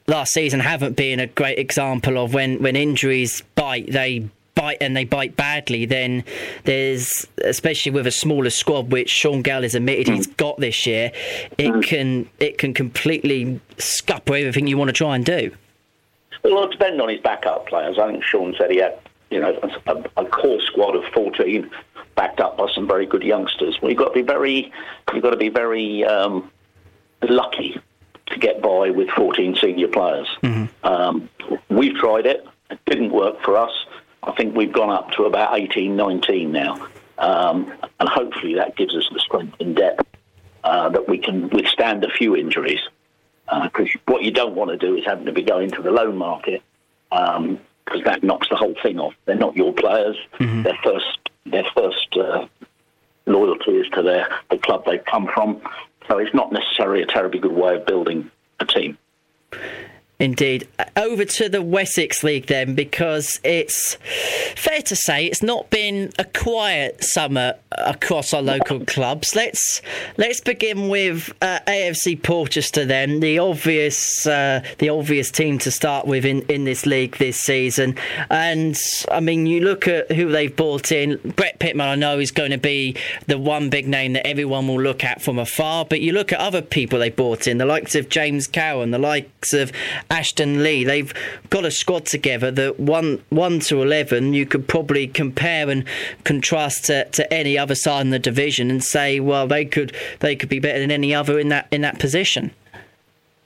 last 0.07 0.33
season 0.33 0.61
haven't 0.61 0.97
been 0.97 1.21
a 1.21 1.27
great 1.27 1.59
example 1.59 2.17
of 2.17 2.33
when 2.33 2.63
when 2.63 2.77
injuries 2.77 3.43
bite, 3.55 3.91
they 3.91 4.29
bite 4.57 4.79
and 4.81 4.97
they 4.97 5.05
bite 5.05 5.37
badly, 5.37 5.87
then 5.87 6.25
there's, 6.65 7.29
especially 7.45 7.93
with 7.93 8.09
a 8.09 8.11
smaller 8.11 8.51
squad, 8.51 8.91
which 8.91 9.09
Sean 9.09 9.43
Gale 9.43 9.63
has 9.63 9.77
admitted 9.77 10.09
he's 10.09 10.27
got 10.27 10.59
this 10.59 10.87
year, 10.87 11.13
it 11.57 11.71
mm. 11.71 11.83
can 11.85 12.29
it 12.41 12.59
can 12.59 12.75
completely 12.75 13.61
scupper 13.79 14.35
everything 14.35 14.67
you 14.67 14.77
want 14.77 14.89
to 14.89 14.93
try 14.93 15.15
and 15.15 15.25
do. 15.25 15.53
Well, 16.43 16.65
it 16.65 16.73
depends 16.73 17.01
on 17.01 17.09
his 17.09 17.21
backup 17.21 17.67
players. 17.69 17.99
I 17.99 18.11
think 18.11 18.25
Sean 18.25 18.55
said 18.59 18.71
he 18.71 18.79
had, 18.79 18.99
you 19.31 19.41
know, 19.41 19.59
a, 19.87 20.05
a 20.17 20.27
core 20.27 20.61
squad 20.61 20.97
of 20.97 21.05
14 21.13 21.71
backed 22.15 22.41
up 22.41 22.57
by 22.57 22.71
some 22.73 22.87
very 22.87 23.07
good 23.07 23.23
youngsters. 23.23 23.79
Well, 23.81 23.91
you've 23.91 23.99
got 23.99 24.09
to 24.09 24.15
be 24.15 24.23
very, 24.23 24.73
you've 25.13 25.23
got 25.23 25.31
to 25.31 25.37
be 25.37 25.49
very 25.49 26.05
um, 26.05 26.51
lucky 27.23 27.81
to 28.27 28.39
get 28.39 28.61
by 28.63 28.91
with 28.91 29.09
14 29.11 29.57
senior 29.57 29.89
players. 29.89 30.29
Mm-hmm. 30.43 30.87
Um, 30.87 31.29
we've 31.69 31.95
tried 31.95 32.27
it; 32.27 32.47
it 32.71 32.79
didn't 32.87 33.11
work 33.11 33.41
for 33.43 33.57
us. 33.57 33.86
I 34.27 34.33
think 34.33 34.57
we've 34.57 34.73
gone 34.73 34.91
up 34.91 35.13
to 35.13 35.25
about 35.25 35.59
18, 35.59 35.97
19 35.97 36.53
now. 36.53 36.89
Um, 37.19 37.73
and 37.99 38.09
hopefully 38.09 38.55
that 38.57 38.77
gives 38.77 38.95
us 38.95 39.09
the 39.13 39.21
strength 39.21 39.57
and 39.61 39.75
depth 39.75 40.07
uh, 40.65 40.89
that 40.91 41.09
we 41.09 41.19
can 41.19 41.49
withstand 41.51 42.05
a 42.05 42.11
few 42.11 42.37
injuries. 42.37 42.81
Because 43.47 43.89
uh, 43.95 43.99
what 44.07 44.25
you 44.25 44.33
don't 44.33 44.55
want 44.55 44.71
to 44.71 44.77
do 44.77 44.97
is 44.97 45.05
having 45.05 45.27
to 45.27 45.33
be 45.33 45.43
going 45.43 45.71
to 45.71 45.83
the 45.83 45.91
loan 45.91 46.17
market 46.17 46.63
because 47.11 47.37
um, 47.37 48.03
that 48.05 48.25
knocks 48.25 48.49
the 48.49 48.57
whole 48.57 48.75
thing 48.83 48.99
off. 48.99 49.15
They're 49.25 49.37
not 49.37 49.57
your 49.57 49.73
players. 49.73 50.17
Mm-hmm. 50.41 50.63
Their 50.63 50.79
first, 50.83 51.19
their 51.47 51.65
first 51.75 52.17
uh, 52.17 52.47
loyalty 53.27 53.73
is 53.73 53.89
to 53.91 54.03
their 54.03 54.29
the 54.51 54.59
club 54.59 54.85
they've 54.87 55.05
come 55.05 55.29
from. 55.33 55.61
So 56.09 56.19
it's 56.19 56.35
not 56.35 56.53
necessarily 56.53 57.03
a 57.03 57.07
terribly 57.07 57.39
good 57.39 57.53
way 57.53 57.77
of 57.77 57.87
building 57.87 58.31
a 58.59 58.67
team. 58.67 58.99
Indeed. 60.19 60.67
Over 60.97 61.27
to 61.27 61.49
the 61.51 61.61
Wessex 61.61 62.25
League 62.25 62.47
then, 62.47 62.75
because 62.75 63.39
it's 63.45 63.99
fair 64.57 64.81
to 64.81 64.97
say 64.97 65.27
it's 65.27 65.43
not 65.43 65.69
been 65.69 66.11
a 66.19 66.25
quiet 66.25 67.05
summer 67.05 67.55
across 67.73 68.33
our 68.33 68.41
local 68.41 68.81
clubs. 68.87 69.37
Let's 69.37 69.83
let's 70.17 70.41
begin 70.41 70.89
with 70.89 71.35
uh, 71.43 71.59
AFC 71.67 72.23
Portchester 72.23 72.87
then, 72.87 73.21
the 73.21 73.39
obvious 73.39 74.27
uh, 74.27 74.63
the 74.79 74.89
obvious 74.89 75.31
team 75.31 75.59
to 75.59 75.71
start 75.71 76.07
with 76.07 76.25
in, 76.25 76.41
in 76.43 76.65
this 76.65 76.87
league 76.87 77.19
this 77.19 77.39
season. 77.39 77.97
And 78.31 78.75
I 79.11 79.21
mean, 79.21 79.47
you 79.47 79.61
look 79.61 79.87
at 79.87 80.11
who 80.13 80.31
they've 80.31 80.55
brought 80.55 80.93
in. 80.93 81.19
Brett 81.37 81.59
Pitman, 81.59 81.89
I 81.89 81.95
know, 81.95 82.19
is 82.19 82.31
going 82.31 82.53
to 82.53 82.59
be 82.59 82.97
the 83.27 83.37
one 83.37 83.69
big 83.69 83.87
name 83.87 84.15
that 84.15 84.27
everyone 84.27 84.67
will 84.67 84.81
look 84.81 85.05
at 85.05 85.21
from 85.21 85.39
afar. 85.39 85.85
But 85.85 86.01
you 86.01 86.13
look 86.13 86.33
at 86.33 86.41
other 86.41 86.63
people 86.63 87.01
they 87.01 87.11
brought 87.11 87.47
in, 87.47 87.59
the 87.59 87.67
likes 87.67 87.95
of 87.95 88.09
James 88.09 88.47
Cowan, 88.47 88.93
the 88.93 88.99
likes 88.99 89.53
of 89.53 89.73
Ashton 90.11 90.63
Lee. 90.63 90.85
They've 90.85 91.13
got 91.51 91.65
a 91.65 91.71
squad 91.71 92.07
together 92.07 92.51
that 92.53 92.79
one 92.79 93.23
one 93.31 93.61
to 93.61 93.83
eleven 93.83 94.35
you 94.35 94.47
could 94.47 94.69
probably 94.69 95.07
compare 95.07 95.69
and 95.69 95.85
contrast 96.25 96.87
to, 96.87 97.05
to 97.11 97.33
any 97.33 97.59
other 97.59 97.75
side 97.75 98.03
in 98.03 98.11
the 98.11 98.19
division 98.19 98.71
and 98.71 98.83
say, 98.83 99.21
well, 99.21 99.47
they 99.47 99.65
could 99.65 99.95
they 100.21 100.37
could 100.37 100.49
be 100.49 100.61
better 100.61 100.79
than 100.79 100.91
any 100.91 101.15
other 101.15 101.39
in 101.39 101.49
that 101.49 101.69
in 101.71 101.81
that 101.83 101.99
position. 101.99 102.53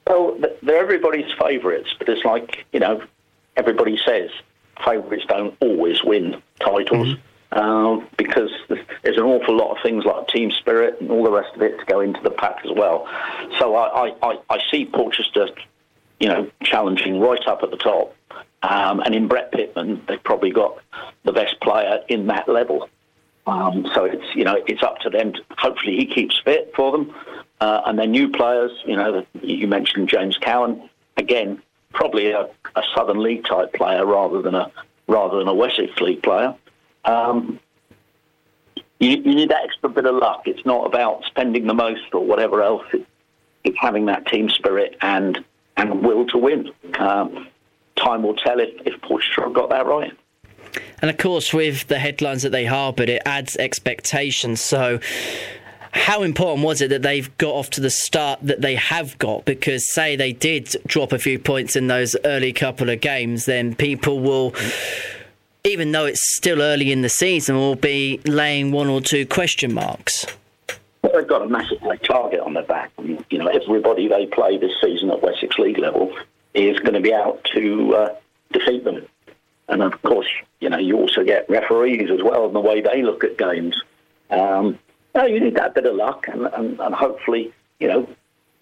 Well, 0.07 0.39
they're 0.61 0.81
everybody's 0.81 1.31
favourites, 1.39 1.89
but 1.97 2.09
it's 2.09 2.25
like 2.25 2.65
you 2.71 2.79
know, 2.79 3.03
everybody 3.55 3.97
says 4.05 4.29
favourites 4.83 5.25
don't 5.27 5.55
always 5.59 6.03
win 6.03 6.41
titles. 6.59 7.07
Mm-hmm. 7.07 7.21
Uh, 7.53 8.01
because 8.17 8.49
there's 9.03 9.17
an 9.17 9.23
awful 9.23 9.53
lot 9.53 9.75
of 9.75 9.83
things 9.83 10.05
like 10.05 10.25
team 10.29 10.51
spirit 10.51 10.95
and 11.01 11.11
all 11.11 11.21
the 11.21 11.29
rest 11.31 11.53
of 11.53 11.61
it 11.61 11.77
to 11.77 11.83
go 11.83 11.99
into 11.99 12.21
the 12.21 12.29
pack 12.29 12.61
as 12.63 12.71
well. 12.73 13.05
So 13.59 13.75
I, 13.75 14.15
I, 14.23 14.37
I 14.49 14.59
see 14.71 14.85
Portchester 14.85 15.49
you 16.21 16.27
know, 16.27 16.49
challenging 16.63 17.19
right 17.19 17.45
up 17.47 17.63
at 17.63 17.71
the 17.71 17.77
top. 17.77 18.15
Um, 18.61 18.99
and 18.99 19.15
in 19.15 19.27
Brett 19.27 19.51
Pitman, 19.51 20.03
they've 20.07 20.23
probably 20.23 20.51
got 20.51 20.77
the 21.23 21.31
best 21.31 21.59
player 21.61 21.99
in 22.07 22.27
that 22.27 22.47
level. 22.47 22.87
Um, 23.47 23.89
so 23.95 24.05
it's 24.05 24.35
you 24.35 24.43
know 24.43 24.61
it's 24.67 24.83
up 24.83 24.99
to 24.99 25.09
them. 25.09 25.33
To, 25.33 25.41
hopefully 25.57 25.97
he 25.97 26.05
keeps 26.05 26.39
fit 26.45 26.71
for 26.75 26.91
them, 26.91 27.13
uh, 27.59 27.81
and 27.87 27.97
then 27.97 28.11
new 28.11 28.29
players. 28.29 28.71
You 28.85 28.95
know 28.95 29.25
you 29.41 29.67
mentioned 29.67 30.09
James 30.09 30.37
Cowan 30.37 30.87
again, 31.17 31.59
probably 31.91 32.29
a, 32.29 32.47
a, 32.75 32.83
Southern 32.95 33.21
League 33.21 33.43
type 33.45 33.73
player 33.73 34.05
rather 34.05 34.43
than 34.43 34.53
a 34.53 34.71
rather 35.07 35.39
than 35.39 35.47
a 35.47 35.55
Wessex 35.55 35.99
League 35.99 36.21
player. 36.21 36.55
Um, 37.03 37.59
you, 38.99 39.09
you, 39.09 39.35
need 39.35 39.49
that 39.49 39.63
extra 39.63 39.89
bit 39.89 40.05
of 40.05 40.13
luck. 40.15 40.43
It's 40.45 40.63
not 40.67 40.85
about 40.85 41.23
spending 41.25 41.65
the 41.65 41.73
most 41.73 42.13
or 42.13 42.23
whatever 42.23 42.61
else. 42.61 42.85
It, 42.93 43.07
it's 43.63 43.77
having 43.79 44.05
that 44.05 44.27
team 44.27 44.49
spirit 44.49 44.95
and 45.01 45.43
and 45.81 46.05
will 46.05 46.25
to 46.27 46.37
win. 46.37 46.71
Um, 46.99 47.47
time 47.95 48.23
will 48.23 48.35
tell 48.35 48.59
if, 48.59 48.69
if 48.85 49.01
Portugal 49.01 49.51
got 49.51 49.69
that 49.69 49.85
right. 49.85 50.11
And 51.01 51.09
of 51.09 51.17
course, 51.17 51.53
with 51.53 51.87
the 51.87 51.99
headlines 51.99 52.43
that 52.43 52.51
they 52.51 52.65
harboured, 52.65 53.09
it 53.09 53.21
adds 53.25 53.57
expectations. 53.57 54.61
So, 54.61 54.99
how 55.93 56.23
important 56.23 56.63
was 56.63 56.81
it 56.81 56.89
that 56.89 57.01
they've 57.01 57.35
got 57.37 57.53
off 57.53 57.69
to 57.71 57.81
the 57.81 57.89
start 57.89 58.39
that 58.43 58.61
they 58.61 58.75
have 58.75 59.17
got? 59.17 59.43
Because, 59.43 59.91
say, 59.91 60.15
they 60.15 60.31
did 60.31 60.75
drop 60.85 61.11
a 61.11 61.19
few 61.19 61.37
points 61.37 61.75
in 61.75 61.87
those 61.87 62.15
early 62.23 62.53
couple 62.53 62.89
of 62.89 63.01
games, 63.01 63.45
then 63.45 63.75
people 63.75 64.19
will, 64.19 64.55
even 65.65 65.91
though 65.91 66.05
it's 66.05 66.35
still 66.37 66.61
early 66.61 66.91
in 66.91 67.01
the 67.01 67.09
season, 67.09 67.57
will 67.57 67.75
be 67.75 68.21
laying 68.25 68.71
one 68.71 68.87
or 68.87 69.01
two 69.01 69.25
question 69.25 69.73
marks. 69.73 70.25
Well, 71.01 71.13
they've 71.13 71.27
got 71.27 71.41
a 71.41 71.49
massive 71.49 71.81
target 72.11 72.39
on 72.41 72.53
their 72.53 72.63
back. 72.63 72.91
And, 72.97 73.23
You 73.29 73.39
know, 73.39 73.47
everybody 73.47 74.07
they 74.07 74.25
play 74.25 74.57
this 74.57 74.73
season 74.81 75.09
at 75.09 75.21
Wessex 75.21 75.57
League 75.57 75.77
level 75.77 76.13
is 76.53 76.77
going 76.79 76.93
to 76.93 77.01
be 77.01 77.13
out 77.13 77.43
to 77.55 77.95
uh, 77.95 78.15
defeat 78.51 78.83
them. 78.83 79.05
And 79.67 79.81
of 79.81 80.01
course, 80.01 80.27
you 80.59 80.69
know, 80.69 80.77
you 80.77 80.97
also 80.97 81.23
get 81.23 81.49
referees 81.49 82.09
as 82.11 82.21
well 82.21 82.45
and 82.45 82.55
the 82.55 82.59
way 82.59 82.81
they 82.81 83.01
look 83.03 83.23
at 83.23 83.37
games. 83.37 83.81
Um, 84.29 84.77
no, 85.15 85.25
you 85.25 85.39
need 85.39 85.55
that 85.55 85.75
bit 85.75 85.85
of 85.85 85.95
luck, 85.95 86.27
and, 86.27 86.47
and, 86.47 86.79
and 86.79 86.95
hopefully, 86.95 87.53
you 87.79 87.87
know, 87.87 88.07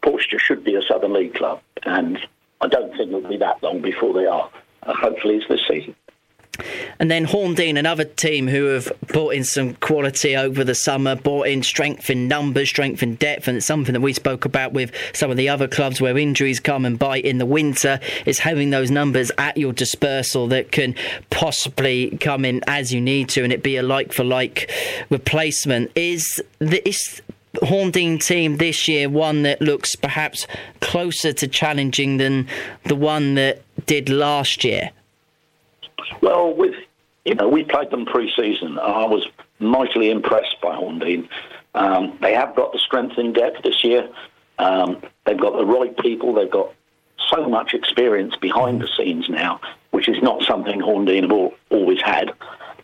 Portchester 0.01 0.39
should 0.39 0.63
be 0.63 0.75
a 0.75 0.81
Southern 0.81 1.13
League 1.13 1.35
club, 1.35 1.61
and 1.83 2.17
I 2.61 2.67
don't 2.67 2.89
think 2.91 3.09
it'll 3.09 3.27
be 3.27 3.37
that 3.37 3.61
long 3.61 3.81
before 3.81 4.13
they 4.13 4.25
are. 4.25 4.49
Uh, 4.83 4.93
hopefully, 4.93 5.35
it's 5.37 5.47
this 5.47 5.61
season. 5.67 5.95
And 6.99 7.09
then 7.09 7.25
Horndean, 7.25 7.77
another 7.77 8.05
team 8.05 8.47
who 8.47 8.65
have 8.65 8.91
brought 9.07 9.33
in 9.33 9.43
some 9.43 9.75
quality 9.75 10.35
over 10.35 10.63
the 10.63 10.75
summer, 10.75 11.15
brought 11.15 11.47
in 11.47 11.63
strength 11.63 12.09
in 12.09 12.27
numbers, 12.27 12.69
strength 12.69 13.03
in 13.03 13.15
depth, 13.15 13.47
and 13.47 13.57
it's 13.57 13.65
something 13.65 13.93
that 13.93 14.01
we 14.01 14.13
spoke 14.13 14.45
about 14.45 14.73
with 14.73 14.91
some 15.13 15.31
of 15.31 15.37
the 15.37 15.49
other 15.49 15.67
clubs 15.67 16.01
where 16.01 16.17
injuries 16.17 16.59
come 16.59 16.85
and 16.85 16.99
bite 16.99 17.25
in 17.25 17.37
the 17.37 17.45
winter, 17.45 17.99
is 18.25 18.39
having 18.39 18.69
those 18.69 18.91
numbers 18.91 19.31
at 19.37 19.57
your 19.57 19.73
dispersal 19.73 20.47
that 20.47 20.71
can 20.71 20.95
possibly 21.29 22.17
come 22.17 22.45
in 22.45 22.61
as 22.67 22.93
you 22.93 23.01
need 23.01 23.29
to 23.29 23.43
and 23.43 23.53
it 23.53 23.63
be 23.63 23.77
a 23.77 23.83
like 23.83 24.13
for 24.13 24.23
like 24.23 24.71
replacement. 25.09 25.91
Is 25.95 26.41
this 26.59 27.21
Horndean 27.55 28.23
team 28.23 28.57
this 28.57 28.87
year 28.87 29.09
one 29.09 29.43
that 29.43 29.61
looks 29.61 29.95
perhaps 29.95 30.45
closer 30.81 31.33
to 31.33 31.47
challenging 31.47 32.17
than 32.17 32.47
the 32.83 32.95
one 32.95 33.35
that 33.35 33.61
did 33.85 34.09
last 34.09 34.63
year? 34.63 34.91
Well, 36.21 36.53
with 36.53 36.75
you 37.25 37.35
know, 37.35 37.47
we 37.47 37.63
played 37.63 37.91
them 37.91 38.05
pre-season. 38.05 38.79
I 38.79 39.05
was 39.05 39.27
mightily 39.59 40.09
impressed 40.09 40.55
by 40.61 40.75
Horndean. 40.75 41.27
Um, 41.75 42.17
they 42.21 42.33
have 42.33 42.55
got 42.55 42.71
the 42.73 42.79
strength 42.79 43.17
in 43.17 43.33
depth 43.33 43.61
this 43.63 43.83
year. 43.83 44.09
Um, 44.57 45.01
they've 45.25 45.39
got 45.39 45.57
the 45.57 45.65
right 45.65 45.95
people. 45.97 46.33
They've 46.33 46.49
got 46.49 46.73
so 47.29 47.47
much 47.47 47.73
experience 47.73 48.35
behind 48.37 48.81
the 48.81 48.87
scenes 48.97 49.29
now, 49.29 49.59
which 49.91 50.07
is 50.07 50.21
not 50.23 50.43
something 50.43 50.79
Horndean 50.79 51.29
have 51.29 51.53
always 51.69 52.01
had. 52.01 52.31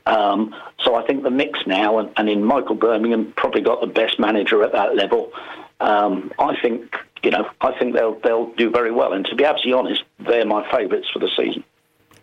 Um, 0.06 0.54
so 0.84 0.96
I 0.96 1.06
think 1.08 1.24
the 1.24 1.32
mix 1.32 1.66
now, 1.66 1.98
and, 1.98 2.12
and, 2.18 2.30
in 2.30 2.44
Michael 2.44 2.76
Birmingham, 2.76 3.34
probably 3.36 3.62
got 3.62 3.82
the 3.82 3.88
best 3.88 4.20
manager 4.20 4.62
at 4.62 4.72
that 4.74 4.96
level. 4.96 5.32
Um, 5.80 6.32
I 6.38 6.56
think 6.62 6.96
you 7.24 7.32
know, 7.32 7.50
I 7.60 7.72
think 7.80 7.96
they'll 7.96 8.20
they'll 8.20 8.52
do 8.54 8.70
very 8.70 8.92
well. 8.92 9.14
And 9.14 9.26
to 9.26 9.36
be 9.36 9.44
absolutely 9.44 9.74
honest, 9.74 10.04
they're 10.20 10.46
my 10.46 10.70
favourites 10.72 11.10
for 11.12 11.20
the 11.20 11.30
season. 11.36 11.64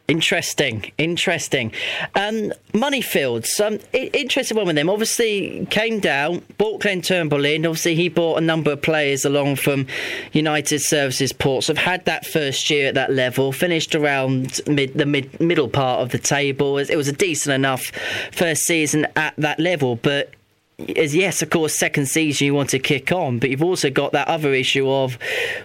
Interesting, 0.08 0.90
interesting. 0.98 1.72
Um, 2.16 2.52
Moneyfields, 2.72 3.60
um, 3.64 3.78
interesting 3.92 4.56
one 4.56 4.66
with 4.66 4.76
them. 4.76 4.90
Obviously, 4.90 5.66
came 5.70 6.00
down, 6.00 6.42
bought 6.58 6.80
Glenn 6.80 7.02
Turnbull 7.02 7.44
in. 7.44 7.64
Obviously, 7.64 7.94
he 7.94 8.08
brought 8.08 8.36
a 8.36 8.40
number 8.40 8.72
of 8.72 8.82
players 8.82 9.24
along 9.24 9.56
from 9.56 9.86
United 10.32 10.80
Services 10.80 11.32
Ports. 11.32 11.68
Have 11.68 11.78
had 11.78 12.04
that 12.06 12.26
first 12.26 12.68
year 12.68 12.88
at 12.88 12.94
that 12.94 13.12
level, 13.12 13.52
finished 13.52 13.94
around 13.94 14.60
mid, 14.66 14.92
the 14.94 15.06
mid, 15.06 15.40
middle 15.40 15.68
part 15.68 16.00
of 16.00 16.10
the 16.10 16.18
table. 16.18 16.78
It 16.78 16.96
was 16.96 17.08
a 17.08 17.12
decent 17.12 17.54
enough 17.54 17.92
first 18.32 18.62
season 18.62 19.06
at 19.14 19.34
that 19.38 19.60
level, 19.60 19.96
but 19.96 20.34
is 20.78 21.14
yes, 21.14 21.42
of 21.42 21.50
course, 21.50 21.74
second 21.74 22.06
season 22.06 22.46
you 22.46 22.54
want 22.54 22.70
to 22.70 22.78
kick 22.78 23.12
on, 23.12 23.38
but 23.38 23.50
you've 23.50 23.62
also 23.62 23.90
got 23.90 24.12
that 24.12 24.28
other 24.28 24.52
issue 24.52 24.90
of 24.90 25.18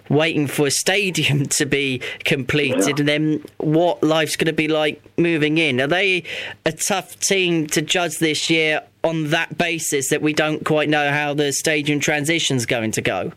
waiting 0.10 0.48
for 0.48 0.68
a 0.68 0.72
stadium 0.72 1.46
to 1.48 1.66
be 1.66 2.02
completed, 2.24 2.88
yeah. 2.88 2.96
and 3.00 3.08
then 3.08 3.44
what 3.58 4.02
life's 4.04 4.36
going 4.36 4.48
to 4.48 4.54
be 4.54 4.68
like 4.68 5.02
moving 5.18 5.58
in. 5.58 5.80
Are 5.82 5.88
they 5.88 6.24
a 6.66 6.72
tough 6.72 7.20
team 7.20 7.68
to 7.68 7.82
judge 7.82 8.20
this 8.20 8.50
year 8.50 8.82
on 9.04 9.30
that 9.30 9.58
basis 9.58 10.10
that 10.10 10.22
we 10.22 10.34
don't 10.34 10.66
quite 10.66 10.90
know 10.90 11.12
how 11.12 11.34
the 11.34 11.52
stadium 11.54 12.00
transition's 12.00 12.66
going 12.66 12.92
to 12.92 13.02
go? 13.02 13.32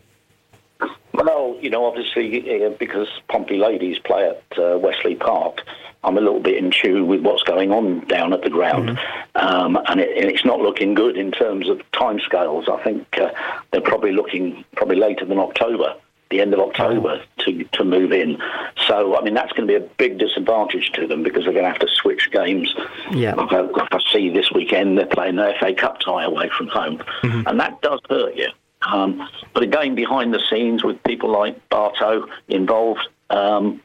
Well, 1.13 1.57
you 1.61 1.69
know, 1.69 1.85
obviously, 1.85 2.65
uh, 2.65 2.69
because 2.69 3.07
Pompey 3.27 3.57
Ladies 3.57 3.99
play 3.99 4.29
at 4.29 4.59
uh, 4.59 4.77
Westleigh 4.77 5.15
Park, 5.15 5.61
I'm 6.03 6.17
a 6.17 6.21
little 6.21 6.39
bit 6.39 6.57
in 6.57 6.71
tune 6.71 7.07
with 7.07 7.21
what's 7.21 7.43
going 7.43 7.71
on 7.71 8.05
down 8.07 8.33
at 8.33 8.41
the 8.41 8.49
ground, 8.49 8.89
mm-hmm. 8.89 9.37
um, 9.37 9.79
and, 9.87 9.99
it, 9.99 10.17
and, 10.17 10.31
it's 10.31 10.43
not 10.43 10.59
looking 10.59 10.93
good 10.93 11.15
in 11.15 11.31
terms 11.31 11.69
of 11.69 11.79
timescales. 11.91 12.67
I 12.69 12.83
think 12.83 13.07
uh, 13.19 13.31
they're 13.71 13.81
probably 13.81 14.11
looking 14.11 14.65
probably 14.75 14.95
later 14.95 15.25
than 15.25 15.37
October, 15.37 15.93
the 16.31 16.41
end 16.41 16.53
of 16.53 16.59
October, 16.59 17.21
oh. 17.21 17.43
to 17.43 17.63
to 17.65 17.83
move 17.83 18.11
in. 18.11 18.41
So 18.87 19.15
I 19.15 19.21
mean 19.21 19.35
that's 19.35 19.51
going 19.53 19.67
to 19.67 19.79
be 19.79 19.83
a 19.83 19.87
big 19.97 20.17
disadvantage 20.17 20.91
to 20.93 21.05
them 21.05 21.21
because 21.21 21.43
they're 21.43 21.53
going 21.53 21.65
to 21.65 21.71
have 21.71 21.79
to 21.79 21.87
switch 21.87 22.31
games. 22.31 22.73
Yeah, 23.11 23.35
like 23.35 23.53
I, 23.53 23.61
like 23.61 23.93
I 23.93 23.99
see 24.11 24.29
this 24.29 24.51
weekend 24.51 24.97
they're 24.97 25.05
playing 25.05 25.35
the 25.35 25.53
FA 25.59 25.73
Cup 25.73 25.99
tie 25.99 26.23
away 26.23 26.49
from 26.57 26.67
home, 26.67 26.97
mm-hmm. 27.21 27.47
and 27.47 27.59
that 27.59 27.81
does 27.81 27.99
hurt 28.09 28.35
you. 28.35 28.49
Um, 28.81 29.27
but 29.53 29.63
again, 29.63 29.95
behind 29.95 30.33
the 30.33 30.41
scenes 30.49 30.83
with 30.83 31.01
people 31.03 31.29
like 31.29 31.69
Bartow 31.69 32.25
involved, 32.47 33.07
um, 33.29 33.81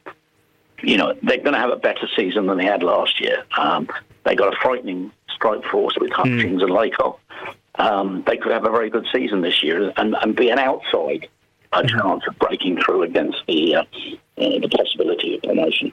you 0.81 0.97
know, 0.97 1.13
they're 1.23 1.37
going 1.37 1.53
to 1.53 1.59
have 1.59 1.71
a 1.71 1.77
better 1.77 2.07
season 2.15 2.47
than 2.47 2.57
they 2.57 2.65
had 2.65 2.83
last 2.83 3.19
year. 3.19 3.43
Um, 3.57 3.87
they 4.25 4.35
got 4.35 4.53
a 4.53 4.57
frightening 4.61 5.11
strike 5.29 5.63
force 5.65 5.95
with 5.99 6.11
Hutchings 6.11 6.61
mm. 6.61 6.63
and 6.63 6.73
Laycock. 6.73 7.19
Um, 7.75 8.23
they 8.25 8.37
could 8.37 8.51
have 8.51 8.65
a 8.65 8.71
very 8.71 8.89
good 8.89 9.05
season 9.13 9.41
this 9.41 9.61
year 9.63 9.93
and, 9.97 10.15
and 10.21 10.35
be 10.35 10.49
an 10.49 10.59
outside 10.59 11.27
a 11.73 11.81
hmm. 11.81 11.87
chance 11.87 12.23
of 12.27 12.37
breaking 12.39 12.81
through 12.81 13.03
against 13.03 13.39
the 13.47 13.75
uh, 13.75 13.81
uh, 13.81 13.85
the 14.37 14.69
possibility 14.69 15.35
of 15.35 15.41
promotion. 15.43 15.91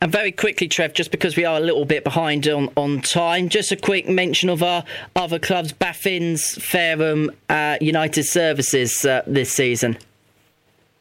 And 0.00 0.10
very 0.10 0.32
quickly, 0.32 0.66
Trev, 0.66 0.94
just 0.94 1.10
because 1.10 1.36
we 1.36 1.44
are 1.44 1.58
a 1.58 1.60
little 1.60 1.84
bit 1.84 2.04
behind 2.04 2.48
on, 2.48 2.70
on 2.76 3.02
time, 3.02 3.48
just 3.48 3.70
a 3.70 3.76
quick 3.76 4.08
mention 4.08 4.48
of 4.48 4.62
our 4.62 4.84
other 5.14 5.38
clubs, 5.38 5.72
Baffins, 5.72 6.58
Fareham, 6.58 7.30
uh, 7.48 7.76
United 7.80 8.24
Services 8.24 9.04
uh, 9.04 9.22
this 9.26 9.52
season. 9.52 9.98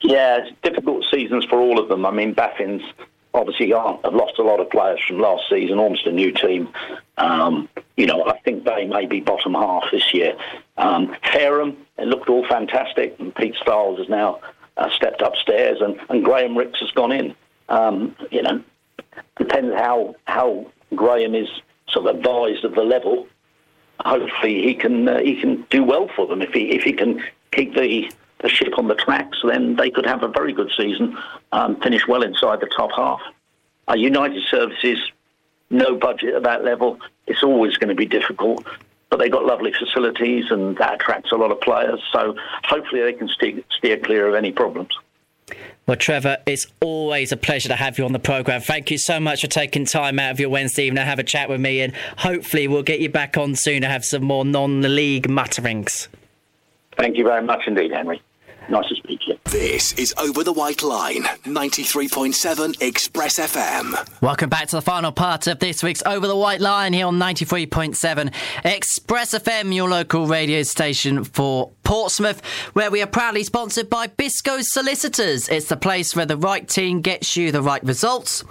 Yeah, 0.01 0.49
difficult 0.63 0.90
seasons 1.11 1.45
for 1.45 1.59
all 1.59 1.79
of 1.79 1.89
them. 1.89 2.05
I 2.05 2.11
mean, 2.11 2.33
Baffins 2.33 2.83
obviously 3.33 3.71
aren't, 3.73 4.03
have 4.03 4.13
lost 4.13 4.39
a 4.39 4.43
lot 4.43 4.59
of 4.59 4.69
players 4.69 4.99
from 5.07 5.19
last 5.19 5.43
season, 5.49 5.79
almost 5.79 6.05
a 6.05 6.11
new 6.11 6.31
team. 6.31 6.69
Um, 7.17 7.69
you 7.97 8.05
know, 8.05 8.25
I 8.25 8.39
think 8.39 8.65
they 8.65 8.85
may 8.85 9.05
be 9.05 9.19
bottom 9.19 9.53
half 9.53 9.85
this 9.91 10.13
year. 10.13 10.35
Um, 10.77 11.15
Fareham, 11.23 11.77
it 11.97 12.07
looked 12.07 12.29
all 12.29 12.45
fantastic, 12.47 13.15
and 13.19 13.33
Pete 13.33 13.55
Stiles 13.61 13.99
has 13.99 14.09
now 14.09 14.41
uh, 14.77 14.89
stepped 14.89 15.21
upstairs, 15.21 15.81
and, 15.81 15.99
and 16.09 16.23
Graham 16.23 16.57
Ricks 16.57 16.79
has 16.79 16.91
gone 16.91 17.11
in. 17.11 17.35
Um, 17.69 18.15
you 18.31 18.41
know, 18.41 18.61
depends 19.37 19.73
how 19.75 20.15
how 20.25 20.65
Graham 20.95 21.35
is 21.35 21.47
sort 21.87 22.07
of 22.07 22.17
advised 22.17 22.65
of 22.65 22.75
the 22.75 22.83
level. 22.83 23.27
Hopefully, 24.01 24.61
he 24.63 24.73
can 24.73 25.07
uh, 25.07 25.19
he 25.19 25.39
can 25.39 25.65
do 25.69 25.83
well 25.83 26.09
for 26.15 26.27
them 26.27 26.41
if 26.41 26.51
he 26.51 26.71
if 26.71 26.83
he 26.83 26.91
can 26.91 27.23
keep 27.51 27.75
the 27.75 28.11
the 28.41 28.49
ship 28.49 28.77
on 28.77 28.87
the 28.87 28.95
tracks, 28.95 29.39
then 29.43 29.75
they 29.75 29.89
could 29.89 30.05
have 30.05 30.23
a 30.23 30.27
very 30.27 30.53
good 30.53 30.71
season, 30.75 31.17
um, 31.51 31.79
finish 31.81 32.07
well 32.07 32.23
inside 32.23 32.59
the 32.59 32.69
top 32.75 32.91
half. 32.95 33.21
Uh, 33.87 33.95
United 33.95 34.43
Services, 34.49 34.99
no 35.69 35.95
budget 35.95 36.35
at 36.35 36.43
that 36.43 36.63
level. 36.63 36.99
It's 37.27 37.43
always 37.43 37.77
going 37.77 37.89
to 37.89 37.95
be 37.95 38.05
difficult, 38.05 38.65
but 39.09 39.17
they've 39.17 39.31
got 39.31 39.45
lovely 39.45 39.73
facilities 39.73 40.45
and 40.49 40.77
that 40.77 40.95
attracts 40.95 41.31
a 41.31 41.35
lot 41.35 41.51
of 41.51 41.61
players. 41.61 42.01
So 42.11 42.35
hopefully 42.63 43.01
they 43.01 43.13
can 43.13 43.27
steer, 43.27 43.61
steer 43.77 43.97
clear 43.97 44.27
of 44.27 44.35
any 44.35 44.51
problems. 44.51 44.97
Well, 45.87 45.97
Trevor, 45.97 46.37
it's 46.45 46.67
always 46.79 47.31
a 47.31 47.37
pleasure 47.37 47.67
to 47.69 47.75
have 47.75 47.97
you 47.97 48.05
on 48.05 48.13
the 48.13 48.19
programme. 48.19 48.61
Thank 48.61 48.91
you 48.91 48.97
so 48.97 49.19
much 49.19 49.41
for 49.41 49.47
taking 49.47 49.85
time 49.85 50.19
out 50.19 50.31
of 50.31 50.39
your 50.39 50.49
Wednesday 50.49 50.85
evening 50.85 51.01
to 51.01 51.05
have 51.05 51.19
a 51.19 51.23
chat 51.23 51.49
with 51.49 51.59
me, 51.59 51.81
and 51.81 51.93
hopefully 52.17 52.67
we'll 52.67 52.83
get 52.83 53.01
you 53.01 53.09
back 53.09 53.35
on 53.35 53.55
soon 53.55 53.81
to 53.81 53.87
have 53.87 54.05
some 54.05 54.23
more 54.23 54.45
non-league 54.45 55.29
mutterings. 55.29 56.07
Thank 56.97 57.17
you 57.17 57.23
very 57.23 57.43
much 57.43 57.63
indeed, 57.67 57.91
Henry. 57.91 58.21
Nice 58.69 58.87
to 58.89 58.95
speak 58.95 59.19
to 59.21 59.31
you. 59.31 59.39
This 59.45 59.91
is 59.93 60.13
Over 60.17 60.43
the 60.43 60.53
White 60.53 60.83
Line, 60.83 61.23
93.7 61.43 62.79
Express 62.81 63.39
FM. 63.39 64.21
Welcome 64.21 64.49
back 64.49 64.67
to 64.67 64.75
the 64.77 64.81
final 64.81 65.11
part 65.11 65.47
of 65.47 65.59
this 65.59 65.83
week's 65.83 66.03
Over 66.05 66.27
the 66.27 66.37
White 66.37 66.61
Line 66.61 66.93
here 66.93 67.07
on 67.07 67.17
93.7 67.19 68.33
Express 68.63 69.33
FM, 69.33 69.75
your 69.75 69.89
local 69.89 70.27
radio 70.27 70.61
station 70.63 71.23
for 71.23 71.71
Portsmouth, 71.83 72.41
where 72.73 72.91
we 72.91 73.01
are 73.01 73.07
proudly 73.07 73.43
sponsored 73.43 73.89
by 73.89 74.07
Biscoes 74.07 74.65
Solicitors. 74.65 75.49
It's 75.49 75.67
the 75.67 75.75
place 75.75 76.15
where 76.15 76.25
the 76.25 76.37
right 76.37 76.65
team 76.67 77.01
gets 77.01 77.35
you 77.35 77.51
the 77.51 77.61
right 77.61 77.83
results. 77.83 78.43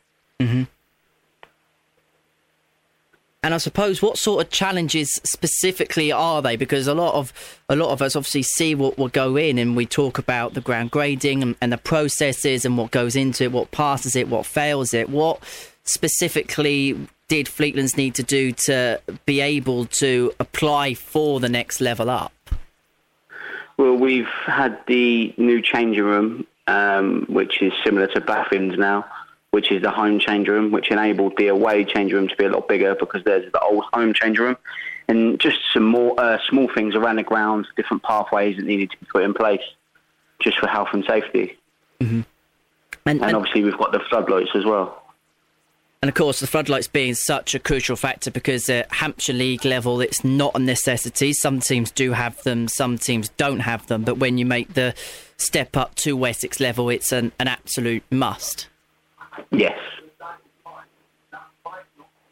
And 3.43 3.55
I 3.55 3.57
suppose 3.57 4.03
what 4.03 4.19
sort 4.19 4.45
of 4.45 4.51
challenges 4.51 5.19
specifically 5.23 6.11
are 6.11 6.43
they? 6.43 6.55
Because 6.55 6.85
a 6.87 6.93
lot 6.93 7.15
of 7.15 7.33
a 7.67 7.75
lot 7.75 7.89
of 7.89 7.99
us 7.99 8.15
obviously 8.15 8.43
see 8.43 8.75
what 8.75 8.99
will 8.99 9.07
go 9.07 9.35
in, 9.35 9.57
and 9.57 9.75
we 9.75 9.87
talk 9.87 10.19
about 10.19 10.53
the 10.53 10.61
ground 10.61 10.91
grading 10.91 11.41
and, 11.41 11.55
and 11.59 11.73
the 11.73 11.79
processes 11.79 12.65
and 12.65 12.77
what 12.77 12.91
goes 12.91 13.15
into 13.15 13.45
it, 13.45 13.51
what 13.51 13.71
passes 13.71 14.15
it, 14.15 14.27
what 14.27 14.45
fails 14.45 14.93
it. 14.93 15.09
What 15.09 15.41
specifically 15.85 17.07
did 17.29 17.47
Fleetlands 17.47 17.97
need 17.97 18.13
to 18.15 18.23
do 18.23 18.51
to 18.51 19.01
be 19.25 19.41
able 19.41 19.85
to 19.85 20.31
apply 20.39 20.93
for 20.93 21.39
the 21.39 21.49
next 21.49 21.81
level 21.81 22.11
up? 22.11 22.33
Well, 23.77 23.95
we've 23.95 24.27
had 24.45 24.77
the 24.85 25.33
new 25.37 25.63
changing 25.63 26.03
room, 26.03 26.45
um, 26.67 27.25
which 27.27 27.59
is 27.63 27.73
similar 27.83 28.05
to 28.07 28.21
Baffin's 28.21 28.77
now, 28.77 29.03
which 29.51 29.71
is 29.71 29.81
the 29.81 29.91
home 29.91 30.19
change 30.19 30.47
room, 30.47 30.71
which 30.71 30.91
enabled 30.91 31.37
the 31.37 31.47
away 31.47 31.85
change 31.85 32.11
room 32.13 32.27
to 32.27 32.35
be 32.35 32.45
a 32.45 32.49
lot 32.49 32.67
bigger 32.67 32.95
because 32.95 33.23
there's 33.23 33.51
the 33.51 33.59
old 33.61 33.83
home 33.93 34.13
change 34.13 34.39
room. 34.39 34.57
And 35.07 35.39
just 35.39 35.59
some 35.73 35.83
more 35.83 36.17
uh, 36.19 36.37
small 36.49 36.69
things 36.73 36.95
around 36.95 37.17
the 37.17 37.23
grounds, 37.23 37.67
different 37.75 38.01
pathways 38.03 38.55
that 38.55 38.65
needed 38.65 38.91
to 38.91 38.97
be 38.97 39.05
put 39.11 39.23
in 39.23 39.33
place 39.33 39.61
just 40.39 40.57
for 40.57 40.67
health 40.67 40.89
and 40.93 41.03
safety. 41.05 41.57
And, 41.99 42.25
And 43.05 43.21
and, 43.21 43.35
obviously, 43.35 43.63
we've 43.63 43.77
got 43.77 43.91
the 43.91 43.99
floodlights 44.09 44.51
as 44.55 44.63
well. 44.63 45.03
and 46.01 46.09
of 46.09 46.15
course, 46.15 46.39
the 46.39 46.47
floodlights 46.47 46.87
being 46.87 47.13
such 47.13 47.53
a 47.53 47.59
crucial 47.59 47.95
factor 47.95 48.31
because 48.31 48.69
at 48.69 48.91
Hampshire 48.93 49.33
League 49.33 49.65
level, 49.65 49.99
it's 50.01 50.23
not 50.23 50.55
a 50.55 50.59
necessity. 50.59 51.33
Some 51.33 51.59
teams 51.59 51.91
do 51.91 52.13
have 52.13 52.41
them, 52.43 52.67
some 52.69 52.97
teams 52.97 53.29
don't 53.37 53.59
have 53.59 53.85
them. 53.87 54.03
But 54.03 54.17
when 54.17 54.37
you 54.37 54.45
make 54.45 54.75
the 54.75 54.93
step 55.37 55.75
up 55.75 55.95
to 55.95 56.15
Wessex 56.15 56.59
level, 56.59 56.89
it's 56.89 57.11
an, 57.11 57.33
an 57.37 57.47
absolute 57.49 58.03
must. 58.09 58.67
Yes. 59.51 59.77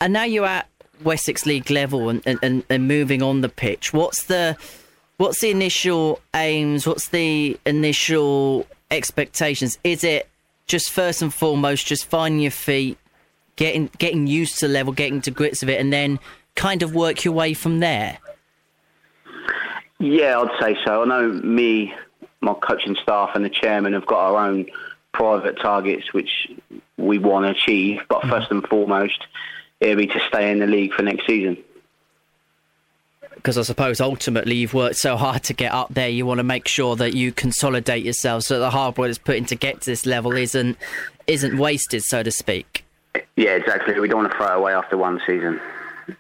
And 0.02 0.14
now 0.14 0.24
you're 0.24 0.46
at 0.46 0.68
Wessex 1.04 1.46
League 1.46 1.70
level 1.70 2.10
and, 2.10 2.22
and, 2.26 2.64
and, 2.70 2.88
moving 2.88 3.22
on 3.22 3.42
the 3.42 3.50
pitch. 3.50 3.94
What's 3.94 4.26
the 4.26 4.58
what's 5.18 5.42
the 5.42 5.50
initial 5.50 6.20
aims? 6.34 6.88
What's 6.88 7.10
the 7.10 7.60
initial 7.66 8.66
expectations? 8.92 9.78
Is 9.84 10.04
it 10.04 10.30
just 10.68 10.90
first 10.90 11.22
and 11.22 11.34
foremost 11.34 11.86
just 11.86 12.06
finding 12.06 12.42
your 12.42 12.52
feet, 12.52 12.98
getting 13.56 13.90
getting 13.98 14.28
used 14.28 14.60
to 14.60 14.68
level, 14.68 14.94
getting 14.94 15.22
to 15.22 15.32
grips 15.32 15.62
with 15.62 15.70
it, 15.70 15.80
and 15.80 15.92
then 15.92 16.20
kind 16.56 16.82
of 16.82 16.94
work 16.94 17.24
your 17.24 17.34
way 17.34 17.54
from 17.54 17.80
there? 17.80 18.20
Yeah, 20.00 20.40
I'd 20.40 20.62
say 20.62 20.78
so. 20.86 21.02
I 21.02 21.06
know 21.06 21.28
me, 21.28 21.94
my 22.40 22.54
coaching 22.54 22.96
staff, 23.02 23.32
and 23.36 23.44
the 23.44 23.50
chairman 23.50 23.94
have 23.94 24.06
got 24.06 24.20
our 24.20 24.48
own 24.48 24.68
private 25.12 25.60
targets 25.60 26.14
which 26.14 26.48
we 27.00 27.18
want 27.18 27.46
to 27.46 27.52
achieve. 27.52 28.02
But 28.08 28.20
mm-hmm. 28.20 28.30
first 28.30 28.52
and 28.52 28.68
foremost, 28.68 29.26
it'll 29.80 29.96
be 29.96 30.08
to 30.08 30.20
stay 30.28 30.52
in 30.52 30.60
the 30.60 30.68
league 30.68 30.94
for 30.94 31.04
next 31.04 31.26
season. 31.26 31.58
because 33.36 33.58
I 33.58 33.62
suppose 33.62 34.02
ultimately 34.02 34.56
you've 34.56 34.74
worked 34.74 34.98
so 34.98 35.16
hard 35.16 35.44
to 35.44 35.54
get 35.54 35.72
up 35.72 35.94
there. 35.94 36.10
You 36.10 36.26
want 36.26 36.40
to 36.40 36.44
make 36.44 36.68
sure 36.68 36.96
that 36.98 37.14
you 37.14 37.32
consolidate 37.32 38.04
yourself 38.04 38.44
so 38.44 38.60
the 38.60 38.70
hard 38.70 38.98
work 38.98 39.08
that's 39.08 39.18
put 39.18 39.38
in 39.38 39.46
to 39.46 39.56
get 39.56 39.82
to 39.82 39.90
this 39.90 40.06
level 40.06 40.34
isn't 40.34 40.78
isn't 41.28 41.58
wasted, 41.58 42.04
so 42.04 42.22
to 42.22 42.32
speak. 42.32 42.84
Yeah, 43.36 43.52
exactly. 43.52 44.00
We 44.00 44.08
don't 44.08 44.24
want 44.24 44.32
to 44.32 44.38
throw 44.38 44.54
it 44.54 44.58
away 44.58 44.74
after 44.74 44.98
one 44.98 45.22
season. 45.26 45.60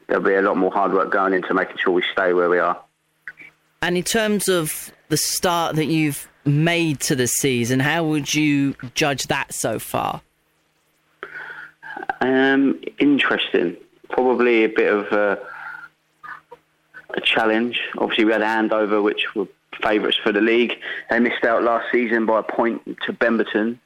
There'll 0.08 0.24
be 0.24 0.36
a 0.36 0.42
lot 0.42 0.56
more 0.56 0.72
hard 0.72 0.94
work 0.94 1.12
going 1.12 1.34
into 1.34 1.54
making 1.54 1.78
sure 1.78 1.94
we 1.94 2.04
stay 2.14 2.34
where 2.34 2.50
we 2.50 2.60
are. 2.60 2.80
And 3.82 3.98
in 3.98 4.04
terms 4.04 4.48
of 4.48 4.92
the 5.10 5.18
start 5.18 5.76
that 5.76 5.86
you've 5.86 6.30
made 6.46 7.00
to 7.02 7.16
the 7.16 7.28
season, 7.28 7.80
how 7.80 8.04
would 8.06 8.34
you 8.34 8.76
judge 8.94 9.28
that 9.28 9.54
so 9.54 9.80
far? 9.80 10.22
Um, 12.22 12.82
interesting. 13.00 13.78
Probably 14.10 14.64
a 14.64 14.70
bit 14.70 14.92
of 14.92 15.06
a, 15.12 15.40
a 17.12 17.22
challenge. 17.22 17.80
Obviously, 17.98 18.26
we 18.26 18.32
had 18.32 18.42
a 18.42 18.46
Andover, 18.46 19.02
which 19.02 19.36
were 19.36 19.48
favourites 19.82 20.18
for 20.22 20.32
the 20.32 20.42
league. 20.42 20.74
They 21.10 21.20
missed 21.20 21.44
out 21.46 21.64
last 21.64 21.92
season 21.92 22.26
by 22.26 22.40
a 22.40 22.44
point 22.44 22.82
to 23.06 23.14
Bemerton. 23.14 23.78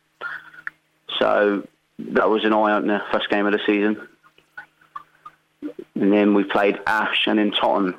So 1.20 1.68
that 2.00 2.30
was 2.30 2.44
an 2.44 2.54
eye 2.54 2.76
opener, 2.76 3.04
first 3.12 3.30
game 3.30 3.46
of 3.46 3.54
the 3.54 3.60
season. 3.66 4.08
And 5.96 6.12
then 6.12 6.34
we 6.34 6.44
played 6.44 6.80
Ash 6.88 7.28
and 7.28 7.40
then 7.40 7.52
Totton. 7.52 7.96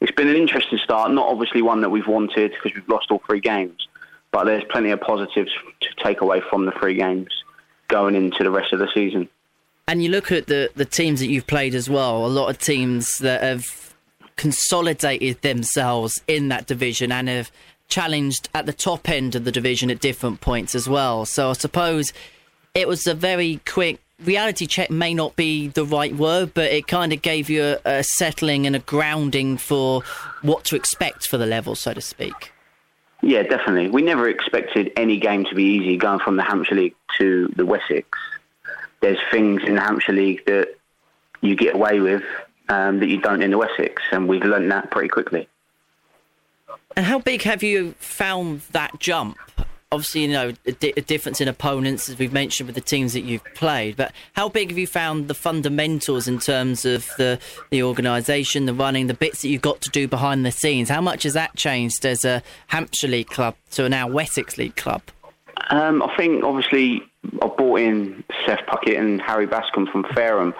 It's 0.00 0.12
been 0.12 0.28
an 0.28 0.36
interesting 0.36 0.78
start, 0.78 1.10
not 1.12 1.28
obviously 1.28 1.62
one 1.62 1.80
that 1.82 1.90
we've 1.90 2.06
wanted 2.06 2.52
because 2.52 2.74
we've 2.74 2.88
lost 2.88 3.10
all 3.10 3.22
three 3.26 3.40
games, 3.40 3.88
but 4.30 4.44
there's 4.44 4.64
plenty 4.70 4.90
of 4.90 5.00
positives 5.00 5.52
to 5.80 5.88
take 6.02 6.20
away 6.20 6.40
from 6.48 6.66
the 6.66 6.72
three 6.72 6.94
games 6.94 7.28
going 7.88 8.14
into 8.14 8.42
the 8.42 8.50
rest 8.50 8.72
of 8.72 8.78
the 8.78 8.88
season. 8.92 9.28
And 9.88 10.02
you 10.02 10.10
look 10.10 10.32
at 10.32 10.46
the, 10.46 10.70
the 10.74 10.84
teams 10.84 11.20
that 11.20 11.28
you've 11.28 11.46
played 11.46 11.74
as 11.74 11.88
well, 11.88 12.26
a 12.26 12.28
lot 12.28 12.50
of 12.50 12.58
teams 12.58 13.18
that 13.18 13.42
have 13.42 13.94
consolidated 14.36 15.40
themselves 15.42 16.22
in 16.26 16.48
that 16.48 16.66
division 16.66 17.12
and 17.12 17.28
have 17.28 17.50
challenged 17.88 18.48
at 18.54 18.66
the 18.66 18.72
top 18.72 19.08
end 19.08 19.34
of 19.34 19.44
the 19.44 19.52
division 19.52 19.90
at 19.90 20.00
different 20.00 20.40
points 20.40 20.74
as 20.74 20.88
well. 20.88 21.24
So 21.24 21.50
I 21.50 21.52
suppose 21.52 22.12
it 22.74 22.88
was 22.88 23.06
a 23.06 23.14
very 23.14 23.60
quick 23.64 24.00
reality 24.24 24.66
check 24.66 24.90
may 24.90 25.14
not 25.14 25.36
be 25.36 25.68
the 25.68 25.84
right 25.84 26.14
word, 26.14 26.52
but 26.54 26.72
it 26.72 26.86
kind 26.86 27.12
of 27.12 27.22
gave 27.22 27.50
you 27.50 27.62
a, 27.84 27.98
a 27.98 28.02
settling 28.02 28.66
and 28.66 28.74
a 28.74 28.80
grounding 28.80 29.56
for 29.56 30.02
what 30.42 30.64
to 30.64 30.76
expect 30.76 31.26
for 31.26 31.38
the 31.38 31.46
level, 31.46 31.74
so 31.74 31.92
to 31.92 32.00
speak. 32.00 32.52
Yeah, 33.22 33.42
definitely. 33.42 33.88
We 33.88 34.02
never 34.02 34.28
expected 34.28 34.92
any 34.96 35.18
game 35.18 35.44
to 35.46 35.54
be 35.54 35.64
easy 35.64 35.96
going 35.96 36.20
from 36.20 36.36
the 36.36 36.42
Hampshire 36.42 36.74
League 36.74 36.94
to 37.18 37.52
the 37.56 37.64
Wessex. 37.64 38.06
There's 39.00 39.18
things 39.30 39.62
in 39.64 39.74
the 39.74 39.80
Hampshire 39.80 40.12
League 40.12 40.44
that 40.46 40.76
you 41.40 41.54
get 41.54 41.74
away 41.74 42.00
with 42.00 42.22
um, 42.68 43.00
that 43.00 43.08
you 43.08 43.20
don't 43.20 43.42
in 43.42 43.50
the 43.50 43.58
Wessex, 43.58 44.02
and 44.10 44.28
we've 44.28 44.42
learnt 44.42 44.68
that 44.70 44.90
pretty 44.90 45.08
quickly. 45.08 45.48
And 46.96 47.04
how 47.04 47.18
big 47.18 47.42
have 47.42 47.62
you 47.62 47.94
found 47.98 48.62
that 48.72 48.98
jump? 48.98 49.36
Obviously, 49.92 50.22
you 50.22 50.28
know, 50.28 50.52
a, 50.66 50.72
di- 50.72 50.94
a 50.96 51.00
difference 51.00 51.40
in 51.40 51.46
opponents, 51.46 52.08
as 52.08 52.18
we've 52.18 52.32
mentioned 52.32 52.66
with 52.66 52.74
the 52.74 52.80
teams 52.80 53.12
that 53.12 53.20
you've 53.20 53.44
played, 53.54 53.96
but 53.96 54.12
how 54.32 54.48
big 54.48 54.70
have 54.70 54.78
you 54.78 54.86
found 54.86 55.28
the 55.28 55.34
fundamentals 55.34 56.26
in 56.26 56.40
terms 56.40 56.84
of 56.84 57.08
the, 57.18 57.38
the 57.70 57.82
organisation, 57.82 58.66
the 58.66 58.74
running, 58.74 59.06
the 59.06 59.14
bits 59.14 59.42
that 59.42 59.48
you've 59.48 59.62
got 59.62 59.80
to 59.82 59.90
do 59.90 60.08
behind 60.08 60.44
the 60.44 60.50
scenes? 60.50 60.88
How 60.88 61.00
much 61.00 61.22
has 61.22 61.34
that 61.34 61.54
changed 61.54 62.04
as 62.04 62.24
a 62.24 62.42
Hampshire 62.66 63.08
League 63.08 63.28
club 63.28 63.54
to 63.72 63.84
a 63.84 63.88
now 63.88 64.08
Wessex 64.08 64.58
League 64.58 64.74
club? 64.74 65.02
Um, 65.70 66.02
I 66.02 66.14
think 66.16 66.42
obviously 66.42 67.02
I 67.42 67.48
brought 67.48 67.80
in 67.80 68.24
Seth 68.44 68.66
Puckett 68.66 68.98
and 68.98 69.20
Harry 69.22 69.46
Bascom 69.46 69.86
from 69.86 70.04
Fareham, 70.04 70.54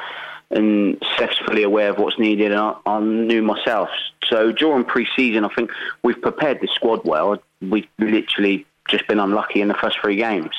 and 0.51 1.03
Seth's 1.17 1.39
fully 1.39 1.63
aware 1.63 1.91
of 1.91 1.99
what's 1.99 2.19
needed, 2.19 2.53
and 2.53 2.61
I, 2.61 2.75
I 2.87 3.01
knew 3.01 3.43
myself. 3.43 3.89
So 4.25 4.53
during 4.53 4.85
pre-season, 4.85 5.45
I 5.45 5.49
think 5.55 5.71
we've 6.03 6.21
prepared 6.21 6.61
the 6.61 6.69
squad 6.69 7.05
well. 7.05 7.39
We've 7.61 7.89
literally 7.99 8.67
just 8.89 9.07
been 9.09 9.19
unlucky 9.19 9.61
in 9.61 9.69
the 9.69 9.75
first 9.75 9.99
three 10.01 10.17
games. 10.17 10.51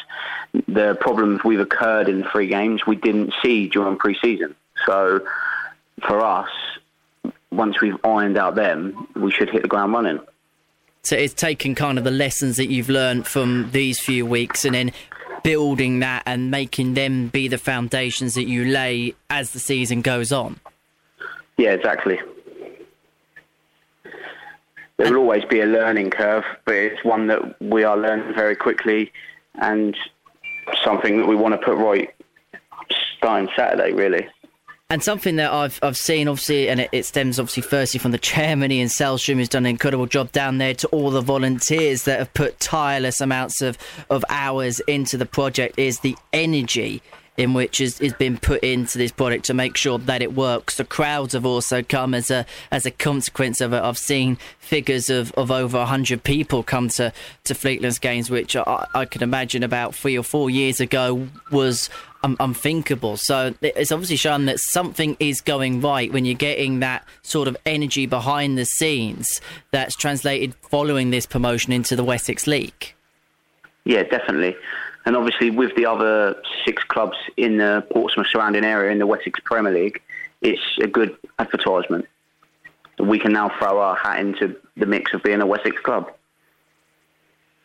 The 0.67 0.97
problems 0.99 1.43
we've 1.43 1.59
occurred 1.59 2.09
in 2.09 2.21
the 2.21 2.29
three 2.29 2.47
games 2.47 2.85
we 2.85 2.95
didn't 2.95 3.33
see 3.41 3.67
during 3.67 3.97
pre-season. 3.97 4.55
So 4.85 5.21
for 6.05 6.23
us, 6.23 6.49
once 7.51 7.81
we've 7.81 7.97
ironed 8.03 8.37
out 8.37 8.55
them, 8.55 9.07
we 9.15 9.31
should 9.31 9.49
hit 9.49 9.61
the 9.61 9.67
ground 9.67 9.93
running. 9.93 10.19
So 11.03 11.15
it's 11.15 11.33
taken 11.33 11.73
kind 11.73 11.97
of 11.97 12.03
the 12.03 12.11
lessons 12.11 12.57
that 12.57 12.67
you've 12.67 12.89
learned 12.89 13.27
from 13.27 13.71
these 13.71 13.99
few 13.99 14.25
weeks 14.25 14.65
and 14.65 14.75
then 14.75 14.91
building 15.43 15.99
that 15.99 16.23
and 16.25 16.51
making 16.51 16.93
them 16.93 17.27
be 17.27 17.47
the 17.47 17.57
foundations 17.57 18.35
that 18.35 18.47
you 18.47 18.65
lay 18.65 19.15
as 19.29 19.51
the 19.51 19.59
season 19.59 20.01
goes 20.01 20.31
on. 20.31 20.59
Yeah, 21.57 21.71
exactly. 21.71 22.19
There 24.97 25.11
will 25.11 25.17
always 25.17 25.45
be 25.45 25.61
a 25.61 25.65
learning 25.65 26.09
curve, 26.09 26.43
but 26.65 26.75
it's 26.75 27.03
one 27.03 27.27
that 27.27 27.61
we 27.61 27.83
are 27.83 27.97
learning 27.97 28.33
very 28.33 28.55
quickly 28.55 29.11
and 29.55 29.95
something 30.83 31.17
that 31.17 31.27
we 31.27 31.35
want 31.35 31.53
to 31.53 31.63
put 31.63 31.77
right 31.77 32.13
starting 33.17 33.49
Saturday, 33.55 33.93
really. 33.93 34.27
And 34.89 35.03
something 35.03 35.35
that 35.35 35.51
I've 35.51 35.79
I've 35.83 35.97
seen, 35.97 36.29
obviously, 36.29 36.69
and 36.69 36.79
it, 36.79 36.89
it 36.93 37.05
stems 37.05 37.41
obviously 37.41 37.63
firstly 37.63 37.99
from 37.99 38.11
the 38.11 38.17
chairman 38.17 38.71
Ian 38.71 38.87
Selstrom, 38.87 39.35
who's 39.35 39.49
done 39.49 39.65
an 39.65 39.71
incredible 39.71 40.05
job 40.05 40.31
down 40.31 40.59
there, 40.59 40.73
to 40.75 40.87
all 40.87 41.11
the 41.11 41.19
volunteers 41.19 42.03
that 42.03 42.19
have 42.19 42.33
put 42.33 42.57
tireless 42.61 43.19
amounts 43.19 43.61
of, 43.61 43.77
of 44.09 44.23
hours 44.29 44.79
into 44.81 45.17
the 45.17 45.25
project, 45.25 45.77
is 45.77 45.99
the 45.99 46.15
energy 46.31 47.01
in 47.35 47.53
which 47.53 47.81
is, 47.81 47.99
is 47.99 48.13
been 48.13 48.37
put 48.37 48.63
into 48.63 48.97
this 48.97 49.11
project 49.11 49.45
to 49.45 49.53
make 49.53 49.75
sure 49.75 49.99
that 49.99 50.21
it 50.21 50.33
works. 50.33 50.77
The 50.77 50.85
crowds 50.85 51.33
have 51.33 51.45
also 51.45 51.83
come 51.83 52.13
as 52.13 52.31
a 52.31 52.45
as 52.71 52.85
a 52.85 52.91
consequence 52.91 53.59
of 53.59 53.73
it. 53.73 53.83
I've 53.83 53.97
seen 53.97 54.37
figures 54.59 55.09
of, 55.09 55.33
of 55.33 55.51
over 55.51 55.83
hundred 55.83 56.23
people 56.23 56.63
come 56.63 56.87
to, 56.89 57.11
to 57.43 57.53
Fleetlands 57.53 57.99
games, 57.99 58.29
which 58.29 58.55
I, 58.55 58.87
I 58.95 59.03
can 59.03 59.21
imagine 59.21 59.63
about 59.63 59.93
three 59.93 60.17
or 60.17 60.23
four 60.23 60.49
years 60.49 60.79
ago 60.79 61.27
was 61.51 61.89
um, 62.27 62.37
unthinkable. 62.39 63.17
So 63.17 63.53
it's 63.61 63.91
obviously 63.91 64.17
shown 64.17 64.45
that 64.45 64.59
something 64.59 65.15
is 65.19 65.41
going 65.41 65.81
right 65.81 66.11
when 66.11 66.25
you're 66.25 66.35
getting 66.35 66.79
that 66.81 67.05
sort 67.21 67.47
of 67.47 67.55
energy 67.65 68.05
behind 68.05 68.57
the 68.57 68.65
scenes 68.65 69.41
that's 69.71 69.95
translated 69.95 70.53
following 70.69 71.09
this 71.09 71.25
promotion 71.25 71.73
into 71.73 71.95
the 71.95 72.03
Wessex 72.03 72.47
League. 72.47 72.93
Yeah, 73.85 74.03
definitely. 74.03 74.55
And 75.05 75.15
obviously, 75.15 75.49
with 75.49 75.73
the 75.75 75.85
other 75.85 76.35
six 76.65 76.83
clubs 76.83 77.15
in 77.37 77.57
the 77.57 77.85
Portsmouth 77.91 78.27
surrounding 78.27 78.65
area 78.65 78.91
in 78.91 78.99
the 78.99 79.07
Wessex 79.07 79.39
Premier 79.45 79.71
League, 79.71 80.01
it's 80.41 80.61
a 80.81 80.87
good 80.87 81.15
advertisement. 81.39 82.05
We 82.99 83.17
can 83.17 83.31
now 83.31 83.49
throw 83.57 83.79
our 83.79 83.95
hat 83.95 84.19
into 84.19 84.55
the 84.75 84.85
mix 84.85 85.13
of 85.13 85.23
being 85.23 85.39
a 85.39 85.45
Wessex 85.45 85.79
club. 85.81 86.11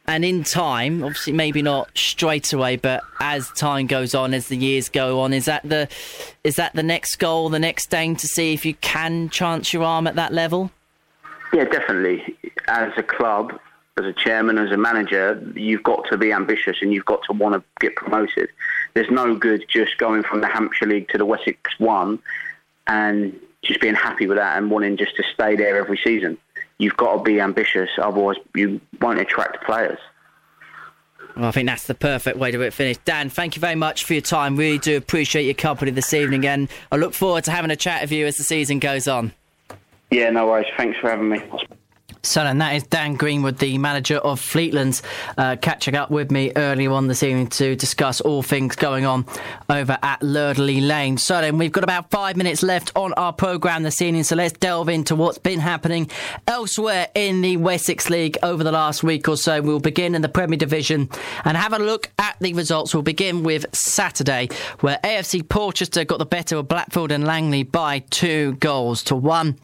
And 0.07 0.25
in 0.25 0.43
time, 0.43 1.05
obviously, 1.05 1.33
maybe 1.33 1.63
not 1.63 1.97
straight 1.97 2.53
away, 2.53 2.77
but 2.77 3.03
as 3.21 3.49
time 3.51 3.87
goes 3.87 4.15
on, 4.15 4.35
as 4.35 4.49
the 4.49 4.57
years 4.57 4.89
go 4.89 5.21
on, 5.21 5.33
is 5.33 5.45
that 5.45 5.63
the 5.63 5.89
is 6.43 6.57
that 6.57 6.73
the 6.75 6.83
next 6.83 7.17
goal, 7.17 7.49
the 7.49 7.61
next 7.61 7.95
aim 7.95 8.17
to 8.17 8.27
see 8.27 8.53
if 8.53 8.67
you 8.67 8.75
can 8.75 9.29
chance 9.29 9.73
your 9.73 9.85
arm 9.85 10.09
at 10.09 10.17
that 10.17 10.33
level? 10.33 10.73
Yeah, 11.53 11.65
definitely. 11.65 12.37
As 12.67 12.93
a 12.97 13.03
club, 13.03 13.59
as 13.99 14.05
a 14.05 14.13
chairman, 14.13 14.59
as 14.59 14.73
a 14.73 14.77
manager, 14.77 15.41
you've 15.55 15.83
got 15.83 16.05
to 16.11 16.17
be 16.17 16.33
ambitious 16.33 16.79
and 16.81 16.93
you've 16.93 17.05
got 17.05 17.23
to 17.25 17.33
want 17.33 17.55
to 17.55 17.63
get 17.79 17.95
promoted. 17.95 18.49
There's 18.95 19.11
no 19.11 19.37
good 19.37 19.65
just 19.69 19.99
going 19.99 20.23
from 20.25 20.41
the 20.41 20.49
Hampshire 20.49 20.87
League 20.87 21.09
to 21.11 21.19
the 21.19 21.27
Wessex 21.27 21.79
One 21.79 22.19
and 22.87 23.39
just 23.63 23.81
being 23.81 23.95
happy 23.95 24.27
with 24.27 24.39
that 24.39 24.59
and 24.59 24.71
wanting 24.71 24.97
just 24.97 25.15
to 25.17 25.23
stay 25.35 25.55
there 25.55 25.77
every 25.77 26.01
season. 26.03 26.39
You've 26.79 26.97
got 26.97 27.19
to 27.19 27.23
be 27.23 27.41
ambitious, 27.41 27.91
otherwise 27.99 28.37
you 28.55 28.81
won't 29.01 29.21
attract 29.21 29.65
players. 29.65 29.99
Well, 31.37 31.47
I 31.47 31.51
think 31.51 31.69
that's 31.69 31.87
the 31.87 31.95
perfect 31.95 32.37
way 32.37 32.51
to 32.51 32.71
finish. 32.71 32.99
Dan, 32.99 33.31
thank 33.31 33.57
you 33.57 33.61
very 33.61 33.75
much 33.75 34.05
for 34.05 34.13
your 34.13 34.23
time. 34.23 34.57
Really 34.57 34.79
do 34.79 34.97
appreciate 34.97 35.45
your 35.45 35.55
company 35.55 35.91
this 35.91 36.13
evening, 36.13 36.47
and 36.47 36.69
I 36.91 36.97
look 36.97 37.15
forward 37.15 37.45
to 37.45 37.51
having 37.51 37.71
a 37.71 37.77
chat 37.77 38.03
with 38.03 38.13
you 38.13 38.27
as 38.27 38.37
the 38.37 38.45
season 38.45 38.79
goes 38.79 39.09
on. 39.09 39.33
Yeah, 40.11 40.31
no 40.31 40.47
worries. 40.47 40.67
Thanks 40.77 40.99
for 40.99 41.11
having 41.11 41.31
me. 41.31 41.41
So, 42.25 42.41
and 42.43 42.61
that 42.61 42.77
is 42.77 42.85
Dan 42.85 43.17
Greenwood, 43.17 43.59
the 43.59 43.79
manager 43.79 44.19
of 44.19 44.41
Fleetlands, 44.41 45.03
uh, 45.37 45.57
catching 45.57 45.97
up 45.97 46.09
with 46.09 46.31
me 46.31 46.53
earlier 46.55 46.93
on 46.93 47.09
this 47.09 47.25
evening 47.25 47.49
to 47.49 47.75
discuss 47.75 48.21
all 48.21 48.45
things 48.45 48.77
going 48.77 49.05
on 49.05 49.27
over 49.69 49.99
at 50.05 50.21
Lederle 50.21 50.87
Lane. 50.87 51.19
So, 51.19 51.41
then 51.41 51.59
we've 51.59 51.73
got 51.73 51.83
about 51.83 52.13
five 52.13 52.37
minutes 52.37 52.63
left 52.63 52.93
on 52.95 53.13
our 53.15 53.33
programme 53.33 53.83
this 53.83 54.01
evening, 54.01 54.23
so 54.23 54.37
let's 54.37 54.53
delve 54.53 54.89
into 54.89 55.17
what's 55.17 55.39
been 55.39 55.59
happening 55.59 56.09
elsewhere 56.47 57.09
in 57.17 57.41
the 57.41 57.57
Wessex 57.57 58.09
League 58.09 58.39
over 58.45 58.63
the 58.63 58.71
last 58.71 59.03
week 59.03 59.27
or 59.27 59.37
so. 59.37 59.61
We'll 59.61 59.81
begin 59.81 60.15
in 60.15 60.23
the 60.23 60.29
Premier 60.29 60.57
Division 60.57 61.09
and 61.45 61.57
have 61.57 61.73
a 61.73 61.81
look 61.81 62.13
at 62.21 62.37
the 62.39 62.55
results. 62.55 62.95
We'll 62.95 63.03
begin 63.03 63.43
with 63.43 63.67
Saturday, 63.75 64.49
where 64.79 65.01
AFC 65.03 65.49
Portchester 65.49 66.05
got 66.05 66.21
the 66.21 66.27
better 66.27 66.59
of 66.59 66.69
Blackfield 66.69 67.11
and 67.11 67.25
Langley 67.25 67.65
by 67.65 67.99
two 68.11 68.53
goals 68.61 69.03
to 69.05 69.17
one. 69.17 69.59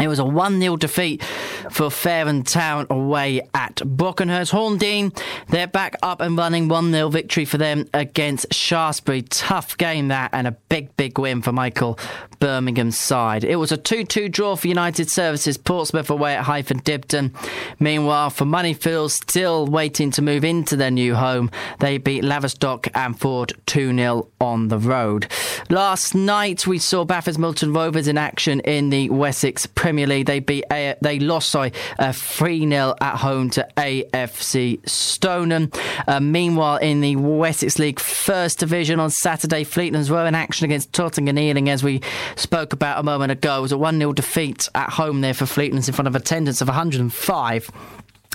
It 0.00 0.08
was 0.08 0.18
a 0.18 0.24
1 0.24 0.60
0 0.60 0.76
defeat 0.76 1.22
for 1.70 1.90
Fareham 1.90 2.42
Town 2.42 2.86
away 2.88 3.46
at 3.54 3.76
Brockenhurst. 3.76 4.50
Horndean, 4.50 5.16
they're 5.48 5.66
back 5.66 5.96
up 6.02 6.20
and 6.20 6.36
running 6.36 6.68
1 6.68 6.92
0 6.92 7.08
victory 7.10 7.44
for 7.44 7.58
them 7.58 7.86
against 7.92 8.52
Shaftesbury. 8.52 9.22
Tough 9.22 9.76
game 9.76 10.08
that, 10.08 10.30
and 10.32 10.46
a 10.46 10.52
big, 10.52 10.96
big 10.96 11.18
win 11.18 11.42
for 11.42 11.52
Michael 11.52 11.98
Birmingham's 12.40 12.98
side. 12.98 13.44
It 13.44 13.56
was 13.56 13.70
a 13.70 13.76
2 13.76 14.04
2 14.04 14.28
draw 14.28 14.56
for 14.56 14.66
United 14.66 15.10
Services 15.10 15.56
Portsmouth 15.58 16.10
away 16.10 16.34
at 16.34 16.44
Hythe 16.44 16.70
and 16.70 16.84
Dibden. 16.84 17.32
Meanwhile, 17.78 18.30
for 18.30 18.44
Moneyfield, 18.44 19.10
still 19.10 19.66
waiting 19.66 20.10
to 20.12 20.22
move 20.22 20.42
into 20.42 20.74
their 20.74 20.90
new 20.90 21.14
home, 21.14 21.50
they 21.78 21.98
beat 21.98 22.24
Laverstock 22.24 22.88
and 22.94 23.18
Ford 23.18 23.52
2 23.66 23.94
0 23.94 24.28
on 24.40 24.68
the 24.68 24.78
road. 24.78 25.28
Last 25.70 26.14
night, 26.14 26.66
we 26.66 26.78
saw 26.78 27.04
Baffins 27.04 27.38
Milton 27.38 27.72
Rovers 27.72 28.08
in 28.08 28.18
action 28.18 28.60
in 28.60 28.90
the 28.90 29.10
Wessex 29.10 29.66
Premier 29.82 30.06
League. 30.06 30.26
They 30.26 30.38
beat 30.38 30.64
a- 30.70 30.94
they 31.02 31.18
lost 31.18 31.50
sorry 31.50 31.72
three 32.12 32.60
0 32.68 32.94
at 33.00 33.16
home 33.16 33.50
to 33.50 33.66
AFC 33.76 34.78
Stoneham. 34.88 35.72
Uh, 36.06 36.20
meanwhile, 36.20 36.76
in 36.76 37.00
the 37.00 37.16
Wessex 37.16 37.80
League 37.80 37.98
First 37.98 38.60
Division 38.60 39.00
on 39.00 39.10
Saturday, 39.10 39.64
Fleetlands 39.64 40.08
were 40.08 40.24
in 40.24 40.36
action 40.36 40.66
against 40.66 40.92
Totton 40.92 41.26
and 41.26 41.36
Eling, 41.36 41.68
as 41.68 41.82
we 41.82 42.00
spoke 42.36 42.72
about 42.72 43.00
a 43.00 43.02
moment 43.02 43.32
ago. 43.32 43.58
It 43.58 43.62
was 43.62 43.72
a 43.72 43.76
one 43.76 43.98
0 43.98 44.12
defeat 44.12 44.68
at 44.76 44.90
home 44.90 45.20
there 45.20 45.34
for 45.34 45.46
Fleetlands 45.46 45.88
in 45.88 45.94
front 45.94 46.06
of 46.06 46.14
attendance 46.14 46.60
of 46.60 46.68
105. 46.68 47.68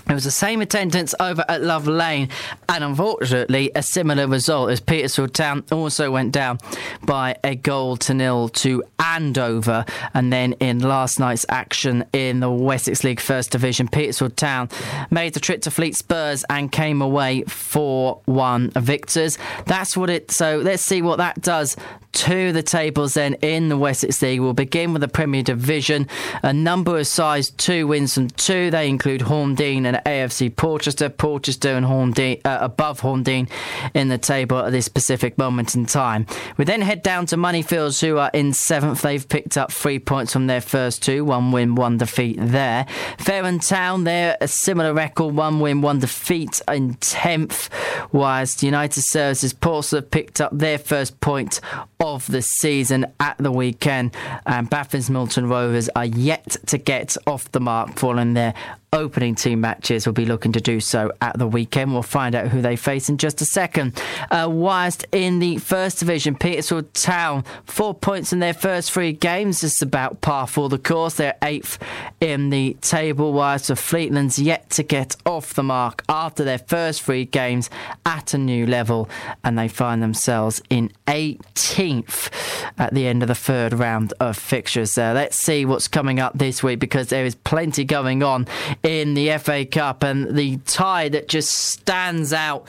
It 0.10 0.14
was 0.14 0.24
the 0.24 0.32
same 0.32 0.62
attendance 0.62 1.14
over 1.20 1.44
at 1.50 1.62
Love 1.62 1.86
Lane, 1.86 2.30
and 2.70 2.84
unfortunately, 2.84 3.72
a 3.76 3.84
similar 3.84 4.26
result 4.28 4.72
as 4.72 4.80
Petersfield 4.80 5.34
Town 5.34 5.66
also 5.70 6.12
went 6.12 6.32
down 6.32 6.60
by 7.06 7.36
a 7.44 7.56
goal 7.56 7.98
to 7.98 8.14
nil 8.14 8.48
to 8.50 8.84
Andover. 9.00 9.84
And 10.14 10.32
then 10.32 10.54
in 10.54 10.80
last 10.80 11.20
night's 11.20 11.46
action 11.50 12.06
in 12.14 12.40
the 12.40 12.50
Wessex 12.50 13.04
League 13.04 13.20
First 13.20 13.52
Division, 13.52 13.90
Petersfield 13.90 14.38
Town 14.38 14.70
made 15.12 15.34
the 15.34 15.40
trip 15.42 15.62
to 15.64 15.72
Fleet 15.72 15.96
Spurs 15.96 16.46
and 16.50 16.72
came 16.72 17.02
away 17.02 17.44
4 17.44 18.22
1 18.26 18.72
victors. 18.72 19.38
That's 19.66 19.98
what 19.98 20.10
it. 20.10 20.32
So 20.32 20.60
let's 20.64 20.84
see 20.84 21.02
what 21.02 21.18
that 21.18 21.42
does 21.42 21.76
to 22.14 22.52
the 22.52 22.64
tables 22.64 23.14
then 23.14 23.36
in 23.36 23.70
the 23.70 23.78
Wessex 23.78 24.22
League. 24.22 24.40
We'll 24.40 24.54
begin 24.54 24.92
with 24.94 25.02
the 25.02 25.08
Premier 25.08 25.44
Division. 25.44 26.08
A 26.42 26.52
number 26.52 26.98
of 26.98 27.06
sides, 27.06 27.52
two 27.52 27.86
wins 27.86 28.16
from 28.16 28.30
two. 28.30 28.72
They 28.72 28.90
include 28.90 29.22
Horndean 29.22 29.86
and 29.86 29.97
AFC 30.06 30.56
Portchester. 30.56 31.10
Portchester 31.10 31.70
and 31.70 31.86
Horndean 31.86 32.42
uh, 32.46 32.60
above 32.62 33.02
Horndean 33.02 33.50
in 33.94 34.10
the 34.10 34.18
table 34.18 34.60
at 34.60 34.72
this 34.72 34.86
specific 34.86 35.38
moment 35.38 35.76
in 35.76 35.86
time. 35.86 36.26
We 36.58 36.66
then 36.66 36.82
head 36.82 37.04
down 37.04 37.26
to 37.28 37.38
Moneyfields, 37.38 38.02
who 38.02 38.18
are 38.18 38.32
in 38.34 38.54
seventh. 38.54 39.02
They've 39.02 39.28
picked 39.28 39.58
up 39.58 39.72
three 39.72 40.00
points 40.00 40.34
from 40.34 40.48
their 40.48 40.62
first 40.62 41.04
two, 41.04 41.26
one 41.26 41.52
win, 41.52 41.76
one 41.76 41.98
defeat 41.98 42.38
there. 42.40 42.86
Fareham 43.20 43.60
Town, 43.60 44.04
they're 44.04 44.38
a 44.42 44.48
similar 44.48 44.94
record, 44.94 45.36
one 45.36 45.60
win, 45.60 45.82
one 45.82 46.00
defeat 46.00 46.62
in 46.68 46.96
tenth. 46.96 47.70
Whilst 48.12 48.64
United 48.64 49.02
Services 49.02 49.54
Portsmouth 49.54 50.12
picked 50.12 50.42
up 50.42 50.58
their 50.58 50.78
first 50.78 51.20
point 51.20 51.60
of 52.00 52.28
the 52.28 52.42
season 52.42 53.06
at 53.20 53.38
the 53.38 53.52
weekend. 53.52 54.16
And 54.46 54.70
Baffin's 54.70 55.10
Milton 55.10 55.48
Rovers 55.50 55.90
are 55.96 56.06
yet 56.06 56.58
to 56.68 56.78
get 56.78 57.18
off 57.26 57.52
the 57.52 57.60
mark 57.60 57.98
following 57.98 58.34
their 58.34 58.54
opening 58.94 59.36
team 59.36 59.62
matches 59.62 60.06
will 60.06 60.14
be 60.14 60.26
looking 60.26 60.54
to 60.54 60.62
do 60.62 60.80
so 60.80 61.12
at 61.22 61.38
the 61.38 61.48
weekend. 61.48 61.92
We'll 61.92 62.04
find 62.04 62.34
out 62.36 62.48
who 62.48 62.62
they 62.62 62.76
face 62.76 63.10
in 63.10 63.18
just 63.18 63.42
a 63.42 63.46
second. 63.46 64.02
Uh, 64.32 64.48
whilst 64.50 65.06
in 65.12 65.40
the 65.40 65.58
first 65.58 66.00
division, 66.00 66.36
Petersfield 66.36 66.94
Town, 66.94 67.44
four 67.66 67.94
points 67.94 68.32
in 68.32 68.40
their 68.40 68.54
first 68.54 68.92
three 68.92 69.12
games. 69.12 69.64
Is 69.64 69.82
about 69.82 70.22
par 70.22 70.48
for 70.48 70.70
the 70.70 70.78
course. 70.78 71.16
They're 71.16 71.38
eighth 71.44 71.80
in 72.22 72.50
the 72.50 72.76
table, 72.82 73.34
whilst 73.34 73.68
the 73.68 73.74
Fleetlands 73.74 74.44
yet 74.44 74.70
to 74.72 74.84
get 74.84 75.16
off 75.26 75.54
the 75.54 75.64
mark 75.64 76.04
after 76.08 76.44
their 76.44 76.60
first 76.60 77.04
three 77.04 77.26
games 77.26 77.70
at 78.06 78.34
a 78.34 78.38
new 78.38 78.66
level, 78.66 79.10
and 79.44 79.58
they 79.58 79.68
find 79.68 80.02
themselves 80.02 80.62
in 80.70 80.92
18th 81.08 82.32
at 82.78 82.94
the 82.94 83.08
end 83.08 83.22
of 83.22 83.28
the 83.28 83.36
third 83.36 83.74
round 83.74 84.14
of 84.20 84.38
fixtures. 84.38 84.98
Uh, 84.98 85.12
let's 85.14 85.38
see 85.38 85.66
what's 85.66 85.88
coming 85.88 86.20
up 86.20 86.38
this 86.38 86.64
week 86.64 86.80
because 86.80 87.08
there 87.08 87.26
is 87.26 87.36
plenty 87.36 87.84
going 87.84 88.24
on 88.24 88.48
in 88.84 89.14
the 89.14 89.38
FA 89.38 89.66
Cup 89.66 90.04
and 90.04 90.36
the 90.36 90.58
tie 90.58 91.10
that 91.10 91.28
just 91.28 91.52
stands 91.52 92.34
out 92.34 92.68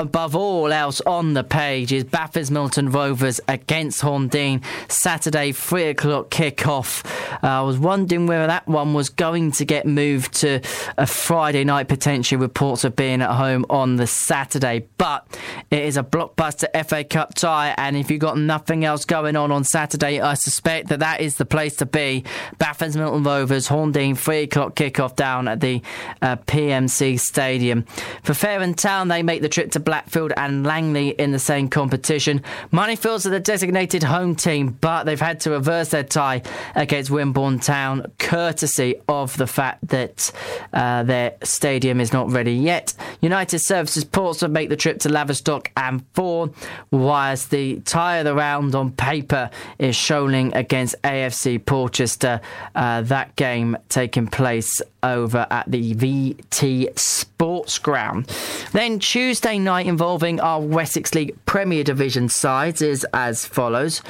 above 0.00 0.34
all 0.34 0.72
else 0.72 1.02
on 1.02 1.34
the 1.34 1.44
page 1.44 1.92
is 1.92 2.04
Baffins 2.04 2.50
Milton 2.50 2.90
Rovers 2.90 3.38
against 3.48 4.00
Horndean 4.00 4.64
Saturday 4.88 5.52
three 5.52 5.88
o'clock 5.88 6.30
kickoff. 6.30 7.04
Uh, 7.42 7.46
I 7.46 7.60
was 7.60 7.78
wondering 7.78 8.26
whether 8.26 8.46
that 8.46 8.66
one 8.66 8.94
was 8.94 9.10
going 9.10 9.52
to 9.52 9.66
get 9.66 9.86
moved 9.86 10.32
to 10.36 10.62
a 10.96 11.06
Friday 11.06 11.64
night 11.64 11.88
potentially 11.88 12.38
with 12.38 12.50
of 12.60 12.96
being 12.96 13.20
at 13.20 13.30
home 13.30 13.66
on 13.68 13.96
the 13.96 14.06
Saturday, 14.06 14.86
but 14.96 15.26
it 15.70 15.82
is 15.82 15.98
a 15.98 16.02
blockbuster 16.02 16.68
FA 16.86 17.04
Cup 17.04 17.34
tie, 17.34 17.74
and 17.76 17.96
if 17.96 18.10
you've 18.10 18.20
got 18.20 18.38
nothing 18.38 18.84
else 18.84 19.04
going 19.04 19.36
on 19.36 19.52
on 19.52 19.64
Saturday, 19.64 20.20
I 20.20 20.34
suspect 20.34 20.88
that 20.88 21.00
that 21.00 21.20
is 21.20 21.36
the 21.36 21.44
place 21.44 21.76
to 21.76 21.86
be. 21.86 22.24
Baffins 22.58 22.96
Milton 22.96 23.22
Rovers 23.22 23.68
Horndean 23.68 24.16
three 24.16 24.44
o'clock 24.44 24.74
kickoff 24.76 25.14
down 25.14 25.46
at 25.46 25.60
the 25.60 25.82
uh, 26.22 26.36
PMC 26.36 27.20
Stadium. 27.20 27.84
For 28.22 28.32
Fareham 28.32 28.74
Town, 28.74 29.08
they 29.08 29.22
make 29.22 29.42
the 29.42 29.48
trip 29.48 29.72
to 29.72 29.80
Blackfield 29.90 30.32
and 30.36 30.64
Langley 30.64 31.08
in 31.08 31.32
the 31.32 31.40
same 31.40 31.68
competition. 31.68 32.44
Moneyfields 32.72 33.26
are 33.26 33.30
the 33.30 33.40
designated 33.40 34.04
home 34.04 34.36
team, 34.36 34.78
but 34.80 35.02
they've 35.02 35.20
had 35.20 35.40
to 35.40 35.50
reverse 35.50 35.88
their 35.88 36.04
tie 36.04 36.42
against 36.76 37.10
Wimborne 37.10 37.58
Town, 37.58 38.06
courtesy 38.20 38.94
of 39.08 39.36
the 39.36 39.48
fact 39.48 39.88
that 39.88 40.30
uh, 40.72 41.02
their 41.02 41.34
stadium 41.42 42.00
is 42.00 42.12
not 42.12 42.30
ready 42.30 42.52
yet. 42.52 42.94
United 43.20 43.58
Services 43.58 44.04
Portsmouth 44.04 44.52
make 44.52 44.68
the 44.68 44.76
trip 44.76 45.00
to 45.00 45.08
Laverstock 45.08 45.66
and 45.76 46.04
Ford, 46.14 46.54
whilst 46.92 47.50
the 47.50 47.80
tie 47.80 48.18
of 48.18 48.26
the 48.26 48.34
round 48.34 48.76
on 48.76 48.92
paper 48.92 49.50
is 49.80 49.96
Sholing 49.96 50.54
against 50.54 50.94
AFC 51.02 51.66
Portchester. 51.66 52.40
Uh, 52.76 53.02
that 53.02 53.34
game 53.34 53.76
taking 53.88 54.28
place 54.28 54.80
over 55.02 55.46
at 55.50 55.70
the 55.70 55.94
VT 55.94 56.98
Sports 56.98 57.78
Ground. 57.78 58.26
Then 58.72 58.98
Tuesday 58.98 59.58
night 59.58 59.86
involving 59.86 60.40
our 60.40 60.60
Wessex 60.60 61.14
League 61.14 61.36
Premier 61.46 61.84
Division 61.84 62.28
sides 62.28 62.82
is 62.82 63.04
as 63.12 63.44
follows. 63.44 64.02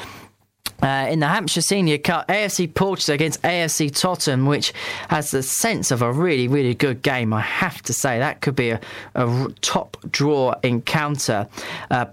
Uh, 0.83 1.07
in 1.11 1.20
the 1.20 1.26
Hampshire 1.26 1.61
Senior 1.61 1.99
Cup, 1.99 2.28
AFC 2.28 2.72
Portsmouth 2.72 3.14
against 3.14 3.43
AFC 3.43 3.95
Totton, 3.95 4.47
which 4.47 4.72
has 5.09 5.31
the 5.31 5.43
sense 5.43 5.91
of 5.91 6.03
a 6.03 6.12
really, 6.12 6.49
really 6.49 6.74
good 6.74 7.03
game. 7.03 7.33
I 7.33 7.41
have 7.41 7.83
to 7.83 7.93
say 7.93 8.18
that 8.18 8.41
could 8.41 8.57
be 8.57 8.70
a, 8.70 8.81
a 9.14 9.49
top 9.61 9.97
draw 10.11 10.55
encounter. 10.62 11.49
Uh, 11.91 12.07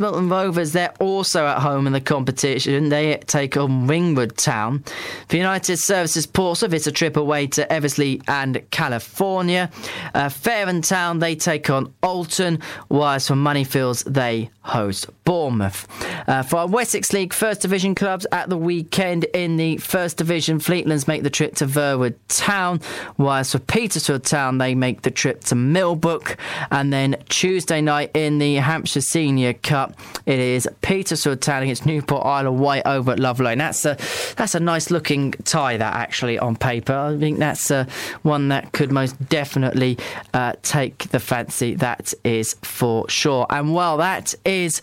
Milton 0.00 0.28
Rovers, 0.28 0.72
they're 0.72 0.94
also 1.00 1.46
at 1.46 1.58
home 1.60 1.86
in 1.86 1.92
the 1.92 2.00
competition. 2.00 2.88
They 2.88 3.16
take 3.26 3.56
on 3.56 3.86
Ringwood 3.86 4.36
Town. 4.36 4.84
For 5.28 5.36
United 5.36 5.76
Services 5.76 6.26
Portsmouth, 6.26 6.72
it's 6.72 6.86
a 6.86 6.92
trip 6.92 7.16
away 7.16 7.46
to 7.48 7.70
Eversley 7.72 8.20
and 8.28 8.62
California. 8.70 9.70
Uh, 10.14 10.30
and 10.44 10.82
Town, 10.84 11.18
they 11.18 11.34
take 11.34 11.68
on 11.70 11.92
Alton, 12.02 12.60
whilst 12.88 13.28
for 13.28 13.34
Moneyfields, 13.34 14.04
they 14.04 14.50
host 14.62 15.06
Bournemouth. 15.24 15.86
Uh, 16.28 16.42
for 16.42 16.56
our 16.56 16.66
Wessex 16.66 17.12
League 17.12 17.32
First 17.32 17.60
Division 17.60 17.94
clubs 17.94 18.26
at 18.32 18.48
the 18.48 18.56
weekend 18.56 19.24
in 19.24 19.56
the 19.56 19.76
First 19.78 20.16
Division. 20.16 20.58
Fleetlands 20.58 21.08
make 21.08 21.22
the 21.22 21.30
trip 21.30 21.54
to 21.56 21.66
Verwood 21.66 22.14
Town, 22.28 22.80
whilst 23.16 23.52
for 23.52 23.58
Petersfield 23.58 24.24
Town 24.24 24.58
they 24.58 24.74
make 24.74 25.02
the 25.02 25.10
trip 25.10 25.42
to 25.44 25.54
Millbrook. 25.54 26.36
And 26.70 26.92
then 26.92 27.16
Tuesday 27.28 27.80
night 27.80 28.10
in 28.14 28.38
the 28.38 28.56
Hampshire 28.56 29.00
Senior 29.00 29.54
Cup, 29.54 29.98
it 30.26 30.38
is 30.38 30.68
Petersfield 30.82 31.40
Town 31.40 31.62
against 31.62 31.86
Newport 31.86 32.24
Isle 32.24 32.48
of 32.48 32.54
Wight 32.54 32.82
over 32.86 33.12
at 33.12 33.18
Love 33.18 33.40
Lane. 33.40 33.58
That's 33.58 33.84
a 33.84 33.96
that's 34.36 34.54
a 34.54 34.60
nice 34.60 34.90
looking 34.90 35.32
tie. 35.44 35.76
That 35.76 35.94
actually 35.94 36.38
on 36.38 36.56
paper, 36.56 36.94
I 36.94 37.18
think 37.18 37.38
that's 37.38 37.70
uh, 37.70 37.86
one 38.22 38.48
that 38.48 38.72
could 38.72 38.92
most 38.92 39.28
definitely 39.28 39.98
uh, 40.32 40.54
take 40.62 41.10
the 41.10 41.20
fancy. 41.20 41.74
That 41.74 42.12
is 42.24 42.54
for 42.62 43.08
sure. 43.08 43.46
And 43.50 43.74
well, 43.74 43.96
that 43.98 44.34
is 44.44 44.80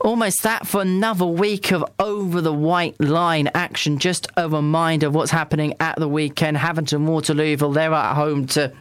almost 0.00 0.42
that 0.42 0.66
for 0.66 0.80
another 0.80 1.26
week 1.26 1.72
of 1.72 1.84
over 1.98 2.40
the 2.40 2.52
white 2.52 3.00
line 3.00 3.48
action. 3.54 3.98
Just 3.98 4.28
a 4.36 4.48
reminder 4.48 5.08
of 5.08 5.14
what's 5.14 5.30
happening 5.30 5.74
at 5.80 5.96
the 5.98 6.08
weekend. 6.08 6.56
Havant 6.56 6.92
and 6.92 7.08
Waterlooville, 7.08 7.74
they're 7.74 7.92
at 7.92 8.14
home 8.14 8.46
to 8.48 8.72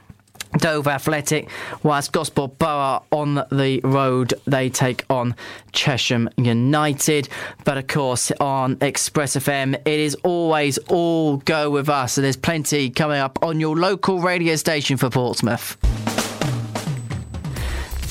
Dover 0.58 0.90
Athletic, 0.90 1.50
whilst 1.84 2.12
Gosport 2.12 2.58
Borough 2.58 3.04
on 3.12 3.36
the 3.52 3.82
road, 3.84 4.34
they 4.46 4.70
take 4.70 5.06
on 5.10 5.36
Chesham 5.74 6.30
United. 6.38 7.28
But 7.64 7.78
of 7.78 7.88
course, 7.88 8.32
on 8.40 8.78
Express 8.82 9.36
FM, 9.36 9.76
it 9.76 10.00
is 10.00 10.16
always 10.24 10.78
all 10.90 11.38
go 11.38 11.70
with 11.70 11.90
us, 11.90 12.18
and 12.18 12.26
there's 12.26 12.38
plenty 12.38 12.90
coming 12.90 13.20
up 13.20 13.40
on 13.44 13.60
your 13.60 13.76
local 13.76 14.20
radio 14.20 14.56
station 14.56 14.98
for 14.98 15.10
Portsmouth. 15.10 16.15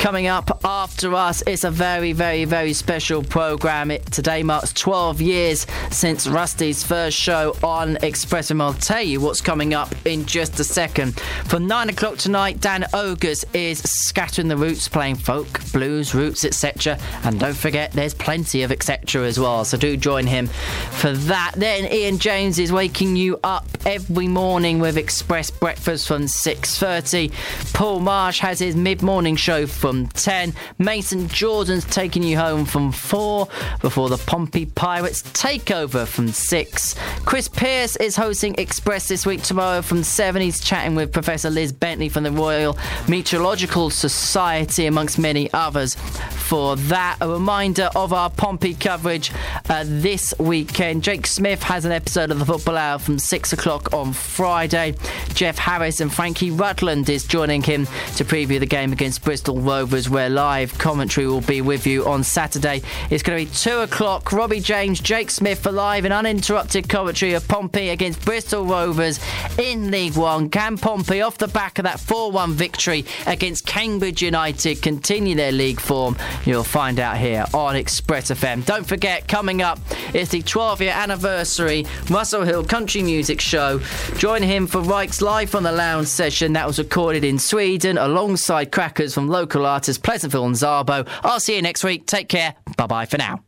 Coming 0.05 0.27
up 0.27 0.61
after 0.67 1.15
us, 1.15 1.43
it's 1.47 1.65
a 1.65 1.71
very, 1.71 2.13
very, 2.13 2.45
very 2.45 2.75
special 2.75 3.23
programme. 3.23 3.91
It 3.91 4.05
today 4.13 4.43
marks 4.43 4.71
12 4.75 5.23
years 5.23 5.67
since 5.91 6.27
Rusty's 6.27 6.85
first 6.85 7.17
show 7.17 7.57
on 7.63 7.97
Express 8.03 8.51
FM. 8.51 8.61
I'll 8.61 8.75
tell 8.75 9.01
you 9.01 9.19
what's 9.23 9.41
coming 9.41 9.73
up 9.73 9.95
in 10.05 10.27
just 10.27 10.61
a 10.61 10.65
second. 10.65 11.19
For 11.47 11.59
9 11.59 11.89
o'clock 11.89 12.19
tonight, 12.19 12.61
Dan 12.61 12.85
Ogres 12.93 13.47
is 13.55 13.79
scattering 13.79 14.49
the 14.49 14.59
roots, 14.59 14.89
playing 14.89 15.15
folk, 15.15 15.61
blues, 15.73 16.15
roots, 16.15 16.45
etc. 16.45 16.99
And 17.23 17.41
don't 17.41 17.57
forget, 17.57 17.93
there's 17.93 18.13
plenty 18.13 18.63
of 18.63 18.71
etc. 18.71 19.25
as 19.25 19.41
well, 19.41 19.65
so 19.65 19.79
do 19.79 19.97
join 19.97 20.27
him 20.27 20.49
for 20.49 21.13
that. 21.13 21.53
Then 21.57 21.91
Ian 21.91 22.19
James 22.19 22.59
is 22.59 22.71
waking 22.71 23.17
you 23.17 23.41
up 23.43 23.67
every 23.87 24.29
morning 24.29 24.81
with 24.81 24.99
Express 24.99 25.51
Breakfast 25.51 26.07
from 26.07 26.25
6.30. 26.25 27.33
Paul 27.73 28.01
Marsh 28.01 28.41
has 28.41 28.59
his 28.59 28.77
mid-morning 28.77 29.37
show 29.37 29.67
from 29.67 29.94
from 29.95 30.09
10. 30.09 30.53
Mason 30.79 31.29
Jordan's 31.29 31.85
taking 31.85 32.25
you 32.25 32.37
home 32.37 32.65
from 32.65 32.91
4 32.91 33.47
before 33.81 34.09
the 34.09 34.17
Pompey 34.17 34.67
Pirates 34.67 35.23
take 35.35 35.71
over 35.71 36.05
from 36.05 36.29
6. 36.29 36.97
Chris 37.25 37.47
Pierce 37.47 37.95
is 37.97 38.17
hosting 38.17 38.57
Express 38.59 39.07
this 39.07 39.25
week 39.25 39.43
tomorrow 39.43 39.83
from 39.83 40.03
7. 40.03 40.43
He's 40.43 40.59
chatting 40.61 40.97
with 40.97 41.13
Professor 41.13 41.49
Liz 41.49 41.73
Bentley 41.73 42.09
from 42.09 42.25
the 42.25 42.33
Royal 42.33 42.77
Meteorological 43.07 43.91
Society, 43.91 44.87
amongst 44.87 45.17
many 45.17 45.53
others. 45.53 45.95
For 45.95 46.75
that, 46.77 47.19
a 47.21 47.29
reminder 47.29 47.89
of 47.95 48.13
our 48.13 48.31
Pompey 48.31 48.75
coverage 48.75 49.31
uh, 49.71 49.85
this 49.87 50.35
weekend. 50.41 51.05
Jake 51.05 51.27
Smith 51.27 51.63
has 51.63 51.85
an 51.85 51.93
episode 51.93 52.33
of 52.33 52.41
the 52.41 52.45
Football 52.45 52.77
Hour 52.77 52.99
from 52.99 53.19
6 53.19 53.53
o'clock 53.53 53.93
on 53.95 54.13
Friday. 54.13 54.95
Jeff 55.35 55.57
Harris 55.57 56.01
and 56.01 56.13
Frankie 56.13 56.51
Rutland 56.51 57.09
is 57.09 57.25
joining 57.25 57.63
him 57.63 57.87
to 58.17 58.25
preview 58.25 58.59
the 58.59 58.67
game 58.67 58.93
against 58.93 59.23
Bristol 59.23 59.61
Rovers 59.61 59.84
Rovers, 59.85 60.09
where 60.09 60.31
live 60.31 60.79
commentary 60.79 61.27
will 61.27 61.43
be 61.43 61.61
with 61.61 61.87
you 61.87 62.07
on 62.07 62.25
Saturday. 62.25 62.81
It's 63.11 63.23
going 63.23 63.45
to 63.45 63.51
be 63.51 63.55
2 63.55 63.81
o'clock. 63.81 64.33
Robbie 64.33 64.61
James, 64.61 64.99
Jake 64.99 65.31
Smith 65.31 65.63
for 65.63 65.71
live 65.71 66.07
and 66.07 66.15
uninterrupted 66.15 66.89
commentary 66.89 67.35
of 67.35 67.47
Pompey 67.49 67.91
against 67.91 68.25
Bristol 68.25 68.65
Rovers 68.65 69.21
in 69.59 69.91
League 69.91 70.17
One. 70.17 70.49
Can 70.49 70.79
Pompey, 70.79 71.21
off 71.21 71.37
the 71.37 71.49
back 71.49 71.79
of 71.79 71.83
that 71.83 72.01
4 72.01 72.33
1 72.33 72.53
victory 72.53 73.05
against 73.27 73.67
Cambridge 73.67 74.23
United, 74.23 74.81
continue 74.81 75.35
their 75.35 75.53
league 75.53 75.81
form? 75.81 76.17
You'll 76.47 76.65
find 76.65 76.99
out 76.99 77.19
here 77.19 77.45
on 77.53 77.77
Express 77.77 78.31
FM. 78.31 78.65
Don't 78.65 78.87
forget, 78.87 79.29
coming 79.29 79.61
up, 79.61 79.79
it's 80.15 80.31
the 80.31 80.41
12 80.41 80.81
year 80.81 80.95
anniversary 80.95 81.85
Russell 82.09 82.45
Hill 82.45 82.65
Country 82.65 83.03
Music 83.03 83.39
Show. 83.39 83.83
Join 84.17 84.43
him 84.43 84.67
for 84.67 84.81
Reich's 84.81 85.21
Live 85.21 85.55
on 85.55 85.63
the 85.63 85.73
Lounge 85.73 86.09
session 86.09 86.55
that 86.55 86.67
was 86.67 86.79
recorded 86.79 87.23
in 87.23 87.39
Sweden 87.39 87.99
alongside 87.99 88.73
crackers 88.73 89.13
from 89.13 89.29
local 89.29 89.67
artists 89.75 90.01
Pleasantville 90.01 90.47
and 90.47 90.55
Zarbo. 90.55 91.07
I'll 91.23 91.41
see 91.41 91.57
you 91.57 91.63
next 91.63 91.85
week. 91.85 92.07
Take 92.07 92.29
care. 92.29 92.55
Bye 92.77 92.87
bye 92.87 93.07
for 93.07 93.19
now. 93.19 93.45